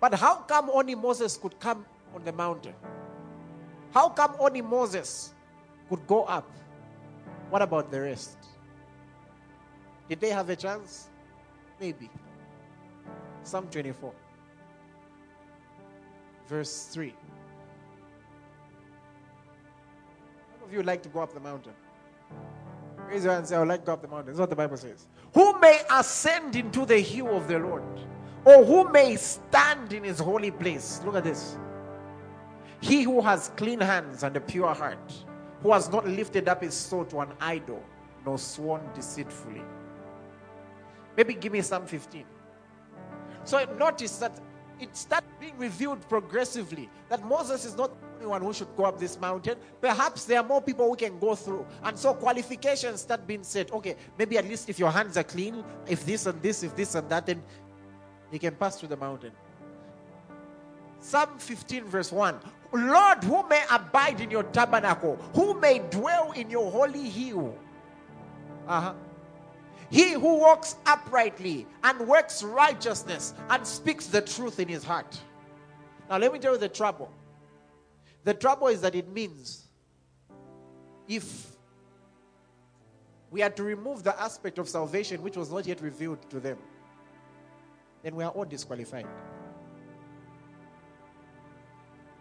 But 0.01 0.15
how 0.15 0.33
come 0.33 0.71
only 0.71 0.95
Moses 0.95 1.37
could 1.37 1.59
come 1.59 1.85
on 2.15 2.23
the 2.23 2.33
mountain? 2.33 2.73
How 3.91 4.09
come 4.09 4.35
only 4.39 4.63
Moses 4.63 5.31
could 5.89 6.07
go 6.07 6.23
up? 6.23 6.51
What 7.49 7.61
about 7.61 7.91
the 7.91 8.01
rest? 8.01 8.37
Did 10.09 10.19
they 10.19 10.29
have 10.29 10.49
a 10.49 10.55
chance? 10.55 11.09
Maybe. 11.79 12.09
Psalm 13.43 13.67
24, 13.71 14.13
verse 16.47 16.87
3. 16.91 17.13
How 20.59 20.65
of 20.65 20.73
you 20.73 20.83
like 20.83 21.01
to 21.03 21.09
go 21.09 21.21
up 21.21 21.33
the 21.33 21.39
mountain? 21.39 21.73
Raise 23.07 23.23
your 23.23 23.31
hand 23.31 23.41
and 23.41 23.47
say, 23.47 23.55
I 23.55 23.59
would 23.59 23.69
like 23.69 23.81
to 23.81 23.85
go 23.85 23.93
up 23.93 24.01
the 24.01 24.07
mountain. 24.09 24.27
That's 24.27 24.39
what 24.39 24.49
the 24.49 24.55
Bible 24.55 24.75
says. 24.75 25.07
Who 25.33 25.57
may 25.59 25.81
ascend 25.91 26.57
into 26.57 26.85
the 26.85 26.99
hill 26.99 27.37
of 27.37 27.47
the 27.47 27.59
Lord? 27.59 27.83
Or 28.43 28.65
who 28.65 28.91
may 28.91 29.15
stand 29.15 29.93
in 29.93 30.03
his 30.03 30.19
holy 30.19 30.51
place? 30.51 31.01
Look 31.05 31.15
at 31.15 31.23
this. 31.23 31.57
He 32.81 33.03
who 33.03 33.21
has 33.21 33.51
clean 33.55 33.79
hands 33.79 34.23
and 34.23 34.35
a 34.35 34.41
pure 34.41 34.73
heart, 34.73 35.13
who 35.67 35.73
has 35.73 35.91
not 35.91 36.07
lifted 36.07 36.47
up 36.47 36.63
his 36.63 36.73
soul 36.73 37.03
to 37.03 37.19
an 37.19 37.27
idol, 37.41 37.83
nor 38.25 38.37
sworn 38.37 38.81
deceitfully. 38.95 39.61
Maybe 41.17 41.33
give 41.33 41.51
me 41.51 41.61
Psalm 41.61 41.85
15. 41.85 42.23
So 43.43 43.65
notice 43.77 44.17
that 44.19 44.39
it 44.79 44.95
starts 44.95 45.27
being 45.41 45.57
revealed 45.57 46.07
progressively 46.07 46.89
that 47.09 47.21
Moses 47.25 47.65
is 47.65 47.75
not 47.75 47.91
the 47.99 48.15
only 48.15 48.27
one 48.27 48.41
who 48.43 48.53
should 48.53 48.73
go 48.77 48.85
up 48.85 48.97
this 48.97 49.19
mountain. 49.19 49.57
Perhaps 49.81 50.23
there 50.23 50.39
are 50.39 50.47
more 50.47 50.61
people 50.61 50.87
who 50.87 50.95
can 50.95 51.19
go 51.19 51.35
through. 51.35 51.65
And 51.83 51.99
so 51.99 52.13
qualifications 52.13 53.01
start 53.01 53.27
being 53.27 53.43
set. 53.43 53.69
Okay, 53.73 53.97
maybe 54.17 54.37
at 54.37 54.45
least 54.45 54.69
if 54.69 54.79
your 54.79 54.89
hands 54.89 55.17
are 55.17 55.23
clean, 55.23 55.65
if 55.85 56.05
this 56.05 56.27
and 56.27 56.41
this, 56.41 56.63
if 56.63 56.77
this 56.77 56.95
and 56.95 57.09
that, 57.09 57.25
then 57.25 57.43
you 58.31 58.39
can 58.39 58.55
pass 58.55 58.79
through 58.79 58.87
the 58.87 58.97
mountain. 58.97 59.33
Psalm 61.01 61.37
15, 61.37 61.83
verse 61.83 62.13
1. 62.13 62.39
Lord, 62.73 63.23
who 63.23 63.47
may 63.47 63.63
abide 63.71 64.19
in 64.19 64.29
your 64.29 64.43
tabernacle, 64.43 65.15
who 65.33 65.59
may 65.59 65.79
dwell 65.89 66.31
in 66.33 66.49
your 66.49 66.69
holy 66.71 67.09
hill. 67.09 67.55
Uh-huh. 68.67 68.93
He 69.89 70.11
who 70.11 70.39
walks 70.39 70.75
uprightly 70.85 71.65
and 71.83 71.99
works 72.01 72.43
righteousness 72.43 73.33
and 73.49 73.65
speaks 73.65 74.07
the 74.07 74.21
truth 74.21 74.59
in 74.59 74.67
his 74.67 74.83
heart. 74.83 75.17
Now, 76.09 76.17
let 76.17 76.33
me 76.33 76.39
tell 76.39 76.53
you 76.53 76.59
the 76.59 76.69
trouble. 76.69 77.11
The 78.25 78.33
trouble 78.33 78.67
is 78.67 78.81
that 78.81 78.95
it 78.95 79.09
means 79.09 79.67
if 81.07 81.55
we 83.31 83.41
are 83.41 83.49
to 83.49 83.63
remove 83.63 84.03
the 84.03 84.19
aspect 84.21 84.57
of 84.57 84.67
salvation 84.67 85.21
which 85.21 85.37
was 85.37 85.51
not 85.51 85.65
yet 85.65 85.81
revealed 85.81 86.29
to 86.29 86.39
them, 86.39 86.57
then 88.03 88.15
we 88.15 88.23
are 88.23 88.31
all 88.31 88.45
disqualified. 88.45 89.07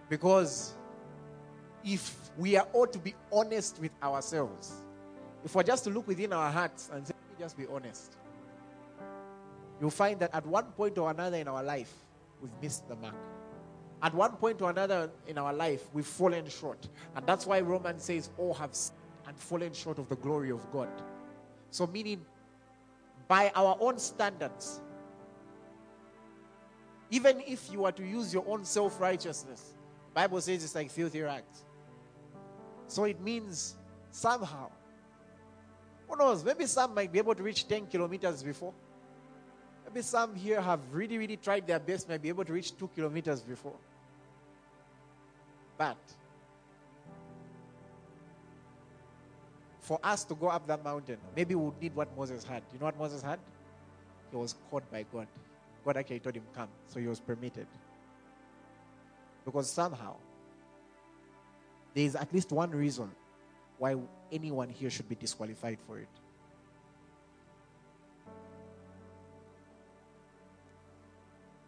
Because 0.09 0.75
if 1.85 2.31
we 2.37 2.57
are 2.57 2.67
all 2.73 2.87
to 2.87 2.99
be 2.99 3.15
honest 3.33 3.81
with 3.81 3.93
ourselves, 4.03 4.73
if 5.45 5.55
we're 5.55 5.63
just 5.63 5.85
to 5.85 5.91
look 5.91 6.07
within 6.07 6.33
our 6.33 6.51
hearts 6.51 6.91
and 6.93 7.07
say, 7.07 7.15
just 7.39 7.57
be 7.57 7.67
honest, 7.73 8.17
you'll 9.81 9.91
find 9.91 10.21
that 10.21 10.35
at 10.35 10.47
one 10.47 10.65
point 10.73 10.99
or 10.99 11.11
another 11.11 11.37
in 11.37 11.49
our 11.49 11.63
life, 11.63 11.93
we've 12.41 12.53
missed 12.63 12.89
the 12.89 12.97
mark. 12.97 13.15
At 14.03 14.15
one 14.15 14.33
point 14.33 14.61
or 14.61 14.71
another 14.71 15.11
in 15.27 15.39
our 15.39 15.53
life, 15.53 15.83
we've 15.93 16.07
fallen 16.07 16.49
short. 16.49 16.89
And 17.15 17.27
that's 17.27 17.47
why 17.47 17.61
Romans 17.61 18.05
says, 18.05 18.31
All 18.37 18.55
have 18.55 18.75
sinned 18.75 18.99
and 19.27 19.37
fallen 19.39 19.73
short 19.73 19.99
of 19.99 20.09
the 20.09 20.17
glory 20.17 20.51
of 20.51 20.71
God. 20.71 20.89
So, 21.71 21.87
meaning, 21.87 22.25
by 23.29 23.51
our 23.55 23.77
own 23.81 23.99
standards, 23.99 24.81
even 27.11 27.43
if 27.47 27.71
you 27.73 27.85
are 27.85 27.93
to 27.93 28.05
use 28.05 28.33
your 28.33 28.45
own 28.47 28.65
self 28.65 29.01
righteousness, 29.01 29.76
Bible 30.17 30.41
says 30.41 30.65
it's 30.65 30.75
like 30.75 30.91
filthy 30.91 31.21
rags. 31.21 31.63
So 32.87 33.05
it 33.05 33.21
means 33.21 33.77
somehow, 34.11 34.71
who 36.09 36.17
knows, 36.17 36.43
maybe 36.43 36.65
some 36.65 36.95
might 36.95 37.13
be 37.13 37.19
able 37.19 37.35
to 37.35 37.43
reach 37.43 37.69
10 37.69 37.89
kilometers 37.89 38.43
before. 38.43 38.73
Maybe 39.85 40.01
some 40.01 40.35
here 40.35 40.59
have 40.59 40.81
really, 40.91 41.19
really 41.19 41.37
tried 41.37 41.67
their 41.67 41.79
best, 41.79 42.09
might 42.09 42.23
be 42.23 42.31
able 42.31 42.47
to 42.47 42.53
reach 42.55 42.75
two 42.79 42.89
kilometers 42.95 43.43
before. 43.43 43.77
But 45.77 45.99
for 49.81 50.01
us 50.03 50.25
to 50.25 50.35
go 50.35 50.49
up 50.49 50.67
that 50.67 50.83
mountain, 50.83 51.19
maybe 51.37 51.55
we 51.55 51.67
would 51.67 51.83
need 51.83 51.95
what 51.95 52.09
Moses 52.17 52.43
had. 52.43 52.63
You 52.73 52.79
know 52.79 52.87
what 52.87 52.99
Moses 52.99 53.21
had? 53.21 53.39
He 54.31 54.37
was 54.39 54.55
caught 54.71 54.91
by 54.91 55.05
God. 55.13 55.27
God 55.85 55.99
actually 55.99 56.21
told 56.21 56.37
him, 56.37 56.45
Come. 56.55 56.69
So 56.89 57.01
he 57.01 57.07
was 57.07 57.21
permitted. 57.21 57.67
Because 59.47 59.71
somehow, 59.71 60.17
there 61.95 62.05
is 62.05 62.17
at 62.17 62.35
least 62.35 62.53
one 62.53 62.73
reason 62.73 63.11
why 63.79 63.97
anyone 64.31 64.69
here 64.69 64.91
should 64.91 65.09
be 65.09 65.15
disqualified 65.15 65.79
for 65.87 66.01
it. 66.01 66.09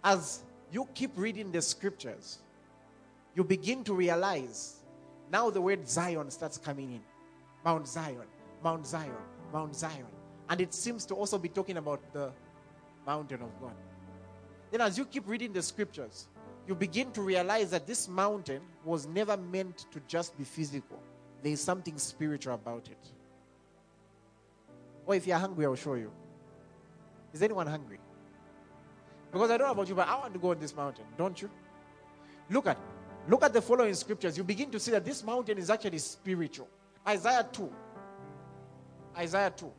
As 0.02 0.42
you 0.72 0.88
keep 0.94 1.12
reading 1.16 1.52
the 1.52 1.62
scriptures, 1.62 2.38
you 3.34 3.44
begin 3.44 3.84
to 3.84 3.94
realize 3.94 4.76
now 5.30 5.48
the 5.48 5.60
word 5.60 5.88
Zion 5.88 6.30
starts 6.30 6.58
coming 6.58 6.92
in. 6.92 7.00
Mount 7.64 7.86
Zion, 7.86 8.26
Mount 8.62 8.86
Zion, 8.86 9.12
Mount 9.52 9.76
Zion. 9.76 10.06
And 10.48 10.60
it 10.60 10.74
seems 10.74 11.04
to 11.06 11.14
also 11.14 11.38
be 11.38 11.48
talking 11.48 11.76
about 11.76 12.00
the 12.12 12.32
mountain 13.06 13.42
of 13.42 13.60
God. 13.60 13.74
Then, 14.70 14.80
as 14.80 14.98
you 14.98 15.04
keep 15.04 15.28
reading 15.28 15.52
the 15.52 15.62
scriptures, 15.62 16.26
you 16.68 16.74
begin 16.74 17.10
to 17.12 17.22
realize 17.22 17.70
that 17.70 17.86
this 17.86 18.08
mountain 18.08 18.60
was 18.84 19.06
never 19.06 19.38
meant 19.38 19.86
to 19.90 20.00
just 20.06 20.36
be 20.36 20.44
physical. 20.44 21.02
There 21.42 21.52
is 21.52 21.62
something 21.62 21.96
spiritual 21.96 22.54
about 22.54 22.88
it. 22.90 22.98
Or 25.06 25.14
if 25.14 25.26
you're 25.26 25.38
hungry, 25.38 25.64
I'll 25.64 25.74
show 25.74 25.94
you. 25.94 26.12
Is 27.32 27.42
anyone 27.42 27.66
hungry? 27.66 27.98
Because 29.32 29.50
I 29.50 29.56
don't 29.56 29.66
know 29.66 29.72
about 29.72 29.88
you, 29.88 29.94
but 29.94 30.08
I 30.08 30.16
want 30.16 30.34
to 30.34 30.38
go 30.38 30.50
on 30.50 30.58
this 30.58 30.76
mountain, 30.76 31.04
don't 31.16 31.40
you? 31.40 31.50
Look 32.50 32.66
at 32.66 32.78
look 33.28 33.42
at 33.42 33.54
the 33.54 33.62
following 33.62 33.94
scriptures. 33.94 34.36
You 34.36 34.44
begin 34.44 34.70
to 34.70 34.80
see 34.80 34.90
that 34.90 35.04
this 35.06 35.24
mountain 35.24 35.56
is 35.56 35.70
actually 35.70 35.98
spiritual. 35.98 36.68
Isaiah 37.06 37.46
2. 37.50 37.70
Isaiah 39.16 39.52
2. 39.54 39.70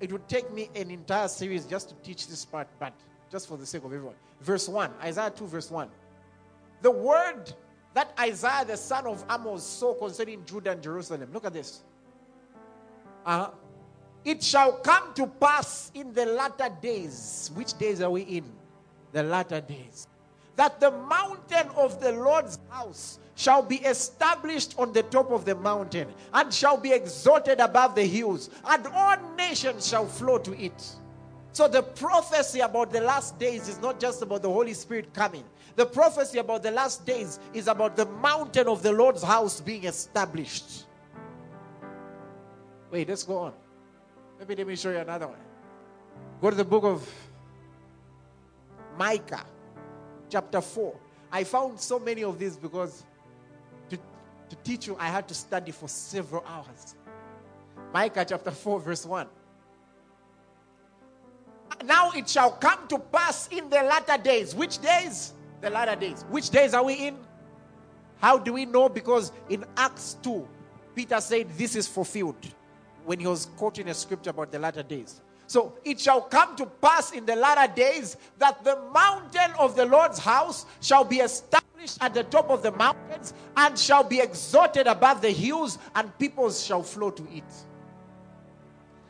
It 0.00 0.12
would 0.12 0.28
take 0.28 0.52
me 0.52 0.70
an 0.74 0.90
entire 0.90 1.28
series 1.28 1.66
just 1.66 1.88
to 1.88 1.94
teach 1.96 2.28
this 2.28 2.44
part, 2.44 2.68
but 2.78 2.92
just 3.30 3.48
for 3.48 3.56
the 3.56 3.66
sake 3.66 3.84
of 3.84 3.92
everyone. 3.92 4.14
Verse 4.40 4.68
1. 4.68 4.92
Isaiah 5.02 5.30
2, 5.30 5.46
verse 5.46 5.70
1. 5.70 5.88
The 6.84 6.90
word 6.90 7.50
that 7.94 8.12
Isaiah 8.20 8.66
the 8.66 8.76
son 8.76 9.06
of 9.06 9.24
Amos 9.30 9.62
saw 9.62 9.94
concerning 9.94 10.44
Judah 10.44 10.72
and 10.72 10.82
Jerusalem. 10.82 11.30
Look 11.32 11.46
at 11.46 11.54
this. 11.54 11.80
Uh-huh. 13.24 13.52
It 14.22 14.42
shall 14.42 14.72
come 14.72 15.14
to 15.14 15.26
pass 15.26 15.90
in 15.94 16.12
the 16.12 16.26
latter 16.26 16.68
days. 16.82 17.50
Which 17.54 17.78
days 17.78 18.02
are 18.02 18.10
we 18.10 18.20
in? 18.20 18.44
The 19.12 19.22
latter 19.22 19.62
days. 19.62 20.06
That 20.56 20.78
the 20.78 20.90
mountain 20.90 21.70
of 21.74 22.02
the 22.02 22.12
Lord's 22.12 22.58
house 22.68 23.18
shall 23.34 23.62
be 23.62 23.76
established 23.76 24.74
on 24.76 24.92
the 24.92 25.04
top 25.04 25.30
of 25.30 25.46
the 25.46 25.54
mountain 25.54 26.08
and 26.34 26.52
shall 26.52 26.76
be 26.76 26.92
exalted 26.92 27.60
above 27.60 27.94
the 27.94 28.04
hills, 28.04 28.50
and 28.66 28.86
all 28.88 29.16
nations 29.38 29.88
shall 29.88 30.06
flow 30.06 30.36
to 30.36 30.52
it. 30.62 30.96
So 31.54 31.68
the 31.68 31.84
prophecy 31.84 32.60
about 32.60 32.90
the 32.90 33.00
last 33.00 33.38
days 33.38 33.68
is 33.68 33.80
not 33.80 34.00
just 34.00 34.22
about 34.22 34.42
the 34.42 34.50
Holy 34.50 34.74
Spirit 34.74 35.14
coming. 35.14 35.44
The 35.76 35.86
prophecy 35.86 36.38
about 36.38 36.64
the 36.64 36.72
last 36.72 37.06
days 37.06 37.38
is 37.52 37.68
about 37.68 37.94
the 37.94 38.06
mountain 38.06 38.66
of 38.66 38.82
the 38.82 38.90
Lord's 38.90 39.22
house 39.22 39.60
being 39.60 39.84
established. 39.84 40.86
Wait, 42.90 43.08
let's 43.08 43.22
go 43.22 43.38
on. 43.38 43.52
Maybe 44.40 44.56
let 44.56 44.66
me 44.66 44.74
show 44.74 44.90
you 44.90 44.98
another 44.98 45.28
one. 45.28 45.38
Go 46.40 46.50
to 46.50 46.56
the 46.56 46.64
book 46.64 46.82
of 46.82 47.08
Micah, 48.98 49.44
chapter 50.28 50.60
4. 50.60 50.92
I 51.30 51.44
found 51.44 51.78
so 51.78 52.00
many 52.00 52.24
of 52.24 52.36
these 52.36 52.56
because 52.56 53.04
to, 53.90 53.96
to 53.96 54.56
teach 54.64 54.88
you, 54.88 54.96
I 54.98 55.06
had 55.06 55.28
to 55.28 55.34
study 55.34 55.70
for 55.70 55.88
several 55.88 56.44
hours. 56.48 56.96
Micah 57.92 58.24
chapter 58.28 58.50
4, 58.50 58.80
verse 58.80 59.06
1. 59.06 59.28
Now 61.84 62.10
it 62.12 62.28
shall 62.28 62.52
come 62.52 62.86
to 62.88 62.98
pass 62.98 63.48
in 63.48 63.68
the 63.70 63.82
latter 63.82 64.22
days. 64.22 64.54
Which 64.54 64.78
days? 64.78 65.32
The 65.60 65.70
latter 65.70 65.96
days. 65.96 66.24
Which 66.30 66.50
days 66.50 66.74
are 66.74 66.84
we 66.84 66.94
in? 66.94 67.16
How 68.18 68.38
do 68.38 68.52
we 68.52 68.64
know? 68.64 68.88
Because 68.88 69.32
in 69.48 69.64
Acts 69.76 70.16
2, 70.22 70.46
Peter 70.94 71.20
said 71.20 71.48
this 71.58 71.76
is 71.76 71.86
fulfilled 71.88 72.36
when 73.04 73.18
he 73.18 73.26
was 73.26 73.46
quoting 73.56 73.88
a 73.88 73.94
scripture 73.94 74.30
about 74.30 74.50
the 74.52 74.58
latter 74.58 74.82
days. 74.82 75.20
So 75.46 75.74
it 75.84 76.00
shall 76.00 76.22
come 76.22 76.56
to 76.56 76.66
pass 76.66 77.12
in 77.12 77.26
the 77.26 77.36
latter 77.36 77.72
days 77.74 78.16
that 78.38 78.64
the 78.64 78.80
mountain 78.92 79.52
of 79.58 79.76
the 79.76 79.84
Lord's 79.84 80.18
house 80.18 80.64
shall 80.80 81.04
be 81.04 81.16
established 81.16 81.98
at 82.00 82.14
the 82.14 82.24
top 82.24 82.48
of 82.50 82.62
the 82.62 82.72
mountains 82.72 83.34
and 83.56 83.78
shall 83.78 84.02
be 84.02 84.20
exalted 84.20 84.86
above 84.86 85.20
the 85.20 85.30
hills, 85.30 85.78
and 85.94 86.18
peoples 86.18 86.64
shall 86.64 86.82
flow 86.82 87.10
to 87.10 87.22
it. 87.30 87.44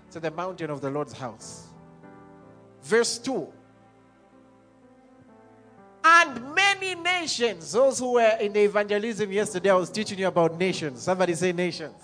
So 0.09 0.19
the 0.19 0.33
mountain 0.33 0.71
of 0.71 0.81
the 0.81 0.91
Lord's 0.91 1.12
house. 1.12 1.69
Verse 2.85 3.18
2. 3.18 3.49
And 6.05 6.55
many 6.55 6.95
nations, 6.95 7.72
those 7.72 7.99
who 7.99 8.12
were 8.12 8.37
in 8.39 8.53
the 8.53 8.61
evangelism 8.61 9.32
yesterday, 9.32 9.70
I 9.70 9.74
was 9.74 9.89
teaching 9.89 10.18
you 10.18 10.28
about 10.28 10.59
nations. 10.59 11.03
Somebody 11.03 11.35
say 11.35 11.53
nations. 11.53 11.95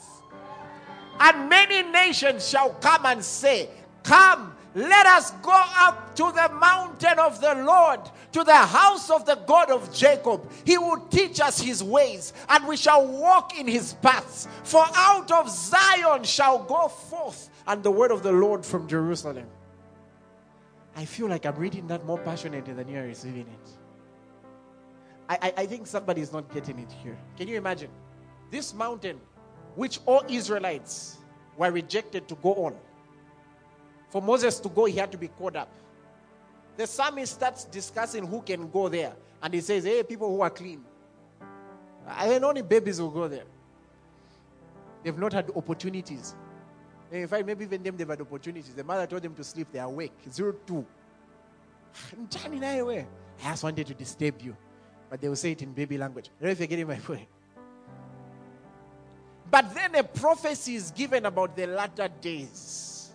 And 1.20 1.50
many 1.50 1.82
nations 1.82 2.48
shall 2.48 2.70
come 2.70 3.04
and 3.04 3.22
say, 3.22 3.68
Come, 4.02 4.56
let 4.74 5.04
us 5.04 5.32
go 5.42 5.52
up 5.52 6.16
to 6.16 6.32
the 6.32 6.50
mountain 6.54 7.18
of 7.18 7.42
the 7.42 7.56
Lord, 7.56 8.00
to 8.32 8.42
the 8.42 8.56
house 8.56 9.10
of 9.10 9.26
the 9.26 9.34
God 9.34 9.70
of 9.70 9.92
Jacob. 9.92 10.50
He 10.64 10.78
will 10.78 11.00
teach 11.10 11.40
us 11.40 11.60
his 11.60 11.82
ways, 11.82 12.32
and 12.48 12.66
we 12.66 12.78
shall 12.78 13.06
walk 13.06 13.58
in 13.58 13.68
his 13.68 13.92
paths. 13.94 14.48
For 14.64 14.82
out 14.94 15.30
of 15.30 15.50
Zion 15.50 16.24
shall 16.24 16.64
go 16.64 16.88
forth, 16.88 17.50
and 17.66 17.82
the 17.82 17.90
word 17.90 18.12
of 18.12 18.22
the 18.22 18.32
Lord 18.32 18.64
from 18.64 18.88
Jerusalem. 18.88 19.46
I 20.96 21.04
feel 21.04 21.28
like 21.28 21.46
I'm 21.46 21.56
reading 21.56 21.86
that 21.88 22.04
more 22.04 22.18
passionately 22.18 22.72
than 22.72 22.88
you're 22.88 23.04
receiving 23.04 23.46
it. 23.46 23.70
I, 25.28 25.38
I, 25.42 25.52
I 25.58 25.66
think 25.66 25.86
somebody 25.86 26.20
is 26.20 26.32
not 26.32 26.52
getting 26.52 26.78
it 26.78 26.90
here. 27.02 27.16
Can 27.36 27.46
you 27.48 27.56
imagine? 27.56 27.90
This 28.50 28.74
mountain, 28.74 29.20
which 29.76 30.00
all 30.06 30.24
Israelites 30.28 31.18
were 31.56 31.70
rejected 31.70 32.26
to 32.28 32.34
go 32.36 32.54
on. 32.66 32.74
For 34.08 34.20
Moses 34.20 34.58
to 34.60 34.68
go, 34.68 34.86
he 34.86 34.96
had 34.96 35.12
to 35.12 35.18
be 35.18 35.28
caught 35.28 35.54
up. 35.54 35.72
The 36.76 36.86
psalmist 36.86 37.34
starts 37.34 37.64
discussing 37.64 38.26
who 38.26 38.42
can 38.42 38.68
go 38.70 38.88
there. 38.88 39.14
And 39.42 39.54
he 39.54 39.60
says, 39.60 39.84
Hey, 39.84 40.02
people 40.02 40.28
who 40.28 40.40
are 40.40 40.50
clean. 40.50 40.84
I 42.06 42.28
mean, 42.28 42.42
only 42.42 42.62
babies 42.62 43.00
will 43.00 43.10
go 43.10 43.28
there. 43.28 43.44
They've 45.02 45.16
not 45.16 45.32
had 45.32 45.50
opportunities. 45.54 46.34
In 47.12 47.26
fact, 47.26 47.44
maybe 47.44 47.64
even 47.64 47.82
them, 47.82 47.96
they've 47.96 48.08
had 48.08 48.20
opportunities. 48.20 48.72
The 48.72 48.84
mother 48.84 49.06
told 49.06 49.22
them 49.22 49.34
to 49.34 49.44
sleep, 49.44 49.68
they're 49.72 49.84
awake. 49.84 50.12
Zero 50.30 50.54
two. 50.66 50.86
I 53.42 53.50
just 53.50 53.64
wanted 53.64 53.86
to 53.86 53.94
disturb 53.94 54.40
you. 54.40 54.56
But 55.08 55.20
they 55.20 55.28
will 55.28 55.36
say 55.36 55.52
it 55.52 55.62
in 55.62 55.72
baby 55.72 55.98
language. 55.98 56.28
I 56.28 56.30
don't 56.40 56.48
know 56.48 56.52
if 56.52 56.58
you're 56.60 56.68
getting 56.68 56.86
my 56.86 56.96
point. 56.96 57.26
But 59.50 59.74
then 59.74 59.96
a 59.96 60.04
prophecy 60.04 60.76
is 60.76 60.92
given 60.92 61.26
about 61.26 61.56
the 61.56 61.66
latter 61.66 62.08
days. 62.20 63.10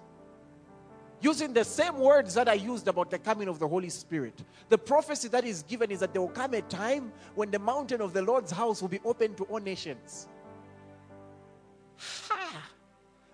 Using 1.22 1.54
the 1.54 1.64
same 1.64 1.98
words 1.98 2.34
that 2.34 2.50
are 2.50 2.56
used 2.56 2.90
about 2.90 3.10
the 3.10 3.18
coming 3.18 3.48
of 3.48 3.58
the 3.58 3.68
Holy 3.68 3.88
Spirit. 3.90 4.44
The 4.68 4.78
prophecy 4.78 5.30
that 5.30 5.46
is 5.46 5.64
given 5.64 5.90
is 5.90 6.02
that 6.02 6.12
there 6.12 6.22
will 6.22 6.28
come 6.28 6.54
a 6.54 6.62
time 6.64 7.14
when 7.36 7.50
the 7.50 7.60
mountain 7.60 8.02
of 8.02 8.12
the 8.12 8.22
Lord's 8.22 8.52
house 8.52 8.82
will 8.82 8.90
be 8.90 9.00
open 9.06 9.34
to 9.36 9.46
all 9.46 9.60
nations. 9.60 10.28
Ha! 11.98 12.70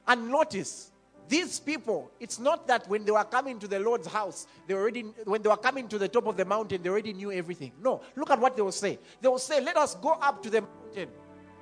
And 0.07 0.29
notice, 0.29 0.91
these 1.31 1.61
people, 1.61 2.11
it's 2.19 2.39
not 2.39 2.67
that 2.67 2.89
when 2.89 3.05
they 3.05 3.11
were 3.11 3.23
coming 3.23 3.57
to 3.59 3.67
the 3.67 3.79
Lord's 3.79 4.07
house, 4.07 4.47
they 4.67 4.73
already, 4.73 5.03
when 5.23 5.41
they 5.41 5.47
were 5.47 5.55
coming 5.55 5.87
to 5.87 5.97
the 5.97 6.09
top 6.09 6.27
of 6.27 6.35
the 6.35 6.43
mountain, 6.43 6.83
they 6.83 6.89
already 6.89 7.13
knew 7.13 7.31
everything. 7.31 7.71
No, 7.81 8.01
look 8.17 8.29
at 8.31 8.39
what 8.39 8.57
they 8.57 8.61
will 8.61 8.71
say. 8.71 8.99
They 9.21 9.29
will 9.29 9.39
say, 9.39 9.61
Let 9.61 9.77
us 9.77 9.95
go 9.95 10.09
up 10.09 10.43
to 10.43 10.49
the 10.49 10.61
mountain. 10.61 11.09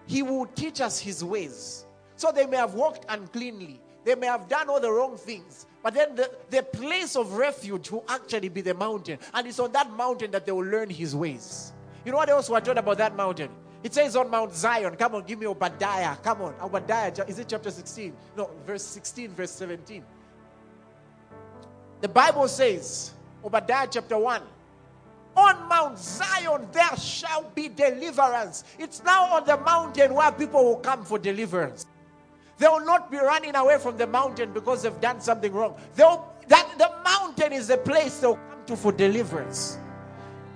He 0.08 0.24
will 0.24 0.48
teach 0.48 0.82
us 0.82 1.00
his 1.00 1.24
ways. 1.24 1.86
So 2.16 2.32
they 2.32 2.48
may 2.48 2.58
have 2.58 2.74
walked 2.74 3.06
uncleanly, 3.10 3.80
they 4.04 4.16
may 4.16 4.26
have 4.26 4.50
done 4.50 4.70
all 4.70 4.80
the 4.80 4.92
wrong 4.92 5.18
things, 5.18 5.68
but 5.84 5.94
then 5.94 6.16
the, 6.16 6.32
the 6.50 6.64
place 6.64 7.16
of 7.16 7.34
refuge 7.34 7.92
will 7.92 8.04
actually 8.10 8.50
be 8.50 8.62
the 8.62 8.74
mountain. 8.74 9.20
And 9.36 9.48
it's 9.48 9.60
on 9.60 9.72
that 9.74 9.92
mountain 9.92 10.32
that 10.32 10.48
they 10.48 10.52
will 10.52 10.66
learn 10.66 10.90
his 10.90 11.16
ways. 11.16 11.74
You 12.04 12.12
know 12.12 12.18
what 12.18 12.30
else 12.30 12.50
we're 12.50 12.60
told 12.60 12.78
about 12.80 12.98
that 12.98 13.16
mountain? 13.16 13.52
It 13.84 13.94
says 13.94 14.16
on 14.16 14.30
Mount 14.30 14.54
Zion, 14.54 14.96
come 14.96 15.16
on, 15.16 15.24
give 15.24 15.40
me 15.40 15.48
Obadiah. 15.48 16.16
Come 16.18 16.42
on, 16.42 16.54
Obadiah. 16.62 17.14
Is 17.28 17.40
it 17.40 17.48
chapter 17.48 17.72
16? 17.72 18.14
No, 18.36 18.50
verse 18.66 18.84
16, 18.84 19.32
verse 19.32 19.52
17. 19.52 20.04
The 22.02 22.08
Bible 22.10 22.48
says, 22.48 23.14
Obadiah 23.44 23.88
chapter 23.90 24.18
1, 24.18 24.42
on 25.36 25.70
Mount 25.70 25.98
Zion 25.98 26.68
there 26.74 26.98
shall 26.98 27.50
be 27.56 27.70
deliverance. 27.70 28.66
It's 28.78 29.02
now 29.04 29.26
on 29.36 29.46
the 29.46 29.58
mountain 29.58 30.14
where 30.14 30.32
people 30.32 30.64
will 30.66 30.78
come 30.78 31.06
for 31.06 31.18
deliverance. 31.18 31.86
They 32.58 32.68
will 32.68 32.86
not 32.86 33.10
be 33.10 33.18
running 33.18 33.56
away 33.56 33.78
from 33.78 33.96
the 33.96 34.08
mountain 34.08 34.52
because 34.52 34.84
they've 34.84 35.00
done 35.00 35.22
something 35.22 35.54
wrong. 35.54 35.76
That, 35.96 36.68
the 36.78 36.92
mountain 37.06 37.54
is 37.54 37.68
the 37.68 37.78
place 37.78 38.20
they'll 38.20 38.36
come 38.36 38.66
to 38.66 38.76
for 38.76 38.92
deliverance. 38.92 39.78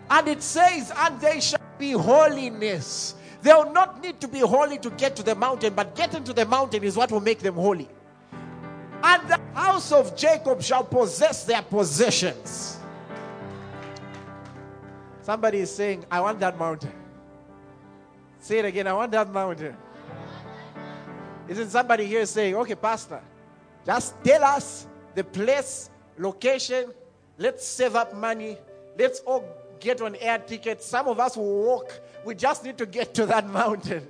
And 0.09 0.27
it 0.27 0.43
says, 0.43 0.91
and 0.97 1.19
they 1.21 1.39
shall 1.39 1.62
be 1.83 1.91
holiness. 1.91 3.15
They 3.41 3.51
will 3.53 3.73
not 3.73 4.01
need 4.01 4.21
to 4.21 4.27
be 4.29 4.39
holy 4.39 4.77
to 4.79 4.89
get 4.91 5.17
to 5.17 5.23
the 5.23 5.35
mountain, 5.35 5.73
but 5.73 5.95
getting 5.95 6.23
to 6.23 6.33
the 6.33 6.45
mountain 6.45 6.81
is 6.83 6.95
what 6.95 7.11
will 7.11 7.19
make 7.19 7.39
them 7.39 7.55
holy. 7.55 7.89
And 9.03 9.21
the 9.29 9.39
house 9.53 9.91
of 9.91 10.15
Jacob 10.15 10.61
shall 10.61 10.85
possess 10.85 11.43
their 11.43 11.61
possessions. 11.61 12.77
Somebody 15.23 15.59
is 15.59 15.75
saying, 15.75 16.05
I 16.09 16.21
want 16.21 16.39
that 16.39 16.57
mountain. 16.57 16.93
Say 18.39 18.59
it 18.59 18.65
again, 18.65 18.87
I 18.87 18.93
want 18.93 19.11
that 19.11 19.29
mountain. 19.29 19.75
Isn't 21.49 21.69
somebody 21.69 22.05
here 22.05 22.25
saying, 22.25 22.55
okay, 22.55 22.75
Pastor, 22.75 23.21
just 23.85 24.15
tell 24.23 24.43
us 24.45 24.87
the 25.15 25.23
place, 25.25 25.89
location, 26.17 26.93
let's 27.37 27.67
save 27.67 27.95
up 27.97 28.15
money, 28.15 28.57
let's 28.97 29.19
all 29.21 29.43
get 29.83 30.01
on 30.01 30.15
air 30.15 30.39
tickets. 30.39 30.85
Some 30.85 31.07
of 31.07 31.19
us 31.19 31.35
will 31.37 31.63
walk. 31.63 31.99
We 32.25 32.33
just 32.33 32.63
need 32.63 32.77
to 32.77 32.85
get 32.85 33.13
to 33.15 33.25
that 33.27 33.47
mountain. 33.61 34.07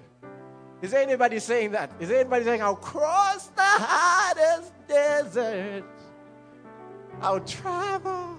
Is 0.81 0.91
there 0.91 1.01
anybody 1.01 1.39
saying 1.39 1.71
that? 1.71 1.91
Is 1.99 2.09
there 2.09 2.19
anybody 2.19 2.45
saying, 2.45 2.61
I'll 2.61 2.75
cross 2.75 3.47
the 3.47 3.61
hardest 3.63 4.71
desert? 4.87 5.85
I'll 7.21 7.39
travel. 7.39 8.37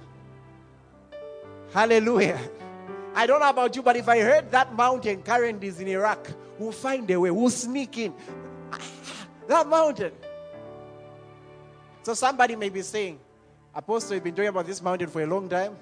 Hallelujah. 1.72 2.38
I 3.14 3.26
don't 3.26 3.40
know 3.40 3.48
about 3.48 3.74
you, 3.74 3.82
but 3.82 3.96
if 3.96 4.08
I 4.08 4.20
heard 4.20 4.50
that 4.50 4.74
mountain 4.74 5.22
current 5.22 5.62
is 5.64 5.80
in 5.80 5.88
Iraq, 5.88 6.28
we'll 6.58 6.72
find 6.72 7.10
a 7.10 7.18
way. 7.18 7.30
We'll 7.30 7.50
sneak 7.50 7.98
in. 7.98 8.14
That 9.46 9.66
mountain. 9.66 10.12
So 12.02 12.14
somebody 12.14 12.56
may 12.56 12.70
be 12.70 12.80
saying, 12.80 13.18
Apostle, 13.74 14.14
you've 14.14 14.24
been 14.24 14.34
talking 14.34 14.48
about 14.48 14.64
this 14.66 14.80
mountain 14.80 15.10
for 15.10 15.22
a 15.22 15.26
long 15.26 15.50
time 15.50 15.76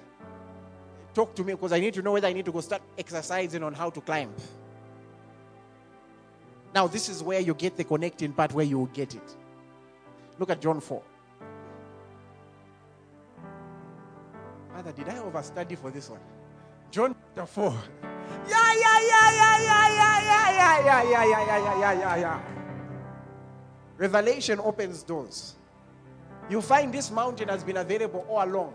talk 1.13 1.35
to 1.35 1.43
me 1.43 1.53
because 1.53 1.71
I 1.71 1.79
need 1.79 1.93
to 1.95 2.01
know 2.01 2.13
whether 2.13 2.27
I 2.27 2.33
need 2.33 2.45
to 2.45 2.51
go 2.51 2.61
start 2.61 2.81
exercising 2.97 3.63
on 3.63 3.73
how 3.73 3.89
to 3.89 4.01
climb. 4.01 4.33
Now, 6.73 6.87
this 6.87 7.07
is 7.07 7.21
where 7.21 7.39
you 7.39 7.53
get 7.53 7.77
the 7.77 7.83
connecting 7.83 8.33
part 8.33 8.51
where 8.53 8.65
you 8.65 8.79
will 8.79 8.87
get 8.87 9.13
it. 9.13 9.35
Look 10.39 10.49
at 10.49 10.59
John 10.59 10.81
4. 10.81 11.03
Mother, 14.73 14.91
did 14.91 15.07
I 15.07 15.15
overstudy 15.19 15.77
for 15.77 15.91
this 15.91 16.09
one? 16.09 16.19
John 16.89 17.15
chapter 17.35 17.45
4. 17.45 17.73
Yeah, 18.49 18.73
yeah, 18.73 19.01
yeah, 19.01 19.31
yeah, 19.31 19.63
yeah, 19.63 19.89
yeah, 19.89 20.21
yeah, 20.21 20.49
yeah, 20.51 20.83
yeah, 20.83 21.03
yeah, 21.03 21.23
yeah, 21.23 21.57
yeah, 21.57 21.79
yeah, 21.79 21.93
yeah, 21.93 22.15
yeah. 22.15 22.41
Revelation 23.97 24.59
opens 24.59 25.03
doors. 25.03 25.55
You 26.49 26.61
find 26.61 26.91
this 26.91 27.11
mountain 27.11 27.49
has 27.49 27.63
been 27.63 27.77
available 27.77 28.25
all 28.27 28.43
along 28.43 28.73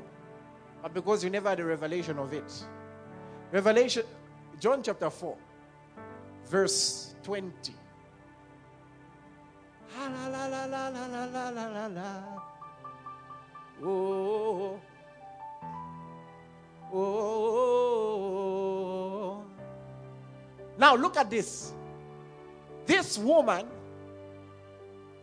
but 0.82 0.94
because 0.94 1.24
you 1.24 1.30
never 1.30 1.48
had 1.48 1.60
a 1.60 1.64
revelation 1.64 2.18
of 2.18 2.32
it. 2.32 2.64
Revelation, 3.52 4.04
John 4.60 4.82
chapter 4.82 5.10
4, 5.10 5.36
verse 6.46 7.14
20. 7.22 7.74
Oh, 13.80 14.80
oh, 16.92 16.94
oh. 16.94 18.18
Now 20.78 20.94
look 20.94 21.16
at 21.16 21.30
this. 21.30 21.72
This 22.86 23.18
woman 23.18 23.66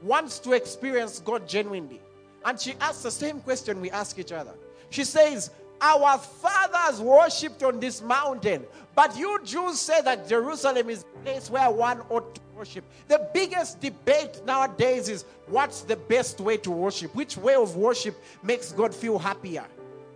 wants 0.02 0.40
to 0.40 0.54
experience 0.54 1.20
God 1.20 1.48
genuinely. 1.48 2.02
And 2.44 2.60
she 2.60 2.74
asks 2.80 3.04
the 3.04 3.12
same 3.12 3.40
question 3.42 3.82
we 3.82 3.90
ask 3.90 4.20
each 4.20 4.32
other 4.32 4.54
she 4.96 5.04
says, 5.04 5.52
Our 5.82 6.18
fathers 6.18 7.02
worshipped 7.02 7.62
on 7.64 7.82
this 7.82 8.02
mountain, 8.02 8.64
but 8.96 9.18
you 9.18 9.42
Jews 9.44 9.78
say 9.78 10.02
that 10.04 10.30
Jerusalem 10.30 10.90
is 10.90 11.04
a 11.04 11.20
place 11.20 11.50
where 11.50 11.70
one 11.70 12.00
ought 12.10 12.34
to 12.34 12.42
worship. 12.56 12.86
The 13.10 13.30
biggest 13.34 13.82
debate 13.82 14.42
nowadays 14.46 15.10
is 15.10 15.26
what's 15.48 15.82
the 15.82 15.98
best 15.98 16.40
way 16.40 16.56
to 16.56 16.72
worship? 16.72 17.14
Which 17.14 17.36
way 17.36 17.56
of 17.56 17.76
worship 17.76 18.16
makes 18.42 18.72
God 18.72 18.96
feel 18.96 19.20
happier? 19.20 19.66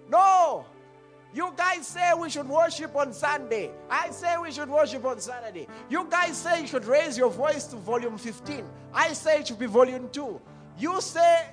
No! 0.09 0.65
You 1.33 1.53
guys 1.57 1.85
say 1.85 2.13
we 2.17 2.29
should 2.29 2.47
worship 2.47 2.95
on 2.95 3.11
Sunday. 3.11 3.71
I 3.89 4.11
say 4.11 4.37
we 4.41 4.53
should 4.53 4.69
worship 4.69 5.03
on 5.03 5.19
Saturday. 5.19 5.67
You 5.89 6.07
guys 6.09 6.37
say 6.37 6.61
you 6.61 6.67
should 6.67 6.85
raise 6.85 7.17
your 7.17 7.29
voice 7.29 7.65
to 7.65 7.75
volume 7.75 8.17
15. 8.17 8.63
I 8.93 9.11
say 9.11 9.41
it 9.41 9.47
should 9.47 9.59
be 9.59 9.65
volume 9.65 10.07
2. 10.13 10.39
You 10.77 11.01
say, 11.01 11.49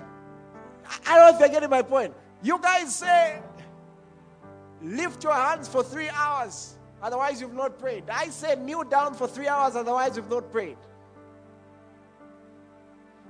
I 1.09 1.16
don't 1.16 1.19
know 1.19 1.35
if 1.35 1.40
you're 1.40 1.48
getting 1.48 1.70
my 1.70 1.82
point. 1.82 2.15
You 2.42 2.58
guys 2.60 2.94
say, 2.94 3.40
lift 4.82 5.24
your 5.24 5.32
hands 5.32 5.68
for 5.68 5.82
three 5.82 6.08
hours, 6.08 6.76
otherwise 7.02 7.40
you've 7.40 7.54
not 7.54 7.78
prayed. 7.78 8.04
I 8.10 8.28
say, 8.28 8.56
kneel 8.56 8.84
down 8.84 9.14
for 9.14 9.26
three 9.26 9.48
hours, 9.48 9.76
otherwise 9.76 10.16
you've 10.16 10.30
not 10.30 10.50
prayed. 10.52 10.76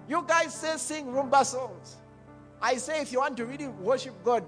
You 0.09 0.25
guys 0.27 0.55
say, 0.55 0.77
sing 0.77 1.07
rumba 1.07 1.45
songs. 1.45 1.97
I 2.61 2.77
say, 2.77 3.01
if 3.01 3.13
you 3.13 3.19
want 3.21 3.37
to 3.39 3.45
really 3.45 3.69
worship 3.69 4.15
God, 4.25 4.45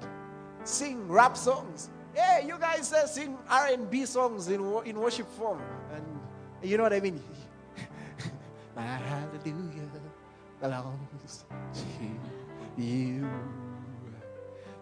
sing 0.64 1.09
rap 1.09 1.36
songs. 1.36 1.90
Yeah, 2.14 2.40
you 2.40 2.59
guys 2.59 2.89
say, 2.89 3.05
sing 3.06 3.39
R&B 3.48 4.06
songs 4.06 4.48
in, 4.48 4.60
in 4.85 4.98
worship 4.98 5.28
form. 5.36 5.60
And 5.94 6.05
you 6.62 6.76
know 6.76 6.82
what 6.85 6.93
I 6.93 7.01
mean? 7.01 7.22
My 8.76 8.82
hallelujah 8.82 9.89
belongs 10.60 11.44
to 11.74 12.82
you. 12.82 13.28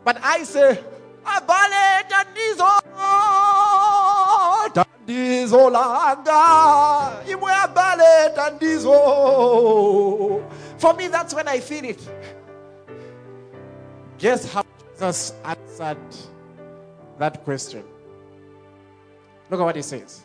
But 0.07 0.23
I 0.23 0.45
say, 0.45 0.78
abale 1.24 2.07
tatizo 2.09 2.70
tatizo 4.73 5.69
langa. 5.69 7.27
Imwe 7.27 7.53
abale 7.53 8.31
tatizo 8.37 8.95
for 10.78 10.95
me 10.95 11.09
that's 11.09 11.35
when 11.35 11.49
I 11.49 11.59
feel 11.59 11.87
it. 11.87 12.09
Guess 14.19 14.53
how 14.53 14.62
Jesus 14.93 15.33
answered 15.45 15.99
that 17.19 17.43
question. 17.43 17.83
Look 19.51 19.59
at 19.59 19.65
what 19.65 19.74
he 19.74 19.83
says. 19.83 20.23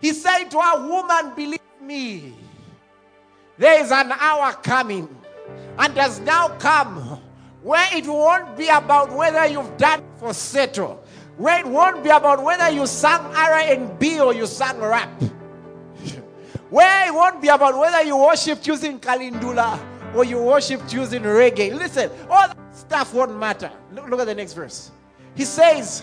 He 0.00 0.12
said 0.12 0.44
to 0.50 0.58
a 0.58 0.86
woman 0.86 1.34
believe 1.34 1.58
me 1.82 2.36
there 3.58 3.82
is 3.82 3.90
an 3.90 4.12
hour 4.12 4.52
coming 4.52 5.08
and 5.76 5.96
has 5.96 6.20
now 6.20 6.50
come 6.58 7.20
where 7.64 7.88
it 7.96 8.06
won't 8.06 8.58
be 8.58 8.68
about 8.68 9.10
whether 9.10 9.46
you've 9.46 9.76
done 9.78 10.04
for 10.18 10.34
settle, 10.34 11.02
Where 11.38 11.60
it 11.60 11.66
won't 11.66 12.04
be 12.04 12.10
about 12.10 12.44
whether 12.44 12.68
you 12.70 12.86
sang 12.86 13.22
R&B 13.34 14.20
or 14.20 14.34
you 14.34 14.46
sang 14.46 14.78
rap. 14.78 15.08
Where 16.68 17.08
it 17.08 17.14
won't 17.14 17.40
be 17.40 17.48
about 17.48 17.78
whether 17.78 18.02
you 18.02 18.18
worship 18.18 18.66
using 18.66 19.00
Kalindula 19.00 19.80
or 20.14 20.24
you 20.24 20.42
worship 20.42 20.82
using 20.92 21.22
reggae. 21.22 21.74
Listen, 21.74 22.10
all 22.30 22.48
that 22.48 22.76
stuff 22.76 23.14
won't 23.14 23.36
matter. 23.38 23.70
Look, 23.92 24.08
look 24.08 24.20
at 24.20 24.26
the 24.26 24.34
next 24.34 24.52
verse. 24.52 24.90
He 25.34 25.46
says, 25.46 26.02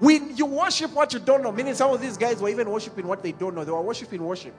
when 0.00 0.36
you 0.36 0.46
worship 0.46 0.92
what 0.92 1.12
you 1.12 1.20
don't 1.20 1.42
know, 1.42 1.52
meaning 1.52 1.74
some 1.74 1.92
of 1.92 2.00
these 2.00 2.16
guys 2.16 2.40
were 2.40 2.48
even 2.48 2.68
worshiping 2.68 3.06
what 3.06 3.22
they 3.22 3.32
don't 3.32 3.54
know, 3.54 3.64
they 3.64 3.70
were 3.70 3.80
worshiping 3.80 4.24
worship. 4.24 4.54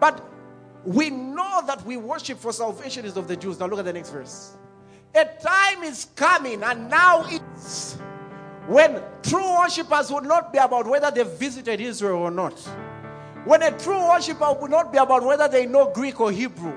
But 0.00 0.20
we 0.84 1.10
know 1.10 1.62
that 1.66 1.84
we 1.86 1.96
worship 1.96 2.38
for 2.38 2.52
salvation 2.52 3.04
is 3.04 3.16
of 3.16 3.28
the 3.28 3.36
Jews. 3.36 3.60
Now 3.60 3.66
look 3.66 3.78
at 3.78 3.84
the 3.84 3.92
next 3.92 4.10
verse. 4.10 4.56
A 5.14 5.24
time 5.24 5.82
is 5.82 6.06
coming, 6.16 6.62
and 6.62 6.88
now 6.88 7.24
it's 7.28 7.98
when 8.66 9.02
true 9.22 9.58
worshippers 9.58 10.10
would 10.10 10.24
not 10.24 10.52
be 10.52 10.58
about 10.58 10.86
whether 10.86 11.10
they 11.10 11.24
visited 11.24 11.80
Israel 11.80 12.18
or 12.18 12.30
not. 12.30 12.58
When 13.44 13.62
a 13.62 13.76
true 13.78 14.08
worshiper 14.08 14.56
would 14.60 14.70
not 14.70 14.92
be 14.92 14.98
about 14.98 15.24
whether 15.24 15.48
they 15.48 15.66
know 15.66 15.90
Greek 15.92 16.20
or 16.20 16.30
Hebrew. 16.30 16.72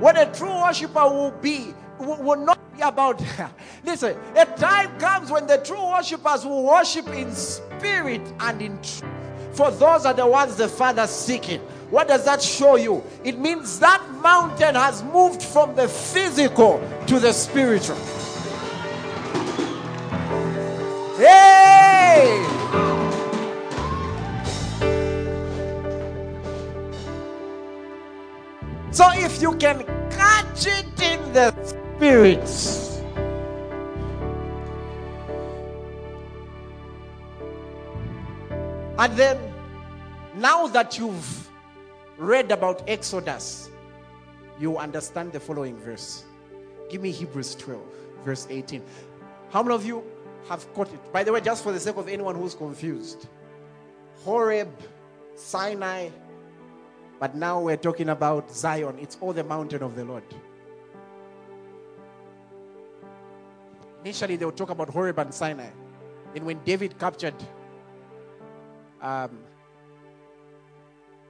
When 0.00 0.16
a 0.16 0.32
true 0.32 0.62
worshiper 0.62 1.04
will 1.08 1.32
be 1.32 1.74
will 1.98 2.36
not 2.36 2.58
be 2.74 2.82
about 2.82 3.22
listen 3.84 4.16
a 4.36 4.44
time 4.44 4.98
comes 4.98 5.30
when 5.30 5.46
the 5.46 5.56
true 5.58 5.82
worshippers 5.92 6.44
will 6.44 6.62
worship 6.62 7.08
in 7.08 7.32
spirit 7.32 8.20
and 8.40 8.60
in 8.60 8.76
truth 8.82 9.04
for 9.52 9.70
those 9.70 10.04
are 10.04 10.12
the 10.12 10.26
ones 10.26 10.56
the 10.56 10.68
father 10.68 11.06
seeking 11.06 11.60
what 11.90 12.08
does 12.08 12.24
that 12.24 12.42
show 12.42 12.76
you 12.76 13.02
it 13.24 13.38
means 13.38 13.78
that 13.78 14.02
mountain 14.22 14.74
has 14.74 15.02
moved 15.04 15.42
from 15.42 15.74
the 15.74 15.88
physical 15.88 16.80
to 17.06 17.18
the 17.18 17.32
spiritual 17.32 17.96
hey 21.16 22.42
so 28.90 29.04
if 29.14 29.40
you 29.40 29.54
can 29.56 29.84
catch 30.10 30.66
it 30.66 31.00
in 31.00 31.32
the 31.32 31.52
spirits. 31.96 33.00
And 38.98 39.16
then, 39.16 39.38
now 40.36 40.66
that 40.68 40.98
you've 40.98 41.45
read 42.18 42.50
about 42.50 42.82
Exodus, 42.88 43.70
you 44.58 44.78
understand 44.78 45.32
the 45.32 45.40
following 45.40 45.76
verse. 45.76 46.24
Give 46.88 47.02
me 47.02 47.10
Hebrews 47.10 47.54
12, 47.56 47.82
verse 48.24 48.46
18. 48.48 48.82
How 49.50 49.62
many 49.62 49.74
of 49.74 49.84
you 49.84 50.02
have 50.48 50.72
caught 50.74 50.92
it? 50.92 51.12
By 51.12 51.24
the 51.24 51.32
way, 51.32 51.40
just 51.40 51.62
for 51.62 51.72
the 51.72 51.80
sake 51.80 51.96
of 51.96 52.08
anyone 52.08 52.36
who's 52.36 52.54
confused, 52.54 53.26
Horeb, 54.24 54.70
Sinai, 55.34 56.08
but 57.18 57.34
now 57.34 57.60
we're 57.60 57.76
talking 57.76 58.08
about 58.08 58.50
Zion. 58.50 58.98
It's 59.00 59.16
all 59.20 59.32
the 59.32 59.44
mountain 59.44 59.82
of 59.82 59.94
the 59.94 60.04
Lord. 60.04 60.24
Initially, 64.04 64.36
they 64.36 64.44
would 64.44 64.56
talk 64.56 64.70
about 64.70 64.88
Horeb 64.88 65.18
and 65.18 65.32
Sinai. 65.32 65.70
Then, 66.32 66.44
when 66.44 66.60
David 66.64 66.98
captured 66.98 67.34
um, 69.00 69.38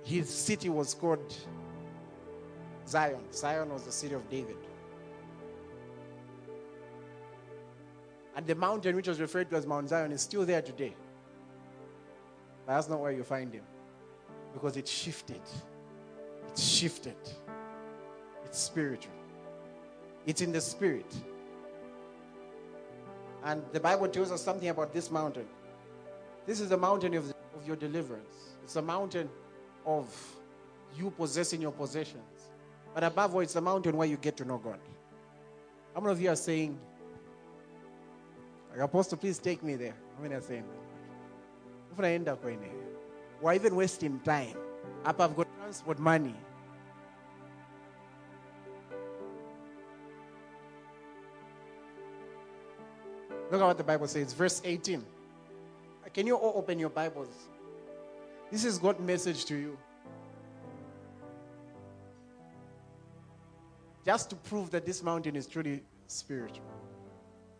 his 0.06 0.28
city, 0.28 0.68
was 0.68 0.94
called 0.94 1.34
Zion. 2.86 3.20
Zion 3.32 3.72
was 3.72 3.82
the 3.82 3.90
city 3.90 4.14
of 4.14 4.28
David. 4.30 4.56
And 8.36 8.46
the 8.46 8.54
mountain 8.54 8.94
which 8.94 9.08
was 9.08 9.20
referred 9.20 9.50
to 9.50 9.56
as 9.56 9.66
Mount 9.66 9.88
Zion 9.88 10.12
is 10.12 10.20
still 10.22 10.46
there 10.46 10.62
today. 10.62 10.94
But 12.64 12.74
that's 12.74 12.88
not 12.88 13.00
where 13.00 13.10
you 13.10 13.24
find 13.24 13.52
him. 13.52 13.64
Because 14.54 14.76
it 14.76 14.86
shifted. 14.86 15.40
It's 16.50 16.62
shifted. 16.62 17.16
It's 18.44 18.60
spiritual. 18.60 19.12
It's 20.24 20.40
in 20.40 20.52
the 20.52 20.60
spirit. 20.60 21.12
And 23.42 23.60
the 23.72 23.80
Bible 23.80 24.06
tells 24.06 24.30
us 24.30 24.40
something 24.40 24.68
about 24.68 24.92
this 24.92 25.10
mountain. 25.10 25.46
This 26.46 26.60
is 26.60 26.68
the 26.68 26.78
mountain 26.78 27.14
of, 27.14 27.28
of 27.56 27.66
your 27.66 27.74
deliverance. 27.74 28.54
It's 28.62 28.76
a 28.76 28.82
mountain 28.82 29.28
of 29.86 30.36
you 30.98 31.10
possessing 31.10 31.62
your 31.62 31.72
possessions. 31.72 32.22
But 32.94 33.04
above 33.04 33.34
all, 33.34 33.40
it's 33.40 33.54
the 33.54 33.60
mountain 33.60 33.96
where 33.96 34.08
you 34.08 34.16
get 34.16 34.36
to 34.38 34.44
know 34.44 34.58
God. 34.58 34.78
How 35.94 36.00
many 36.00 36.12
of 36.12 36.20
you 36.20 36.30
are 36.30 36.36
saying, 36.36 36.78
like, 38.70 38.80
Apostle, 38.80 39.16
please 39.16 39.38
take 39.38 39.62
me 39.62 39.76
there? 39.76 39.94
How 40.16 40.22
many 40.22 40.34
are 40.34 40.40
saying 40.40 40.64
that? 40.64 42.04
I 42.04 42.12
end 42.12 42.28
up 42.28 42.42
going 42.42 42.60
there, 42.60 42.68
or 43.40 43.54
even 43.54 43.74
wasting 43.74 44.20
time. 44.20 44.54
Up, 45.06 45.18
I've 45.18 45.34
got 45.34 45.46
transport 45.58 45.98
money. 45.98 46.34
Look 53.50 53.60
at 53.60 53.66
what 53.66 53.78
the 53.78 53.84
Bible 53.84 54.08
says, 54.08 54.34
verse 54.34 54.60
18. 54.62 55.02
Can 56.12 56.26
you 56.26 56.34
all 56.36 56.58
open 56.58 56.78
your 56.78 56.90
Bibles? 56.90 57.28
This 58.50 58.64
is 58.64 58.78
God's 58.78 59.00
message 59.00 59.44
to 59.46 59.56
you. 59.56 59.78
Just 64.04 64.30
to 64.30 64.36
prove 64.36 64.70
that 64.70 64.86
this 64.86 65.02
mountain 65.02 65.34
is 65.34 65.46
truly 65.46 65.82
spiritual. 66.06 66.64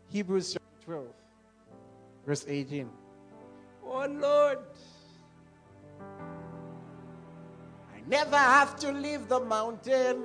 Hebrews 0.08 0.52
chapter 0.52 0.84
12, 0.84 1.06
verse 2.24 2.44
18. 2.46 2.88
Oh 3.84 4.06
Lord, 4.06 4.58
I 7.94 8.00
never 8.06 8.36
have 8.36 8.76
to 8.76 8.92
leave 8.92 9.28
the 9.28 9.40
mountain. 9.40 10.22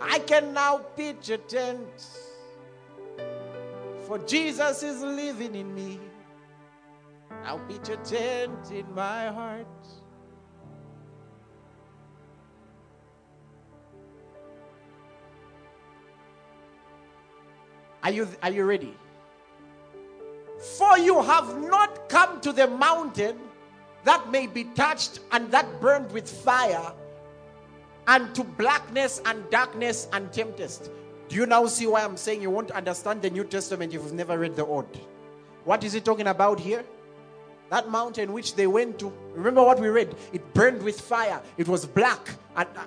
I 0.00 0.20
can 0.20 0.54
now 0.54 0.78
pitch 0.96 1.28
a 1.28 1.38
tent 1.38 2.08
for 4.08 4.18
Jesus 4.20 4.82
is 4.82 5.02
living 5.02 5.54
in 5.54 5.74
me. 5.74 6.00
I'll 7.48 7.58
pitch 7.60 7.88
a 7.88 7.96
tent 7.96 8.70
in 8.70 8.84
my 8.94 9.28
heart. 9.28 9.66
Are 18.02 18.10
you, 18.10 18.28
are 18.42 18.50
you 18.50 18.64
ready? 18.64 18.94
For 20.76 20.98
you 20.98 21.22
have 21.22 21.58
not 21.62 22.10
come 22.10 22.42
to 22.42 22.52
the 22.52 22.66
mountain 22.66 23.38
that 24.04 24.30
may 24.30 24.46
be 24.46 24.64
touched 24.64 25.20
and 25.32 25.50
that 25.50 25.80
burned 25.80 26.12
with 26.12 26.28
fire, 26.28 26.92
and 28.08 28.34
to 28.34 28.44
blackness 28.44 29.22
and 29.24 29.48
darkness 29.48 30.06
and 30.12 30.30
tempest. 30.34 30.90
Do 31.28 31.36
you 31.36 31.46
now 31.46 31.64
see 31.64 31.86
why 31.86 32.04
I'm 32.04 32.18
saying 32.18 32.42
you 32.42 32.50
won't 32.50 32.72
understand 32.72 33.22
the 33.22 33.30
New 33.30 33.44
Testament 33.44 33.94
if 33.94 34.02
you've 34.02 34.12
never 34.12 34.38
read 34.38 34.54
the 34.54 34.66
Old? 34.66 34.98
What 35.64 35.82
is 35.82 35.94
he 35.94 36.00
talking 36.00 36.26
about 36.26 36.60
here? 36.60 36.84
That 37.70 37.90
mountain 37.90 38.32
which 38.32 38.54
they 38.54 38.66
went 38.66 38.98
to. 39.00 39.12
Remember 39.34 39.62
what 39.62 39.78
we 39.78 39.88
read? 39.88 40.14
It 40.32 40.54
burned 40.54 40.82
with 40.82 41.00
fire. 41.00 41.42
It 41.56 41.68
was 41.68 41.84
black. 41.84 42.30
And 42.56 42.68
uh, 42.76 42.84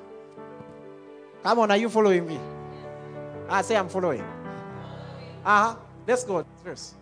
come 1.44 1.60
on, 1.60 1.72
are 1.72 1.78
you 1.78 1.90
following 1.90 2.28
me? 2.28 2.40
I 3.48 3.62
say 3.62 3.76
I'm 3.76 3.90
following. 3.90 4.22
Uh 5.46 5.74
huh. 5.74 5.76
Let's 6.08 6.24
go. 6.24 6.46
Verse. 6.64 6.96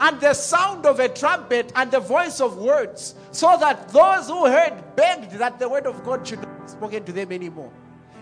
And 0.00 0.20
the 0.20 0.34
sound 0.34 0.86
of 0.86 1.00
a 1.00 1.08
trumpet 1.08 1.72
and 1.74 1.90
the 1.90 2.00
voice 2.00 2.40
of 2.40 2.56
words, 2.56 3.14
so 3.32 3.56
that 3.58 3.88
those 3.88 4.28
who 4.28 4.46
heard 4.46 4.94
begged 4.94 5.32
that 5.32 5.58
the 5.58 5.68
word 5.68 5.86
of 5.86 6.04
God 6.04 6.26
should 6.26 6.40
not 6.40 6.66
be 6.66 6.68
spoken 6.68 7.04
to 7.04 7.12
them 7.12 7.32
anymore. 7.32 7.72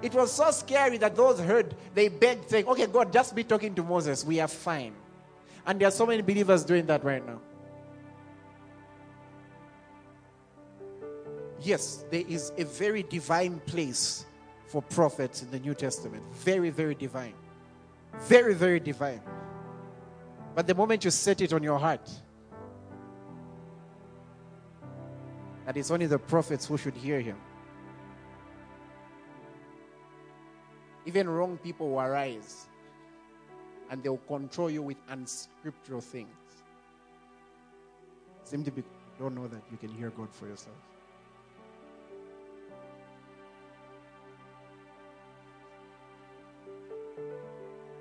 It 0.03 0.15
was 0.15 0.33
so 0.33 0.51
scary 0.51 0.99
that 0.99 1.17
those 1.17 1.39
heard, 1.39 1.75
they 1.95 2.09
begged, 2.09 2.51
saying, 2.51 2.67
Okay, 2.67 2.87
God, 2.87 3.13
just 3.13 3.35
be 3.35 3.45
talking 3.45 3.75
to 3.75 3.83
Moses. 3.83 4.25
We 4.25 4.41
are 4.41 4.49
fine. 4.49 4.95
And 5.67 5.81
there 5.81 5.89
are 5.89 5.93
so 5.93 6.07
many 6.07 6.23
believers 6.23 6.65
doing 6.65 6.87
that 6.87 7.05
right 7.05 7.27
now. 7.27 7.41
Yes, 11.67 12.05
there 12.13 12.23
is 12.29 12.53
a 12.59 12.65
very 12.65 13.03
divine 13.03 13.59
place 13.67 14.25
for 14.69 14.81
prophets 14.83 15.43
in 15.43 15.51
the 15.51 15.59
New 15.59 15.75
Testament. 15.75 16.23
Very, 16.35 16.71
very 16.71 16.95
divine. 16.95 17.35
Very, 18.21 18.55
very 18.55 18.79
divine. 18.79 19.21
But 20.55 20.69
the 20.69 20.77
moment 20.77 21.05
you 21.05 21.11
set 21.11 21.41
it 21.41 21.53
on 21.53 21.65
your 21.65 21.77
heart, 21.77 22.09
that 25.65 25.77
it's 25.77 25.91
only 25.91 26.07
the 26.07 26.21
prophets 26.21 26.67
who 26.67 26.79
should 26.79 26.95
hear 26.95 27.21
him. 27.21 27.37
Even 31.05 31.29
wrong 31.29 31.59
people 31.59 31.91
will 31.91 32.01
arise 32.01 32.69
and 33.91 34.05
they'll 34.05 34.19
control 34.29 34.71
you 34.71 34.83
with 34.83 34.99
unscriptural 35.09 36.01
things. 36.01 36.31
Simply 38.45 38.71
because 38.71 38.93
you 39.19 39.25
don't 39.25 39.35
know 39.35 39.49
that 39.49 39.63
you 39.73 39.77
can 39.79 39.89
hear 39.89 40.11
God 40.11 40.33
for 40.33 40.47
yourself. 40.47 40.77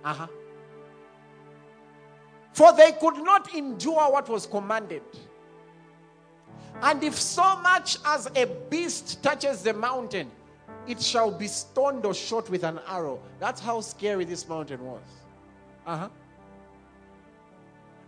Uh 0.06 0.14
huh. 0.14 0.28
For 2.54 2.72
they 2.72 2.94
could 2.94 3.18
not 3.18 3.54
endure 3.54 4.12
what 4.12 4.30
was 4.30 4.46
commanded. 4.46 5.04
And 6.82 7.04
if 7.04 7.20
so 7.20 7.58
much 7.58 7.98
as 8.06 8.30
a 8.36 8.46
beast 8.70 9.22
touches 9.24 9.64
the 9.64 9.74
mountain, 9.74 10.30
it 10.88 11.02
shall 11.02 11.32
be 11.32 11.48
stoned 11.48 12.06
or 12.06 12.14
shot 12.14 12.50
with 12.50 12.64
an 12.64 12.80
arrow. 12.88 13.20
That's 13.40 13.60
how 13.60 13.82
scary 13.82 14.24
this 14.26 14.48
mountain 14.48 14.86
was. 14.86 15.02
Uh 15.86 15.98
huh. 15.98 16.10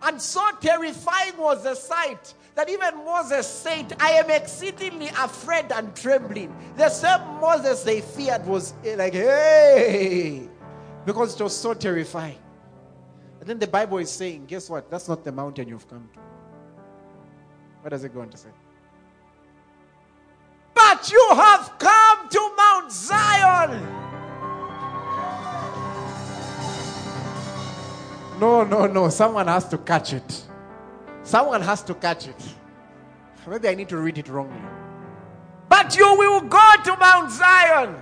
And 0.04 0.22
so 0.22 0.48
terrifying 0.62 1.38
was 1.38 1.64
the 1.64 1.74
sight 1.74 2.34
that 2.54 2.70
even 2.70 3.04
Moses 3.04 3.48
said, 3.48 3.96
I 4.00 4.12
am 4.12 4.30
exceedingly 4.30 5.08
afraid 5.08 5.72
and 5.72 5.96
trembling. 5.96 6.56
The 6.76 6.90
same 6.90 7.22
Moses 7.42 7.82
they 7.82 8.02
feared 8.02 8.46
was 8.46 8.74
like, 8.84 9.14
hey, 9.14 10.48
because 11.08 11.40
it 11.40 11.42
was 11.42 11.56
so 11.56 11.74
terrifying. 11.74 12.38
And 13.40 13.48
then 13.48 13.58
the 13.58 13.68
Bible 13.68 13.98
is 13.98 14.12
saying, 14.12 14.46
guess 14.46 14.70
what? 14.70 14.92
That's 14.92 15.08
not 15.08 15.24
the 15.24 15.32
mountain 15.32 15.70
you've 15.70 15.88
come 15.88 16.10
to. 16.14 16.20
What 17.82 17.92
does 17.92 18.04
it 18.04 18.14
go 18.14 18.20
on 18.20 18.30
to 18.30 18.38
say? 18.38 18.50
But 20.74 21.10
you 21.10 21.26
have 21.32 21.72
come 21.80 22.28
to 22.28 22.52
Mount 22.58 22.92
Zion. 22.92 23.82
No, 28.38 28.66
no, 28.66 28.86
no. 28.86 29.08
Someone 29.08 29.48
has 29.48 29.66
to 29.70 29.78
catch 29.78 30.12
it. 30.12 30.44
Someone 31.24 31.62
has 31.62 31.84
to 31.84 31.94
catch 31.94 32.28
it. 32.28 32.44
Maybe 33.48 33.70
I 33.70 33.76
need 33.76 33.88
to 33.90 33.98
read 33.98 34.18
it 34.18 34.28
wrongly. 34.28 34.60
But 35.70 35.96
you 35.96 36.18
will 36.18 36.42
go 36.42 36.74
to 36.84 36.98
Mount 36.98 37.32
Zion. 37.32 37.96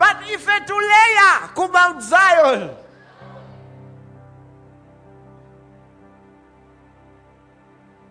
But 0.00 0.16
if 0.24 0.46
etuleya 0.46 1.52
ku 1.54 1.68
Mount 1.68 2.02
Zion. 2.02 2.70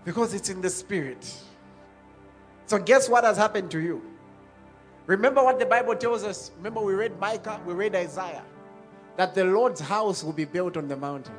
Because 0.05 0.35
it's 0.35 0.49
in 0.49 0.61
the 0.61 0.69
spirit. 0.69 1.25
So, 2.67 2.77
guess 2.77 3.09
what 3.09 3.23
has 3.23 3.37
happened 3.37 3.71
to 3.71 3.79
you? 3.79 4.03
Remember 5.07 5.43
what 5.43 5.57
the 5.57 5.65
Bible 5.65 5.95
tells 5.95 6.23
us? 6.23 6.51
Remember, 6.57 6.81
we 6.81 6.93
read 6.93 7.19
Micah, 7.19 7.59
we 7.65 7.73
read 7.73 7.95
Isaiah, 7.95 8.43
that 9.17 9.33
the 9.33 9.45
Lord's 9.45 9.81
house 9.81 10.23
will 10.23 10.33
be 10.33 10.45
built 10.45 10.77
on 10.77 10.87
the 10.87 10.95
mountain. 10.95 11.33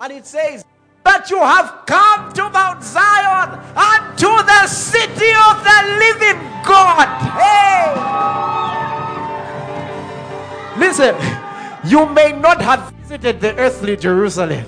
And 0.00 0.12
it 0.12 0.26
says, 0.26 0.64
But 1.04 1.30
you 1.30 1.38
have 1.38 1.86
come 1.86 2.32
to 2.32 2.50
Mount 2.50 2.82
Zion 2.82 3.60
and 3.76 4.18
to 4.18 4.32
the 4.42 4.66
city 4.66 5.30
of 5.30 5.62
the 5.62 5.78
living 6.02 6.42
God. 6.66 7.06
Hey! 7.38 8.75
Listen, 10.78 11.14
you 11.84 12.06
may 12.06 12.32
not 12.32 12.60
have 12.60 12.92
visited 13.00 13.40
the 13.40 13.56
earthly 13.56 13.96
Jerusalem. 13.96 14.64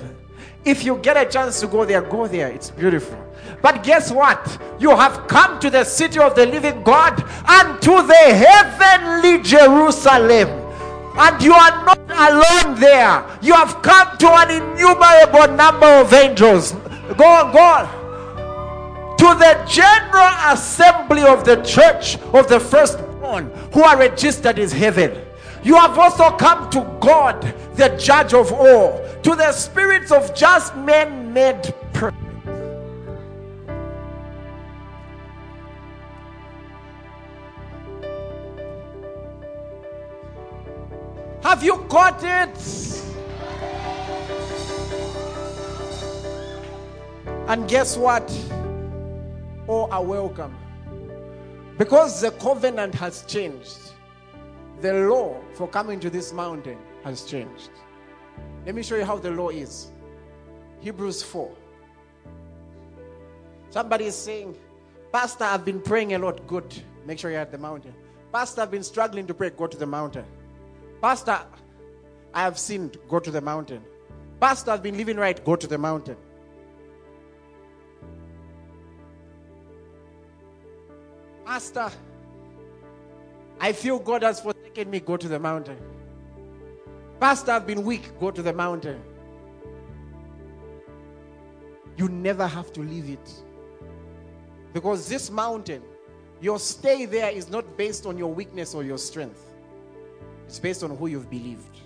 If 0.65 0.83
you 0.83 0.97
get 0.97 1.17
a 1.17 1.29
chance 1.29 1.59
to 1.61 1.67
go 1.67 1.85
there, 1.85 2.01
go 2.01 2.27
there. 2.27 2.47
It's 2.47 2.71
beautiful. 2.71 3.17
But 3.61 3.83
guess 3.83 4.11
what? 4.11 4.57
You 4.79 4.91
have 4.95 5.27
come 5.27 5.59
to 5.59 5.69
the 5.69 5.83
city 5.83 6.19
of 6.19 6.35
the 6.35 6.45
living 6.45 6.83
God 6.83 7.21
and 7.47 7.81
to 7.81 7.91
the 7.91 8.13
heavenly 8.13 9.41
Jerusalem. 9.43 10.49
And 11.17 11.41
you 11.41 11.53
are 11.53 11.85
not 11.85 11.99
alone 12.09 12.79
there. 12.79 13.25
You 13.41 13.53
have 13.53 13.81
come 13.81 14.17
to 14.17 14.29
an 14.29 14.51
innumerable 14.51 15.55
number 15.55 15.87
of 15.87 16.13
angels. 16.13 16.71
Go 17.17 17.25
on, 17.25 17.51
go 17.51 17.59
on. 17.59 19.17
To 19.17 19.25
the 19.25 19.65
general 19.67 20.53
assembly 20.53 21.23
of 21.23 21.43
the 21.43 21.57
church 21.63 22.17
of 22.33 22.47
the 22.47 22.59
firstborn 22.59 23.51
who 23.73 23.83
are 23.83 23.97
registered 23.97 24.59
in 24.59 24.69
heaven. 24.69 25.25
You 25.63 25.75
have 25.75 25.97
also 25.97 26.31
come 26.31 26.69
to 26.71 26.81
God, 26.99 27.41
the 27.75 27.89
judge 27.97 28.33
of 28.33 28.51
all, 28.51 28.99
to 29.23 29.35
the 29.35 29.51
spirits 29.51 30.11
of 30.11 30.33
just 30.35 30.75
men 30.75 31.33
made 31.33 31.73
perfect 31.93 32.29
Have 41.49 41.63
you 41.63 41.77
caught 41.89 42.23
it? 42.23 43.03
And 47.47 47.67
guess 47.67 47.97
what? 47.97 48.29
Oh, 49.67 49.87
all 49.87 49.91
are 49.91 50.03
welcome. 50.03 50.55
Because 51.77 52.21
the 52.21 52.29
covenant 52.31 52.93
has 52.93 53.23
changed, 53.23 53.79
the 54.81 54.93
law 54.93 55.39
for 55.53 55.67
coming 55.67 55.99
to 55.99 56.09
this 56.09 56.31
mountain 56.33 56.77
has 57.03 57.23
changed. 57.25 57.69
Let 58.65 58.75
me 58.75 58.83
show 58.83 58.95
you 58.95 59.05
how 59.05 59.17
the 59.17 59.31
law 59.31 59.49
is. 59.49 59.91
Hebrews 60.81 61.23
4. 61.23 61.51
Somebody 63.69 64.05
is 64.05 64.15
saying, 64.15 64.57
Pastor, 65.11 65.43
I've 65.43 65.65
been 65.65 65.81
praying 65.81 66.13
a 66.13 66.19
lot. 66.19 66.45
Good. 66.47 66.73
Make 67.05 67.19
sure 67.19 67.31
you're 67.31 67.39
at 67.39 67.51
the 67.51 67.57
mountain. 67.57 67.93
Pastor, 68.31 68.61
I've 68.61 68.71
been 68.71 68.83
struggling 68.83 69.27
to 69.27 69.33
pray. 69.33 69.49
Go 69.49 69.67
to 69.67 69.77
the 69.77 69.85
mountain. 69.85 70.25
Pastor, 71.01 71.39
I 72.33 72.41
have 72.43 72.57
sinned. 72.57 72.97
Go 73.07 73.19
to 73.19 73.31
the 73.31 73.41
mountain. 73.41 73.81
Pastor, 74.39 74.71
I've 74.71 74.83
been 74.83 74.97
living 74.97 75.17
right. 75.17 75.43
Go 75.43 75.55
to 75.55 75.67
the 75.67 75.77
mountain. 75.77 76.17
Pastor, 81.45 81.89
I 83.59 83.73
feel 83.73 83.99
God 83.99 84.23
has 84.23 84.39
forsaken 84.39 84.58
me. 84.87 84.99
Go 84.99 85.17
to 85.17 85.27
the 85.27 85.39
mountain. 85.39 85.77
Pastor, 87.19 87.51
I've 87.51 87.67
been 87.67 87.83
weak. 87.83 88.17
Go 88.19 88.31
to 88.31 88.41
the 88.41 88.53
mountain. 88.53 89.01
You 91.97 92.07
never 92.07 92.47
have 92.47 92.71
to 92.73 92.81
leave 92.81 93.09
it. 93.09 93.33
Because 94.73 95.09
this 95.09 95.29
mountain, 95.29 95.81
your 96.39 96.59
stay 96.59 97.05
there 97.05 97.29
is 97.29 97.49
not 97.49 97.77
based 97.77 98.05
on 98.05 98.17
your 98.17 98.33
weakness 98.33 98.73
or 98.73 98.83
your 98.83 98.97
strength. 98.97 99.43
It's 100.45 100.59
based 100.59 100.83
on 100.83 100.95
who 100.95 101.07
you've 101.07 101.29
believed. 101.29 101.77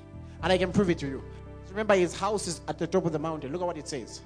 And 0.43 0.51
I 0.51 0.57
can 0.57 0.71
prove 0.71 0.89
it 0.89 0.99
to 0.99 1.07
you. 1.07 1.23
Remember, 1.69 1.95
his 1.95 2.15
house 2.15 2.47
is 2.47 2.61
at 2.67 2.77
the 2.77 2.85
top 2.85 3.05
of 3.05 3.11
the 3.11 3.19
mountain. 3.19 3.51
Look 3.51 3.61
at 3.61 3.65
what 3.65 3.77
it 3.77 3.87
says. 3.87 4.21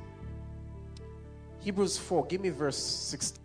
Hebrews 1.62 1.98
4, 1.98 2.26
give 2.26 2.42
me 2.42 2.50
verse 2.50 2.78
16. 2.78 3.42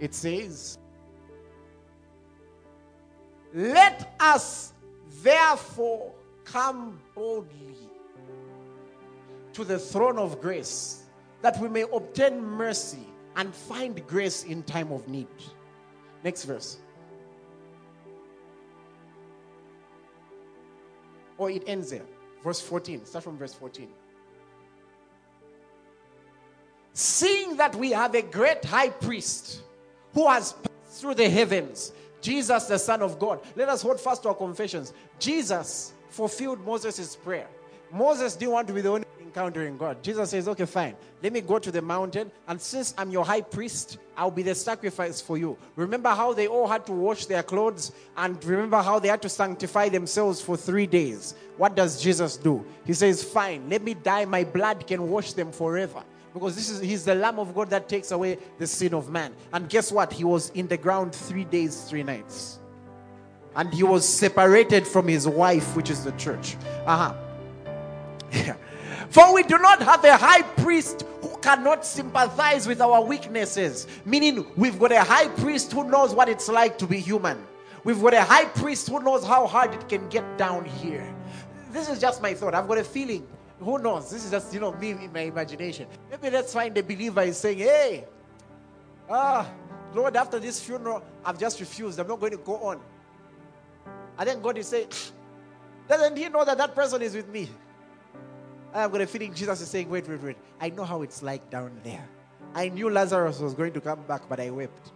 It 0.00 0.14
says, 0.14 0.78
Let 3.54 4.16
us 4.18 4.72
therefore 5.22 6.12
come 6.44 6.98
boldly 7.14 7.76
to 9.52 9.64
the 9.64 9.78
throne 9.78 10.18
of 10.18 10.40
grace 10.40 11.04
that 11.40 11.60
we 11.60 11.68
may 11.68 11.82
obtain 11.82 12.44
mercy 12.44 13.06
and 13.36 13.54
find 13.54 14.04
grace 14.08 14.42
in 14.42 14.64
time 14.64 14.90
of 14.90 15.06
need. 15.06 15.28
Next 16.24 16.44
verse. 16.44 16.78
Or 21.38 21.50
it 21.50 21.62
ends 21.66 21.90
there. 21.90 22.06
Verse 22.42 22.60
14. 22.60 23.04
Start 23.06 23.24
from 23.24 23.38
verse 23.38 23.54
14. 23.54 23.88
Seeing 26.92 27.56
that 27.56 27.74
we 27.76 27.92
have 27.92 28.14
a 28.14 28.22
great 28.22 28.64
high 28.64 28.88
priest 28.88 29.62
who 30.12 30.28
has 30.28 30.52
passed 30.52 31.00
through 31.00 31.14
the 31.14 31.28
heavens, 31.28 31.92
Jesus, 32.24 32.64
the 32.64 32.78
Son 32.78 33.02
of 33.02 33.18
God. 33.18 33.40
Let 33.54 33.68
us 33.68 33.82
hold 33.82 34.00
fast 34.00 34.22
to 34.22 34.30
our 34.30 34.34
confessions. 34.34 34.94
Jesus 35.18 35.92
fulfilled 36.08 36.64
Moses' 36.64 37.16
prayer. 37.16 37.46
Moses 37.92 38.34
didn't 38.34 38.52
want 38.52 38.66
to 38.66 38.72
be 38.72 38.80
the 38.80 38.88
only 38.88 39.06
encountering 39.20 39.76
God. 39.76 40.02
Jesus 40.02 40.30
says, 40.30 40.48
Okay, 40.48 40.64
fine. 40.64 40.96
Let 41.22 41.34
me 41.34 41.42
go 41.42 41.58
to 41.58 41.70
the 41.70 41.82
mountain, 41.82 42.32
and 42.48 42.58
since 42.58 42.94
I'm 42.96 43.10
your 43.10 43.26
high 43.26 43.42
priest, 43.42 43.98
I'll 44.16 44.30
be 44.30 44.42
the 44.42 44.54
sacrifice 44.54 45.20
for 45.20 45.36
you. 45.36 45.58
Remember 45.76 46.08
how 46.08 46.32
they 46.32 46.46
all 46.46 46.66
had 46.66 46.86
to 46.86 46.92
wash 46.92 47.26
their 47.26 47.42
clothes, 47.42 47.92
and 48.16 48.42
remember 48.42 48.80
how 48.80 48.98
they 48.98 49.08
had 49.08 49.20
to 49.20 49.28
sanctify 49.28 49.90
themselves 49.90 50.40
for 50.40 50.56
three 50.56 50.86
days. 50.86 51.34
What 51.58 51.76
does 51.76 52.02
Jesus 52.02 52.38
do? 52.38 52.64
He 52.86 52.94
says, 52.94 53.22
Fine, 53.22 53.68
let 53.68 53.82
me 53.82 53.92
die. 53.92 54.24
My 54.24 54.44
blood 54.44 54.86
can 54.86 55.10
wash 55.10 55.34
them 55.34 55.52
forever 55.52 56.02
because 56.34 56.54
this 56.54 56.68
is 56.68 56.80
he's 56.80 57.04
the 57.04 57.14
lamb 57.14 57.38
of 57.38 57.54
god 57.54 57.70
that 57.70 57.88
takes 57.88 58.10
away 58.10 58.36
the 58.58 58.66
sin 58.66 58.92
of 58.92 59.08
man 59.08 59.32
and 59.52 59.68
guess 59.68 59.90
what 59.90 60.12
he 60.12 60.24
was 60.24 60.50
in 60.50 60.66
the 60.66 60.76
ground 60.76 61.14
three 61.14 61.44
days 61.44 61.84
three 61.84 62.02
nights 62.02 62.58
and 63.56 63.72
he 63.72 63.84
was 63.84 64.06
separated 64.06 64.86
from 64.86 65.08
his 65.08 65.26
wife 65.26 65.74
which 65.76 65.88
is 65.88 66.04
the 66.04 66.12
church 66.12 66.56
uh-huh 66.86 67.14
yeah. 68.32 68.56
For 69.10 69.32
we 69.32 69.42
do 69.42 69.58
not 69.58 69.80
have 69.82 70.04
a 70.04 70.16
high 70.16 70.42
priest 70.42 71.04
who 71.22 71.36
cannot 71.38 71.86
sympathize 71.86 72.66
with 72.66 72.80
our 72.80 73.02
weaknesses. 73.04 73.86
Meaning, 74.04 74.46
we've 74.56 74.78
got 74.78 74.92
a 74.92 75.02
high 75.02 75.28
priest 75.28 75.72
who 75.72 75.84
knows 75.88 76.14
what 76.14 76.28
it's 76.28 76.48
like 76.48 76.78
to 76.78 76.86
be 76.86 76.98
human. 76.98 77.38
We've 77.84 78.00
got 78.00 78.14
a 78.14 78.22
high 78.22 78.46
priest 78.46 78.88
who 78.88 79.00
knows 79.00 79.24
how 79.24 79.46
hard 79.46 79.74
it 79.74 79.88
can 79.88 80.08
get 80.08 80.38
down 80.38 80.64
here. 80.64 81.06
This 81.70 81.88
is 81.88 82.00
just 82.00 82.22
my 82.22 82.34
thought. 82.34 82.54
I've 82.54 82.66
got 82.66 82.78
a 82.78 82.84
feeling. 82.84 83.26
Who 83.60 83.78
knows? 83.78 84.10
This 84.10 84.24
is 84.24 84.30
just, 84.30 84.52
you 84.52 84.60
know, 84.60 84.72
me 84.72 84.90
in 84.90 85.12
my 85.12 85.20
imagination. 85.20 85.86
Maybe 86.10 86.30
let's 86.30 86.52
find 86.52 86.76
a 86.76 86.82
believer 86.82 87.22
is 87.22 87.38
saying, 87.38 87.58
hey, 87.58 88.04
ah, 89.08 89.50
Lord, 89.94 90.16
after 90.16 90.38
this 90.38 90.60
funeral, 90.60 91.02
I've 91.24 91.38
just 91.38 91.60
refused. 91.60 91.98
I'm 91.98 92.08
not 92.08 92.20
going 92.20 92.32
to 92.32 92.38
go 92.38 92.56
on. 92.56 92.80
And 94.18 94.28
then 94.28 94.42
God 94.42 94.58
is 94.58 94.68
saying, 94.68 94.88
doesn't 95.88 96.16
he 96.16 96.28
know 96.28 96.44
that 96.44 96.58
that 96.58 96.74
person 96.74 97.00
is 97.02 97.14
with 97.14 97.28
me? 97.28 97.48
I've 98.72 98.90
got 98.90 99.02
a 99.02 99.06
feeling 99.06 99.32
Jesus 99.32 99.60
is 99.60 99.68
saying, 99.68 99.88
wait, 99.88 100.08
wait, 100.08 100.20
wait. 100.20 100.36
I 100.60 100.70
know 100.70 100.84
how 100.84 101.02
it's 101.02 101.22
like 101.22 101.48
down 101.48 101.70
there. 101.84 102.08
I 102.54 102.68
knew 102.68 102.90
Lazarus 102.90 103.38
was 103.38 103.54
going 103.54 103.72
to 103.72 103.80
come 103.80 104.02
back, 104.02 104.22
but 104.28 104.40
I 104.40 104.50
wept. 104.50 104.90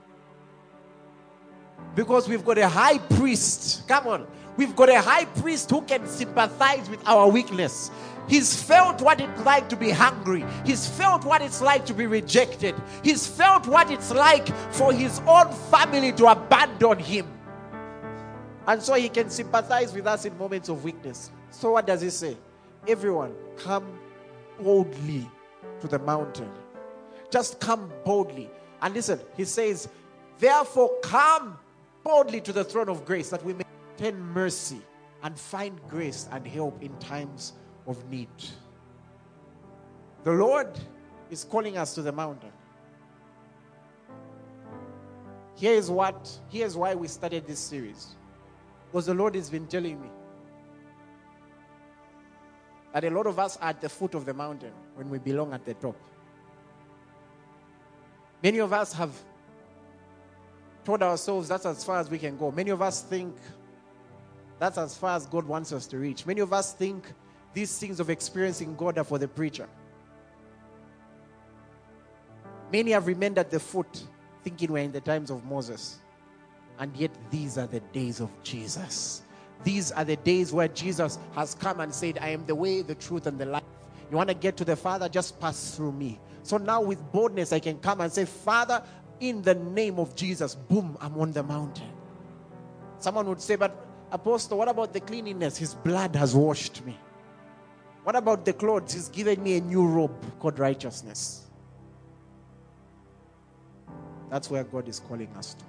Because 1.95 2.29
we've 2.29 2.45
got 2.45 2.59
a 2.59 2.69
high 2.69 2.99
priest. 2.99 3.87
Come 3.87 4.07
on. 4.09 4.27
We've 4.59 4.75
got 4.75 4.89
a 4.89 5.01
high 5.01 5.25
priest 5.25 5.71
who 5.71 5.83
can 5.83 6.05
sympathize 6.09 6.91
with 6.91 7.01
our 7.07 7.29
weakness. 7.29 7.93
He's 8.27 8.61
felt 8.61 9.01
what 9.01 9.21
it's 9.21 9.45
like 9.45 9.69
to 9.69 9.77
be 9.77 9.91
hungry. 9.91 10.45
He's 10.67 10.85
felt 10.85 11.25
what 11.25 11.43
it's 11.43 11.63
like 11.63 11.87
to 11.87 11.95
be 11.95 12.07
rejected. 12.07 12.75
He's 13.05 13.25
felt 13.25 13.69
what 13.69 13.89
it's 13.89 14.13
like 14.13 14.49
for 14.73 14.93
his 14.93 15.21
own 15.29 15.53
family 15.71 16.13
to 16.15 16.27
abandon 16.27 16.99
him. 16.99 17.29
And 18.67 18.83
so 18.83 18.95
he 18.95 19.09
can 19.09 19.31
sympathize 19.31 19.95
with 19.95 20.09
us 20.09 20.25
in 20.25 20.37
moments 20.37 20.69
of 20.69 20.83
weakness. 20.83 21.31
So, 21.53 21.73
what 21.73 21.87
does 21.87 22.01
he 22.03 22.11
say? 22.11 22.37
Everyone, 22.89 23.35
come 23.57 23.87
boldly 24.61 25.31
to 25.81 25.87
the 25.87 26.01
mountain. 26.01 26.51
Just 27.31 27.61
come 27.61 27.93
boldly. 28.05 28.51
And 28.83 28.93
listen, 28.93 29.21
he 29.37 29.45
says, 29.45 29.89
Therefore, 30.41 30.91
come 31.03 31.57
boldly 32.03 32.41
to 32.41 32.53
the 32.53 32.65
throne 32.65 32.89
of 32.89 33.05
grace 33.05 33.31
that 33.31 33.45
we 33.45 33.55
may 33.55 33.65
obtain 33.99 34.21
mercy 34.21 34.81
and 35.23 35.39
find 35.39 35.81
grace 35.89 36.29
and 36.31 36.47
help 36.47 36.81
in 36.83 36.97
times 36.99 37.55
of 37.87 38.09
need. 38.09 38.29
The 40.23 40.33
Lord 40.33 40.79
is 41.31 41.45
calling 41.45 41.77
us 41.77 41.95
to 41.95 42.03
the 42.03 42.13
mountain. 42.13 42.53
Here 45.57 45.73
is 45.73 45.91
what, 45.91 46.31
here's 46.49 46.77
why 46.77 46.95
we 46.95 47.09
started 47.09 47.47
this 47.47 47.59
series. 47.59 48.15
Because 48.87 49.07
the 49.07 49.15
Lord 49.15 49.35
has 49.35 49.51
been 49.51 49.67
telling 49.67 50.01
me 50.01 50.09
that 52.93 53.05
a 53.05 53.11
lot 53.11 53.27
of 53.27 53.39
us 53.39 53.57
are 53.57 53.71
at 53.71 53.81
the 53.81 53.89
foot 53.89 54.15
of 54.15 54.25
the 54.25 54.35
mountain 54.35 54.73
when 54.95 55.11
we 55.11 55.19
belong 55.19 55.53
at 55.53 55.65
the 55.65 55.75
top. 55.75 55.97
Many 58.43 58.61
of 58.61 58.73
us 58.73 58.93
have 58.93 59.13
told 60.85 61.03
ourselves 61.03 61.49
that's 61.49 61.67
as 61.67 61.83
far 61.83 61.99
as 61.99 62.09
we 62.09 62.19
can 62.19 62.37
go. 62.37 62.53
Many 62.53 62.71
of 62.71 62.81
us 62.81 63.03
think 63.03 63.35
that's 64.59 64.79
as 64.79 64.97
far 64.97 65.17
as 65.17 65.27
God 65.27 65.47
wants 65.47 65.73
us 65.73 65.87
to 65.89 65.99
reach. 65.99 66.27
Many 66.27 66.41
of 66.41 66.53
us 66.53 66.73
think 66.73 67.13
these 67.55 67.79
things 67.79 68.01
of 68.01 68.11
experiencing 68.11 68.75
God 68.77 68.99
are 68.99 69.05
for 69.05 69.19
the 69.19 69.29
preacher. 69.29 69.69
Many 72.73 72.91
have 72.93 73.07
remained 73.07 73.39
at 73.39 73.51
the 73.51 73.61
foot 73.61 74.03
thinking 74.45 74.73
we're 74.73 74.83
in 74.83 74.93
the 74.93 75.01
times 75.01 75.31
of 75.31 75.45
Moses. 75.45 75.99
And 76.79 76.95
yet, 76.97 77.11
these 77.31 77.59
are 77.59 77.67
the 77.67 77.81
days 77.81 78.21
of 78.21 78.31
Jesus. 78.43 79.23
These 79.65 79.91
are 79.93 80.05
the 80.05 80.17
days 80.17 80.53
where 80.53 80.69
Jesus 80.69 81.19
has 81.35 81.55
come 81.55 81.81
and 81.81 81.93
said, 81.93 82.19
I 82.21 82.29
am 82.29 82.47
the 82.47 82.55
way, 82.55 82.83
the 82.83 82.95
truth, 82.95 83.27
and 83.27 83.39
the 83.39 83.47
life. 83.47 83.65
You 84.11 84.17
want 84.17 84.29
to 84.29 84.35
get 84.35 84.57
to 84.59 84.65
the 84.65 84.77
Father? 84.77 85.09
Just 85.09 85.41
pass 85.41 85.75
through 85.75 85.93
me. 85.93 86.21
So 86.45 86.57
now, 86.57 86.81
with 86.81 87.01
boldness, 87.13 87.53
I 87.53 87.59
can 87.59 87.79
come 87.79 88.01
and 88.01 88.13
say, 88.13 88.25
Father, 88.25 88.83
in 89.21 89.43
the 89.43 89.55
name 89.55 89.99
of 89.99 90.15
Jesus, 90.15 90.55
boom, 90.55 90.97
I'm 91.01 91.19
on 91.19 91.33
the 91.33 91.43
mountain. 91.43 91.91
Someone 93.01 93.27
would 93.29 93.41
say, 93.41 93.57
But 93.57 93.88
Apostle, 94.11 94.59
what 94.59 94.69
about 94.69 94.93
the 94.93 95.01
cleanliness? 95.01 95.59
His 95.59 95.75
blood 95.75 96.17
has 96.17 96.35
washed 96.35 96.85
me. 96.85 96.99
What 98.05 98.17
about 98.17 98.45
the 98.45 98.55
clothes? 98.55 98.95
He's 98.95 99.09
given 99.09 99.43
me 99.43 99.59
a 99.59 99.61
new 99.61 99.87
robe 99.87 100.39
called 100.39 100.59
righteousness. 100.59 101.45
That's 104.31 104.51
where 104.51 104.65
God 104.65 104.89
is 104.89 105.01
calling 105.01 105.29
us 105.37 105.55
to. 105.55 105.65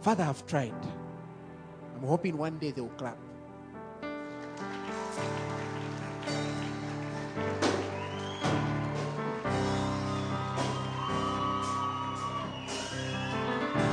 Father, 0.00 0.24
I've 0.24 0.44
tried. 0.46 0.74
I'm 1.94 2.02
hoping 2.02 2.36
one 2.36 2.58
day 2.58 2.72
they'll 2.72 2.88
clap. 2.88 3.16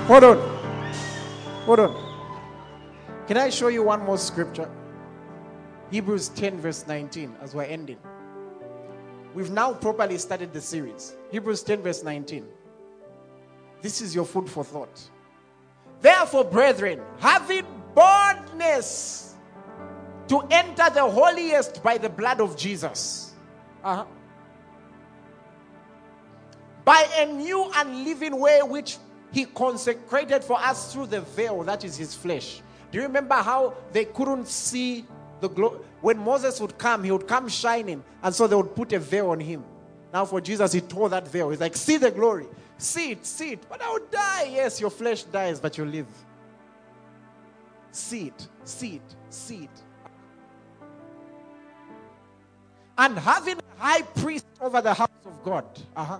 Hold 0.07 0.23
on. 0.23 0.54
Hold 1.65 1.79
on. 1.79 3.25
Can 3.27 3.37
I 3.37 3.49
show 3.49 3.69
you 3.69 3.81
one 3.81 4.05
more 4.05 4.19
scripture? 4.19 4.69
Hebrews 5.89 6.29
10, 6.29 6.59
verse 6.61 6.85
19, 6.85 7.35
as 7.41 7.55
we're 7.55 7.63
ending. 7.63 7.97
We've 9.33 9.49
now 9.49 9.73
properly 9.73 10.19
started 10.19 10.53
the 10.53 10.61
series. 10.61 11.15
Hebrews 11.31 11.63
10, 11.63 11.81
verse 11.81 12.03
19. 12.03 12.45
This 13.81 13.99
is 13.99 14.13
your 14.13 14.25
food 14.25 14.47
for 14.47 14.63
thought. 14.63 15.09
Therefore, 16.01 16.43
brethren, 16.43 17.01
having 17.19 17.65
boldness 17.95 19.35
to 20.27 20.41
enter 20.51 20.89
the 20.91 21.09
holiest 21.09 21.81
by 21.81 21.97
the 21.97 22.09
blood 22.09 22.41
of 22.41 22.55
Jesus. 22.55 23.33
Uh-huh. 23.83 24.05
By 26.83 27.07
a 27.17 27.25
new 27.25 27.71
and 27.75 28.03
living 28.03 28.39
way 28.39 28.59
which 28.61 28.97
he 29.35 29.43
consecrated 29.43 30.45
for 30.45 30.57
us 30.57 30.93
through 30.93 31.07
the 31.07 31.19
veil 31.19 31.61
that 31.63 31.83
is 31.83 31.97
his 31.97 32.15
flesh. 32.15 32.61
Do 32.89 32.97
you 32.97 33.03
remember 33.03 33.35
how 33.35 33.73
they 33.91 34.05
couldn't 34.05 34.47
see 34.47 35.03
the 35.41 35.49
glory? 35.49 35.79
When 35.99 36.17
Moses 36.17 36.61
would 36.61 36.77
come, 36.77 37.03
he 37.03 37.11
would 37.11 37.27
come 37.27 37.49
shining, 37.49 38.01
and 38.23 38.33
so 38.33 38.47
they 38.47 38.55
would 38.55 38.73
put 38.73 38.93
a 38.93 38.99
veil 38.99 39.31
on 39.31 39.41
him. 39.41 39.65
Now, 40.13 40.23
for 40.23 40.39
Jesus, 40.39 40.71
he 40.71 40.79
tore 40.79 41.09
that 41.09 41.27
veil. 41.27 41.49
He's 41.49 41.59
like, 41.59 41.75
See 41.75 41.97
the 41.97 42.11
glory, 42.11 42.45
see 42.77 43.11
it, 43.11 43.25
see 43.25 43.51
it, 43.51 43.67
but 43.67 43.81
I 43.81 43.89
will 43.89 44.07
die. 44.09 44.51
Yes, 44.53 44.79
your 44.79 44.89
flesh 44.89 45.23
dies, 45.23 45.59
but 45.59 45.77
you 45.77 45.83
live. 45.83 46.07
See 47.91 48.27
it, 48.27 48.47
see 48.63 48.95
it, 48.95 49.15
see 49.29 49.63
it. 49.65 49.81
And 52.97 53.19
having 53.19 53.57
a 53.57 53.83
high 53.83 54.01
priest 54.01 54.45
over 54.61 54.79
the 54.79 54.93
house 54.93 55.09
of 55.25 55.43
God. 55.43 55.65
Uh-huh. 55.93 56.19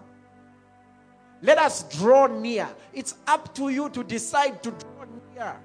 Let 1.46 1.60
us 1.60 1.84
draw 1.84 2.26
near. 2.26 2.68
It's 2.92 3.14
up 3.28 3.54
to 3.56 3.70
you 3.70 3.90
to 3.90 4.04
decide 4.04 4.64
to 4.64 4.72
draw 4.72 5.06
near. 5.36 5.56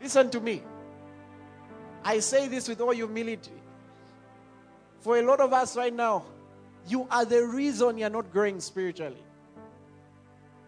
Listen 0.00 0.30
to 0.30 0.40
me. 0.40 0.62
I 2.02 2.20
say 2.20 2.48
this 2.48 2.68
with 2.68 2.80
all 2.80 2.92
humility. 2.92 3.52
For 5.00 5.18
a 5.18 5.22
lot 5.22 5.40
of 5.40 5.52
us 5.52 5.76
right 5.76 5.92
now, 5.92 6.24
you 6.86 7.06
are 7.10 7.26
the 7.26 7.44
reason 7.46 7.98
you're 7.98 8.08
not 8.08 8.32
growing 8.32 8.60
spiritually. 8.60 9.22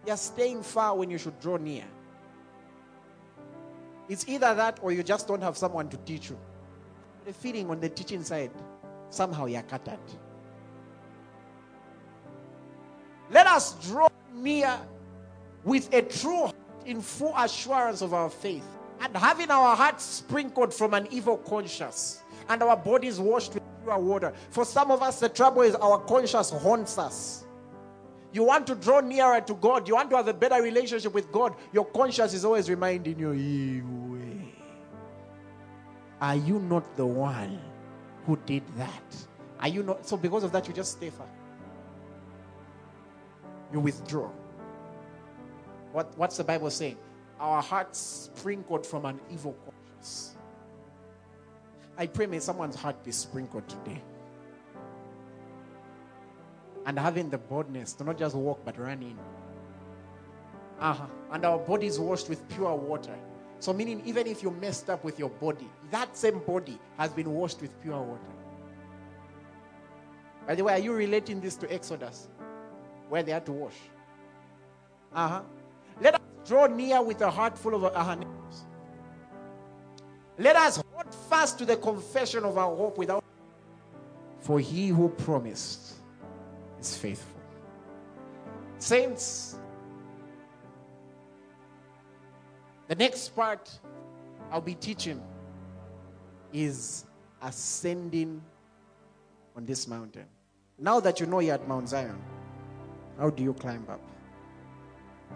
You're 0.05 0.17
staying 0.17 0.61
far 0.61 0.95
when 0.95 1.09
you 1.09 1.17
should 1.17 1.39
draw 1.39 1.57
near. 1.57 1.85
It's 4.07 4.27
either 4.27 4.53
that 4.53 4.79
or 4.83 4.91
you 4.91 5.01
just 5.01 5.27
don't 5.27 5.41
have 5.41 5.57
someone 5.57 5.89
to 5.89 5.97
teach 5.97 6.29
you. 6.29 6.37
The 7.25 7.33
feeling 7.33 7.71
on 7.71 7.79
the 7.79 7.89
teaching 7.89 8.23
side, 8.23 8.51
somehow 9.09 9.45
you're 9.45 9.63
cut 9.63 9.87
out. 9.87 10.30
Let 13.31 13.47
us 13.47 13.73
draw 13.87 14.09
near 14.33 14.77
with 15.63 15.93
a 15.93 16.01
true 16.01 16.43
heart 16.43 16.55
in 16.85 17.01
full 17.01 17.33
assurance 17.37 18.01
of 18.01 18.13
our 18.13 18.29
faith 18.29 18.65
and 18.99 19.15
having 19.15 19.49
our 19.49 19.75
hearts 19.75 20.03
sprinkled 20.03 20.73
from 20.73 20.93
an 20.93 21.07
evil 21.11 21.37
conscience 21.37 22.21
and 22.49 22.61
our 22.61 22.75
bodies 22.75 23.19
washed 23.19 23.53
with 23.53 23.63
pure 23.83 23.97
water. 23.97 24.33
For 24.49 24.65
some 24.65 24.91
of 24.91 25.01
us, 25.01 25.19
the 25.19 25.29
trouble 25.29 25.61
is 25.61 25.75
our 25.75 25.99
conscience 25.99 26.49
haunts 26.49 26.97
us. 26.97 27.45
You 28.33 28.43
want 28.43 28.67
to 28.67 28.75
draw 28.75 28.99
nearer 28.99 29.41
to 29.41 29.53
God, 29.55 29.87
you 29.87 29.95
want 29.95 30.09
to 30.09 30.17
have 30.17 30.27
a 30.27 30.33
better 30.33 30.61
relationship 30.61 31.13
with 31.13 31.31
God, 31.31 31.55
your 31.71 31.85
conscience 31.85 32.33
is 32.33 32.43
always 32.43 32.69
reminding 32.69 33.19
you, 33.19 33.83
Are 36.19 36.35
you 36.35 36.59
not 36.59 36.95
the 36.97 37.05
one 37.05 37.59
who 38.25 38.37
did 38.45 38.63
that? 38.77 39.15
Are 39.59 39.67
you 39.67 39.83
not? 39.83 40.07
So, 40.07 40.17
because 40.17 40.43
of 40.43 40.51
that, 40.53 40.67
you 40.67 40.73
just 40.73 40.93
stay 40.93 41.09
far 41.09 41.27
you 43.71 43.79
withdraw. 43.79 44.29
What, 45.91 46.17
what's 46.17 46.37
the 46.37 46.43
Bible 46.43 46.69
saying? 46.69 46.97
Our 47.39 47.61
hearts 47.61 48.29
sprinkled 48.33 48.85
from 48.85 49.05
an 49.05 49.19
evil 49.31 49.55
conscience. 49.65 50.35
I 51.97 52.07
pray 52.07 52.25
may 52.25 52.39
someone's 52.39 52.75
heart 52.75 53.03
be 53.03 53.11
sprinkled 53.11 53.67
today. 53.67 54.01
And 56.85 56.97
having 56.97 57.29
the 57.29 57.37
boldness 57.37 57.93
to 57.93 58.03
not 58.03 58.17
just 58.17 58.35
walk 58.35 58.61
but 58.65 58.79
run 58.79 59.01
in. 59.03 59.17
Uh-huh. 60.79 61.05
And 61.31 61.45
our 61.45 61.59
bodies 61.59 61.99
washed 61.99 62.27
with 62.27 62.47
pure 62.49 62.75
water. 62.75 63.15
So, 63.59 63.71
meaning, 63.71 64.01
even 64.05 64.25
if 64.25 64.41
you 64.41 64.49
messed 64.49 64.89
up 64.89 65.03
with 65.03 65.19
your 65.19 65.29
body, 65.29 65.69
that 65.91 66.17
same 66.17 66.39
body 66.39 66.79
has 66.97 67.11
been 67.11 67.31
washed 67.31 67.61
with 67.61 67.79
pure 67.83 68.01
water. 68.01 68.21
By 70.47 70.55
the 70.55 70.63
way, 70.63 70.73
are 70.73 70.79
you 70.79 70.93
relating 70.93 71.39
this 71.39 71.55
to 71.57 71.71
Exodus? 71.71 72.27
Where 73.11 73.23
they 73.23 73.33
had 73.33 73.45
to 73.45 73.51
wash. 73.51 73.75
Uh 75.13 75.27
huh. 75.27 75.41
Let 75.99 76.15
us 76.15 76.21
draw 76.47 76.67
near 76.67 77.01
with 77.01 77.19
a 77.19 77.29
heart 77.29 77.57
full 77.57 77.75
of 77.75 77.83
uh 77.93 78.15
names. 78.15 78.63
Let 80.37 80.55
us 80.55 80.77
hold 80.77 81.13
fast 81.29 81.59
to 81.59 81.65
the 81.65 81.75
confession 81.75 82.45
of 82.45 82.57
our 82.57 82.73
hope 82.73 82.97
without. 82.97 83.21
For 84.39 84.61
he 84.61 84.87
who 84.87 85.09
promised 85.09 85.95
is 86.79 86.95
faithful. 86.95 87.41
Saints, 88.79 89.57
the 92.87 92.95
next 92.95 93.35
part 93.35 93.77
I'll 94.51 94.61
be 94.61 94.75
teaching 94.75 95.21
is 96.53 97.03
ascending 97.41 98.41
on 99.57 99.65
this 99.65 99.85
mountain. 99.85 100.27
Now 100.79 101.01
that 101.01 101.19
you 101.19 101.25
know 101.25 101.39
you're 101.39 101.55
at 101.55 101.67
Mount 101.67 101.89
Zion, 101.89 102.17
how 103.21 103.29
do 103.29 103.43
you 103.43 103.53
climb 103.53 103.85
up? 103.87 104.01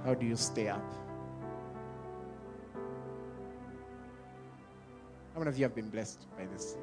How 0.04 0.16
do 0.16 0.26
you 0.26 0.36
stay 0.36 0.70
up? 0.70 0.84
How 5.34 5.40
many 5.40 5.50
of 5.50 5.58
you 5.60 5.66
have 5.66 5.76
been 5.76 5.92
blessed 5.92 6.26
by 6.36 6.46
this? 6.48 6.78